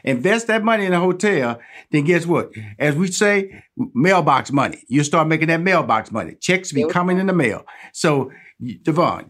invest 0.03 0.47
that 0.47 0.63
money 0.63 0.87
in 0.87 0.93
a 0.93 0.99
hotel, 0.99 1.59
then 1.91 2.05
guess 2.05 2.25
what? 2.25 2.49
As 2.79 2.95
we 2.95 3.11
say, 3.11 3.63
mailbox 3.93 4.51
money. 4.51 4.83
You 4.87 5.03
start 5.03 5.27
making 5.27 5.49
that 5.49 5.61
mailbox 5.61 6.11
money. 6.11 6.37
Checks 6.41 6.71
be 6.71 6.87
coming 6.87 7.19
in 7.19 7.27
the 7.27 7.33
mail. 7.33 7.63
So, 7.93 8.31
Davonne, 8.59 9.29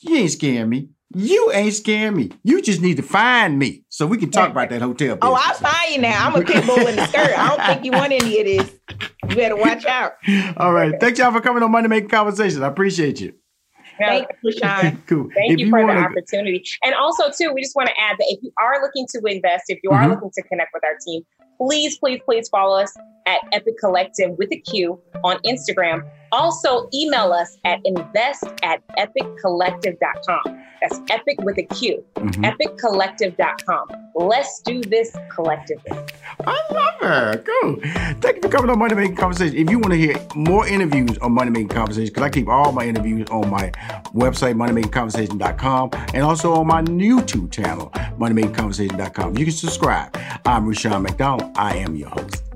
you 0.00 0.16
ain't 0.16 0.32
scaring 0.32 0.68
me. 0.68 0.90
You 1.14 1.50
ain't 1.52 1.74
scaring 1.74 2.16
me. 2.16 2.30
You 2.42 2.62
just 2.62 2.80
need 2.80 2.96
to 2.96 3.02
find 3.02 3.58
me 3.58 3.84
so 3.88 4.06
we 4.06 4.16
can 4.16 4.30
talk 4.30 4.50
about 4.50 4.70
that 4.70 4.80
hotel. 4.80 5.16
Business. 5.16 5.18
Oh, 5.22 5.34
I'll 5.34 5.54
find 5.54 5.94
you 5.94 6.00
now. 6.00 6.26
I'm 6.26 6.34
a 6.34 6.44
pit 6.44 6.66
bull 6.66 6.86
in 6.86 6.96
the 6.96 7.06
skirt. 7.06 7.38
I 7.38 7.48
don't 7.48 7.66
think 7.66 7.84
you 7.84 7.92
want 7.92 8.12
any 8.12 8.40
of 8.40 8.46
this. 8.46 8.80
You 9.28 9.36
better 9.36 9.56
watch 9.56 9.84
out. 9.84 10.14
All 10.56 10.72
right. 10.72 10.94
Thanks 10.98 11.18
y'all 11.18 11.32
for 11.32 11.40
coming 11.40 11.62
on 11.62 11.70
Money 11.70 11.88
Making 11.88 12.08
Conversation. 12.08 12.62
I 12.62 12.68
appreciate 12.68 13.20
you. 13.20 13.34
Thank 13.98 14.26
you, 14.42 14.52
Sean. 14.52 15.02
cool. 15.06 15.28
Thank 15.34 15.52
if 15.52 15.58
you, 15.58 15.66
you 15.66 15.70
for 15.70 15.84
wanna... 15.84 16.00
the 16.00 16.06
opportunity. 16.06 16.64
And 16.82 16.94
also, 16.94 17.24
too, 17.30 17.52
we 17.52 17.62
just 17.62 17.76
want 17.76 17.88
to 17.88 18.00
add 18.00 18.16
that 18.18 18.26
if 18.28 18.42
you 18.42 18.52
are 18.60 18.82
looking 18.82 19.06
to 19.14 19.20
invest, 19.26 19.64
if 19.68 19.78
you 19.82 19.90
are 19.90 20.02
mm-hmm. 20.02 20.12
looking 20.12 20.30
to 20.34 20.42
connect 20.44 20.70
with 20.72 20.84
our 20.84 20.96
team, 21.06 21.22
please, 21.58 21.98
please, 21.98 22.20
please 22.24 22.48
follow 22.48 22.78
us 22.78 22.92
at 23.26 23.40
Epiq 23.52 23.76
Collective 23.78 24.30
with 24.38 24.50
a 24.52 24.58
Q 24.60 25.00
on 25.24 25.38
Instagram. 25.46 26.08
Also, 26.32 26.88
email 26.94 27.32
us 27.32 27.56
at 27.64 27.80
invest 27.84 28.44
at 28.62 28.82
epiqcollective.com. 28.96 30.61
That's 30.82 30.98
Epiq 31.00 31.44
with 31.44 31.58
a 31.58 31.62
Q, 31.62 32.04
mm-hmm. 32.16 32.44
epiqcollective.com. 32.44 33.88
Let's 34.16 34.60
do 34.62 34.82
this 34.82 35.16
collectively. 35.30 35.96
I 36.44 36.60
love 36.72 36.94
her. 37.00 37.38
Cool. 37.38 37.76
Thank 38.20 38.36
you 38.36 38.42
for 38.42 38.48
coming 38.48 38.68
on 38.68 38.80
Money 38.80 38.96
Making 38.96 39.14
Conversation. 39.14 39.56
If 39.56 39.70
you 39.70 39.78
want 39.78 39.92
to 39.92 39.98
hear 39.98 40.16
more 40.34 40.66
interviews 40.66 41.16
on 41.18 41.32
Money 41.32 41.50
Making 41.50 41.68
Conversation, 41.68 42.08
because 42.08 42.24
I 42.24 42.30
keep 42.30 42.48
all 42.48 42.72
my 42.72 42.84
interviews 42.84 43.28
on 43.30 43.48
my 43.48 43.70
website, 44.12 44.54
moneymakingconversation.com, 44.54 45.90
and 46.14 46.24
also 46.24 46.54
on 46.54 46.66
my 46.66 46.82
YouTube 46.82 47.52
channel, 47.52 47.90
moneymakingconversation.com. 48.18 49.38
You 49.38 49.44
can 49.44 49.54
subscribe. 49.54 50.18
I'm 50.44 50.66
Rushion 50.66 51.00
McDonald. 51.00 51.52
I 51.56 51.76
am 51.76 51.94
your 51.94 52.08
host. 52.08 52.51